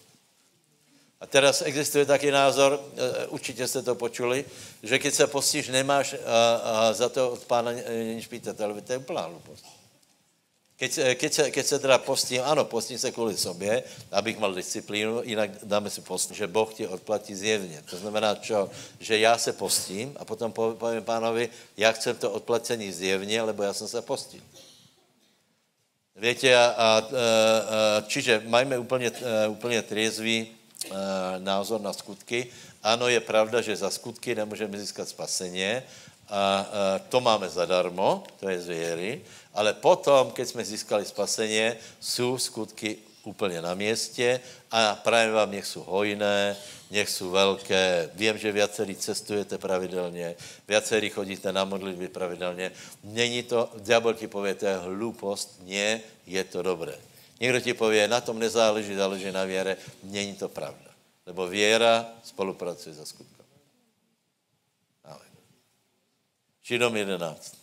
A 1.21 1.27
teraz 1.27 1.63
existuje 1.63 2.07
taký 2.07 2.31
názor, 2.31 2.81
e, 2.97 3.27
určitě 3.27 3.69
jste 3.69 3.83
to 3.83 3.95
počuli, 3.95 4.45
že 4.83 4.99
když 4.99 5.15
se 5.15 5.27
postíš, 5.27 5.69
nemáš 5.69 6.15
a, 6.15 6.55
a 6.55 6.93
za 6.93 7.09
to 7.09 7.31
od 7.31 7.45
pána 7.45 7.73
nic 8.15 8.27
pýtat, 8.27 8.61
ale 8.61 8.81
to 8.81 8.93
je 8.93 8.99
úplná 8.99 9.21
hlupost. 9.21 9.65
Keď, 10.77 10.99
e, 10.99 11.15
keď, 11.15 11.33
se, 11.33 11.51
keď 11.51 11.67
se 11.67 11.79
teda 11.79 11.99
postím, 11.99 12.43
ano, 12.45 12.65
postím 12.65 12.99
se 12.99 13.11
kvůli 13.11 13.37
sobě, 13.37 13.83
abych 14.13 14.39
mal 14.39 14.55
disciplínu, 14.55 15.23
jinak 15.23 15.51
dáme 15.63 15.91
si 15.91 16.01
post, 16.01 16.31
že 16.31 16.47
Boh 16.47 16.75
ti 16.75 16.87
odplatí 16.87 17.35
zjevně. 17.35 17.83
To 17.91 17.97
znamená, 17.97 18.35
čo, 18.35 18.71
že 19.01 19.19
já 19.19 19.39
se 19.39 19.53
postím 19.53 20.17
a 20.17 20.25
potom 20.25 20.53
povím 20.53 21.03
pánovi, 21.03 21.49
já 21.77 21.93
chcem 21.93 22.17
to 22.17 22.31
odplacení 22.31 22.93
zjevně, 22.93 23.43
lebo 23.43 23.63
já 23.63 23.73
jsem 23.75 23.89
se 23.89 24.03
postil. 24.03 24.41
Víte, 26.19 26.57
a, 26.57 26.67
a, 26.67 26.99
a, 26.99 27.03
čiže 28.07 28.43
majme 28.47 28.79
úplně, 28.79 29.11
úplně 29.49 29.83
triezvý 29.83 30.47
názor 31.39 31.81
na 31.81 31.93
skutky. 31.93 32.47
Ano, 32.83 33.09
je 33.09 33.21
pravda, 33.21 33.61
že 33.61 33.77
za 33.77 33.91
skutky 33.91 34.35
nemůžeme 34.35 34.79
získat 34.79 35.09
spaseně, 35.09 35.83
a, 36.29 36.35
a 36.35 36.67
to 37.09 37.21
máme 37.21 37.49
zadarmo, 37.49 38.25
to 38.41 38.49
je 38.49 38.61
z 38.61 38.67
věry, 38.67 39.23
ale 39.55 39.73
potom, 39.73 40.31
keď 40.31 40.49
jsme 40.49 40.65
získali 40.65 41.05
spaseně, 41.05 41.77
jsou 42.01 42.39
skutky 42.39 42.99
úplně 43.29 43.63
na 43.63 43.75
městě 43.75 44.41
a 44.71 44.95
právě 44.95 45.33
vám 45.33 45.51
nech 45.51 45.67
jsou 45.67 45.83
hojné, 45.83 46.57
nech 46.91 47.09
jsou 47.09 47.31
velké. 47.31 48.11
Vím, 48.15 48.39
že 48.39 48.53
viacerí 48.53 48.97
cestujete 48.97 49.59
pravidelně, 49.59 50.35
viacerí 50.69 51.11
chodíte 51.11 51.53
na 51.53 51.65
modlitby 51.65 52.09
pravidelně. 52.09 52.73
Není 53.05 53.43
to, 53.43 53.73
diabol 53.79 54.15
ti 54.15 54.27
pově, 54.27 54.55
to 54.55 54.67
je 54.67 54.77
hlupost, 54.77 55.61
ne, 55.65 56.01
je 56.27 56.45
to 56.45 56.63
dobré. 56.63 56.95
Někdo 57.41 57.61
ti 57.61 57.75
pově, 57.75 58.09
na 58.09 58.21
tom 58.21 58.39
nezáleží, 58.39 58.95
záleží 58.95 59.33
na 59.33 59.45
věre. 59.45 59.77
Není 60.03 60.35
to 60.35 60.49
pravda. 60.49 60.91
Lebo 61.27 61.47
věra 61.47 62.07
spolupracuje 62.25 62.95
za 62.95 63.05
skutkem. 63.05 63.39
Židom 66.69 66.97
11, 66.97 67.57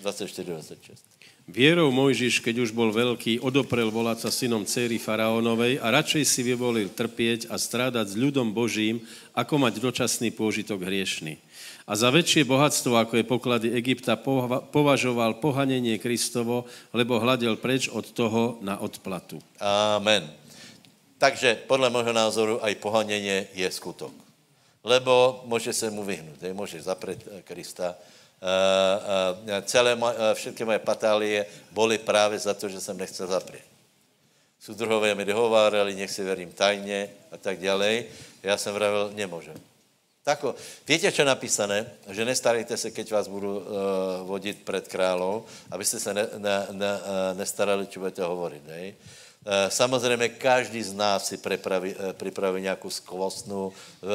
24, 0.00 0.50
26. 0.50 1.09
Vierou 1.50 1.90
Mojžiš, 1.90 2.46
keď 2.46 2.62
už 2.62 2.70
bol 2.70 2.94
veľký, 2.94 3.42
odoprel 3.42 3.90
volať 3.90 4.22
sa 4.22 4.30
synom 4.30 4.62
céry 4.62 5.02
faraónovej 5.02 5.82
a 5.82 5.90
radšej 5.90 6.22
si 6.22 6.46
vyvolil 6.46 6.94
trpieť 6.94 7.50
a 7.50 7.58
strádať 7.58 8.14
s 8.14 8.14
ľudom 8.14 8.54
Božím, 8.54 9.02
ako 9.34 9.58
mať 9.58 9.82
dočasný 9.82 10.30
pôžitok 10.30 10.86
hriešný. 10.86 11.42
A 11.90 11.98
za 11.98 12.06
väčšie 12.14 12.46
bohatstvo, 12.46 12.94
ako 12.94 13.18
je 13.18 13.26
poklady 13.26 13.68
Egypta, 13.74 14.14
považoval 14.70 15.42
pohanenie 15.42 15.98
Kristovo, 15.98 16.70
lebo 16.94 17.18
hľadel 17.18 17.58
preč 17.58 17.90
od 17.90 18.06
toho 18.14 18.62
na 18.62 18.78
odplatu. 18.78 19.42
Amen. 19.58 20.30
Takže 21.18 21.66
podle 21.66 21.90
môjho 21.90 22.14
názoru 22.14 22.62
aj 22.62 22.78
pohanenie 22.78 23.50
je 23.58 23.66
skutok. 23.66 24.14
Lebo 24.86 25.42
môže 25.50 25.74
se 25.74 25.90
mu 25.90 26.06
vyhnúť, 26.06 26.54
môže 26.54 26.78
zapreť 26.78 27.42
Krista, 27.42 27.92
uh, 27.92 27.98
uh, 27.98 28.19
celé 29.68 29.96
moj, 29.96 30.16
uh, 30.16 30.32
všetky 30.32 30.64
moje 30.64 30.78
patálie 30.78 31.46
boli 31.72 31.98
právě 31.98 32.38
za 32.38 32.54
to, 32.54 32.68
že 32.68 32.80
jsem 32.80 32.96
nechcel 32.96 33.26
zaprieť. 33.26 33.64
Sudruhové 34.60 35.14
mi 35.14 35.24
dohovárali, 35.24 35.94
nech 35.96 36.10
si 36.10 36.24
verím 36.24 36.52
tajně 36.52 37.08
a 37.32 37.36
tak 37.36 37.60
ďalej. 37.60 38.04
Já 38.42 38.56
jsem 38.56 38.74
vravil, 38.74 39.12
nemůžem. 39.14 39.56
Tako, 40.24 40.54
víte, 40.88 41.12
čo 41.12 41.22
je 41.22 41.32
napísané? 41.32 41.86
Že 42.08 42.24
nestarejte 42.24 42.76
se, 42.76 42.90
keď 42.90 43.12
vás 43.12 43.28
budu 43.28 43.56
uh, 43.56 43.64
vodit 44.28 44.64
před 44.64 44.88
králou, 44.88 45.44
abyste 45.70 46.00
se 46.00 46.14
ne, 46.14 46.28
ne, 46.36 46.66
ne, 46.70 46.92
uh, 46.92 47.38
nestarali, 47.40 47.88
čo 47.88 48.00
budete 48.00 48.20
hovoriť. 48.24 48.62
Nej? 48.68 48.94
Eh, 49.46 49.70
samozřejmě 49.70 50.28
každý 50.28 50.82
z 50.82 50.92
nás 50.92 51.26
si 51.26 51.36
připraví, 51.36 51.94
eh, 51.98 52.12
připraví 52.12 52.62
nějakou 52.62 52.90
skvostnou 52.90 53.72
eh, 53.72 54.06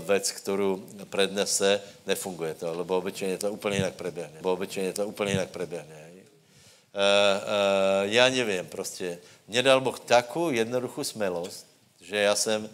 věc, 0.00 0.32
kterou 0.32 0.76
prednese, 1.10 1.80
nefunguje 2.06 2.54
to, 2.54 2.74
lebo 2.74 2.98
obyčejně 2.98 3.38
to 3.38 3.52
úplně 3.52 3.76
jinak 3.76 3.94
preběhne. 3.94 4.36
Lebo 4.36 4.52
obyčejně 4.52 4.92
to 4.92 5.06
úplně 5.06 5.32
jinak 5.32 5.48
preběhne. 5.48 6.04
Já 8.02 8.28
nevím, 8.28 8.66
prostě. 8.66 9.18
Mě 9.48 9.62
dal 9.62 9.80
Boh 9.80 10.00
takovou 10.00 10.50
jednoduchou 10.50 11.04
smelost, 11.04 11.66
že 12.00 12.16
já 12.16 12.34
jsem, 12.34 12.68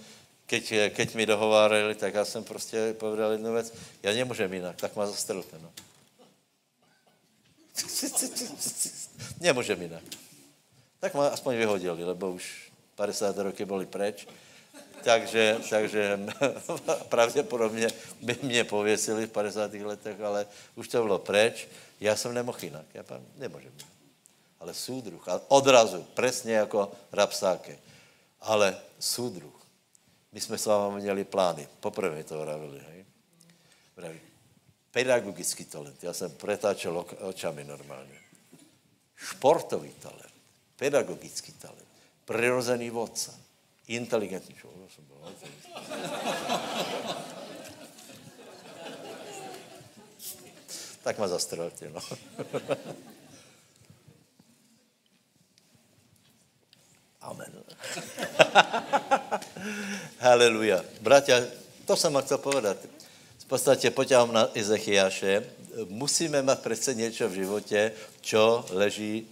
keď, 0.46 0.72
keď 0.88 1.14
mi 1.14 1.26
dohovárali, 1.26 1.94
tak 1.94 2.14
já 2.14 2.24
jsem 2.24 2.44
prostě 2.44 2.94
povedal 2.98 3.32
jednu 3.32 3.52
věc, 3.52 3.74
já 4.02 4.12
nemůžem 4.12 4.54
jinak, 4.54 4.76
tak 4.76 4.96
má 4.96 5.06
zastrelte, 5.06 5.56
no. 5.62 5.72
nemůžem 9.40 9.82
jinak 9.82 10.02
tak 11.04 11.12
ma 11.12 11.28
aspoň 11.28 11.60
vyhodili, 11.60 12.00
lebo 12.00 12.32
už 12.32 12.72
50 12.96 13.36
roky 13.36 13.68
boli 13.68 13.84
preč. 13.84 14.24
Takže, 15.04 15.60
takže 15.70 16.20
pravděpodobně 17.12 17.88
by 18.24 18.38
mě 18.42 18.64
pověsili 18.64 19.26
v 19.26 19.30
50. 19.30 19.74
letech, 19.74 20.20
ale 20.20 20.46
už 20.74 20.88
to 20.88 21.02
bylo 21.02 21.18
preč. 21.18 21.68
Já 22.00 22.16
jsem 22.16 22.34
nemohl 22.34 22.58
jinak. 22.62 22.86
Já 22.94 23.02
pán, 23.02 23.20
nemůžem. 23.36 23.72
Ale 24.60 24.74
súdruh. 24.74 25.28
A 25.28 25.40
odrazu, 25.48 26.06
přesně 26.14 26.52
jako 26.52 26.92
rapsáke. 27.12 27.78
Ale 28.40 28.80
súdruh. 28.98 29.60
My 30.32 30.40
jsme 30.40 30.58
s 30.58 30.66
vámi 30.66 31.00
měli 31.00 31.24
plány. 31.24 31.68
Poprvé 31.80 32.24
to 32.24 32.40
vravili. 32.40 32.80
Hej? 32.80 33.04
Vraví, 33.96 34.20
pedagogický 34.90 35.64
talent. 35.64 36.04
Já 36.04 36.12
jsem 36.12 36.30
pretáčel 36.30 37.04
očami 37.20 37.64
normálně. 37.64 38.18
Športový 39.16 39.92
talent 40.00 40.33
pedagogický 40.84 41.52
talent, 41.52 41.88
přirozený 42.24 42.90
vodca, 42.90 43.32
inteligentní 43.88 44.54
člověk. 44.54 44.90
tak 51.02 51.18
ma 51.18 51.28
zastrelte, 51.28 51.88
no. 51.88 52.00
Amen. 57.20 57.52
Haleluja. 60.18 60.84
Bratia, 61.00 61.40
to 61.88 61.96
jsem 61.96 62.22
chcel 62.22 62.38
povedat. 62.38 62.76
V 63.38 63.44
podstatě 63.44 63.90
poťahom 63.90 64.32
na 64.32 64.50
Ezechiaše. 64.54 65.44
Musíme 65.88 66.42
mít 66.42 66.60
přece 66.60 66.94
něco 66.94 67.28
v 67.28 67.32
životě, 67.32 67.92
čo 68.20 68.66
leží 68.70 69.28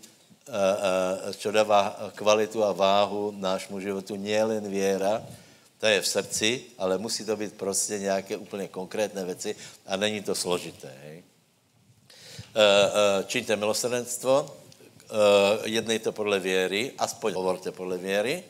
čo 1.39 1.55
dává 1.55 2.11
kvalitu 2.15 2.65
a 2.65 2.73
váhu 2.73 3.31
nášmu 3.37 3.81
životu, 3.81 4.19
jen 4.19 4.71
věra, 4.71 5.23
to 5.79 5.87
je 5.87 6.01
v 6.01 6.09
srdci, 6.09 6.63
ale 6.79 6.99
musí 6.99 7.25
to 7.25 7.37
být 7.37 7.55
prostě 7.55 7.99
nějaké 7.99 8.37
úplně 8.37 8.69
konkrétné 8.69 9.25
věci 9.25 9.57
a 9.87 9.97
není 9.97 10.23
to 10.23 10.35
složité. 10.35 10.95
Hej. 11.03 11.23
Čiňte 13.27 13.57
milosrdenstvo, 13.57 14.57
jednejte 15.65 16.13
podle 16.13 16.39
věry, 16.39 16.93
aspoň 16.99 17.35
hovorte 17.35 17.73
podle 17.73 17.99
věry 17.99 18.45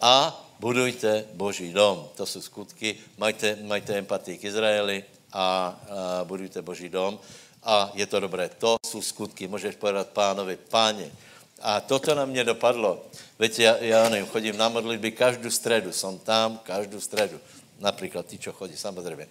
a 0.00 0.44
budujte 0.60 1.24
Boží 1.32 1.72
dom. 1.72 2.08
To 2.16 2.26
jsou 2.26 2.40
skutky. 2.40 2.98
Majte, 3.18 3.58
majte 3.62 3.98
empatii 3.98 4.38
k 4.38 4.44
Izraeli 4.44 5.04
a 5.32 5.76
budujte 6.24 6.62
Boží 6.62 6.88
dom 6.88 7.18
a 7.64 7.90
je 7.94 8.06
to 8.06 8.20
dobré. 8.20 8.50
To 8.58 8.76
jsou 8.86 9.02
skutky. 9.02 9.48
Můžeš 9.48 9.76
povedat 9.76 10.08
pánovi, 10.08 10.56
páně. 10.56 11.12
A 11.62 11.80
toto 11.80 12.14
na 12.14 12.24
mě 12.24 12.44
dopadlo. 12.44 13.04
Víte, 13.38 13.62
já, 13.62 13.76
já 13.76 14.08
nevím, 14.08 14.26
chodím 14.26 14.56
na 14.56 14.68
modlitby 14.68 15.10
každou 15.10 15.50
středu, 15.50 15.92
jsem 15.92 16.18
tam 16.18 16.58
každou 16.58 17.00
středu. 17.00 17.40
Například 17.78 18.26
ty, 18.26 18.38
čo 18.38 18.52
chodí, 18.52 18.76
samozřejmě. 18.76 19.26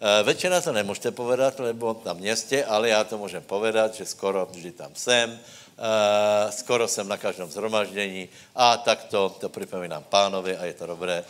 E, 0.00 0.22
většina 0.22 0.60
to 0.60 0.72
nemůžete 0.72 1.10
povedat, 1.10 1.60
lebo 1.60 2.02
na 2.04 2.12
městě, 2.12 2.64
ale 2.64 2.88
já 2.88 3.04
to 3.04 3.18
můžem 3.18 3.42
povedat, 3.42 3.94
že 3.94 4.06
skoro 4.06 4.46
vždy 4.50 4.72
tam 4.72 4.90
jsem, 4.94 5.38
e, 5.78 6.52
skoro 6.52 6.88
jsem 6.88 7.08
na 7.08 7.16
každém 7.16 7.50
zhromaždění 7.50 8.28
a 8.54 8.76
tak 8.76 9.04
to, 9.04 9.28
to 9.28 9.48
připomínám 9.48 10.04
pánovi 10.04 10.56
a 10.56 10.64
je 10.64 10.74
to 10.74 10.86
dobré. 10.86 11.24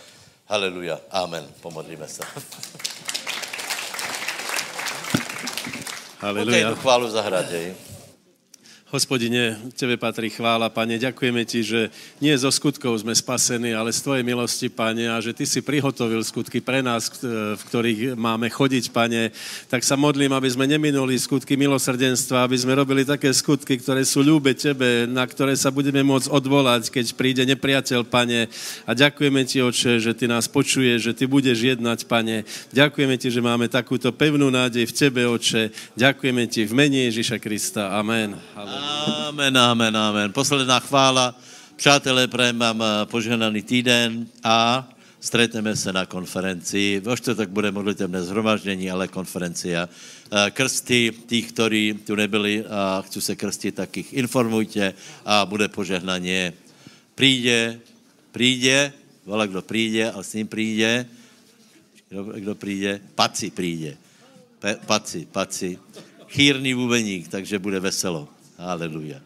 Haleluja. 0.47 1.01
Amen. 1.11 1.49
Pomodlíme 1.61 2.09
se. 2.09 2.23
Haleluja. 6.21 6.75
chválu 6.81 7.07
zahrať, 7.11 7.77
Hospodine, 8.87 9.59
Tebe 9.75 9.99
patrí 9.99 10.31
chvála, 10.31 10.71
Pane. 10.71 10.95
Ďakujeme 10.95 11.43
Ti, 11.43 11.59
že 11.59 11.81
nie 12.23 12.31
zo 12.39 12.47
skutkov 12.55 12.95
sme 13.03 13.19
spasení, 13.19 13.75
ale 13.75 13.91
z 13.91 13.99
Tvojej 13.99 14.23
milosti, 14.23 14.71
Pane, 14.71 15.11
a 15.11 15.19
že 15.19 15.35
Ty 15.35 15.43
si 15.43 15.59
prihotovil 15.59 16.23
skutky 16.23 16.63
pre 16.63 16.87
nás, 16.87 17.11
v 17.19 17.59
ktorých 17.67 18.15
máme 18.15 18.47
chodiť, 18.47 18.95
Pane. 18.95 19.35
Tak 19.67 19.83
sa 19.83 19.99
modlím, 19.99 20.31
aby 20.39 20.47
sme 20.47 20.71
neminuli 20.71 21.19
skutky 21.19 21.59
milosrdenstva, 21.59 22.47
aby 22.47 22.55
sme 22.63 22.79
robili 22.79 23.03
také 23.03 23.35
skutky, 23.35 23.75
ktoré 23.83 24.07
sú 24.07 24.23
ľúbe 24.23 24.55
Tebe, 24.55 25.11
na 25.11 25.27
ktoré 25.27 25.59
sa 25.59 25.75
budeme 25.75 26.07
môcť 26.07 26.31
odvolať, 26.31 26.87
keď 26.95 27.07
príde 27.19 27.43
nepriateľ, 27.43 28.07
Pane. 28.07 28.47
A 28.87 28.95
ďakujeme 28.95 29.43
Ti, 29.51 29.67
Oče, 29.67 29.99
že 29.99 30.15
Ty 30.15 30.31
nás 30.31 30.47
počuješ, 30.47 31.11
že 31.11 31.13
Ty 31.19 31.27
budeš 31.27 31.59
jednať, 31.75 32.07
Pane. 32.07 32.47
Ďakujeme 32.71 33.19
Ti, 33.19 33.35
že 33.35 33.43
máme 33.43 33.67
takúto 33.67 34.15
pevnú 34.15 34.47
nádej 34.47 34.87
v 34.87 34.95
Tebe, 34.95 35.27
Oče. 35.27 35.75
Ďakujeme 35.99 36.47
Ti 36.47 36.71
v 36.71 36.73
mene 36.79 37.11
Ježíša 37.11 37.43
Krista. 37.43 37.91
Amen. 37.91 38.39
Halleluja. 38.55 38.76
Amen, 38.77 39.59
amen, 39.59 39.97
amen. 39.97 40.33
Posledná 40.33 40.81
chvála. 40.81 41.35
Přátelé, 41.77 42.29
prajem 42.29 42.59
vám 42.59 42.83
eh, 42.83 43.07
požehnaný 43.07 43.63
týden 43.63 44.27
a 44.45 44.89
stretneme 45.21 45.77
se 45.77 45.93
na 45.93 46.07
konferenci. 46.07 47.01
Vo 47.05 47.17
čtvrtek 47.17 47.49
bude 47.49 47.73
modlitevné 47.73 48.23
zhromaždění, 48.23 48.91
ale 48.91 49.09
konferencia. 49.09 49.89
Eh, 49.89 50.51
krsty 50.51 51.13
těch, 51.27 51.53
kteří 51.53 51.95
tu 52.07 52.15
nebyli 52.15 52.65
a 52.65 53.03
chcou 53.07 53.21
se 53.21 53.37
krstit, 53.37 53.75
tak 53.75 53.97
jich 53.97 54.13
informujte 54.13 54.95
a 55.25 55.47
bude 55.47 55.69
požehnaně. 55.69 56.53
Príde, 57.15 57.81
príde, 58.33 58.93
vola, 59.25 59.47
kdo 59.47 59.63
príde 59.63 60.13
a 60.13 60.23
s 60.23 60.35
ním 60.37 60.49
príde, 60.49 61.09
kdo, 62.09 62.25
kdo 62.25 62.55
príde, 62.55 63.01
paci. 63.15 63.53
Pe, 64.59 64.77
paci, 64.87 65.27
paci. 65.33 65.79
Chýrný 66.29 66.75
bubeník, 66.75 67.29
takže 67.29 67.59
bude 67.59 67.81
veselo. 67.81 68.36
Hallelujah. 68.59 69.26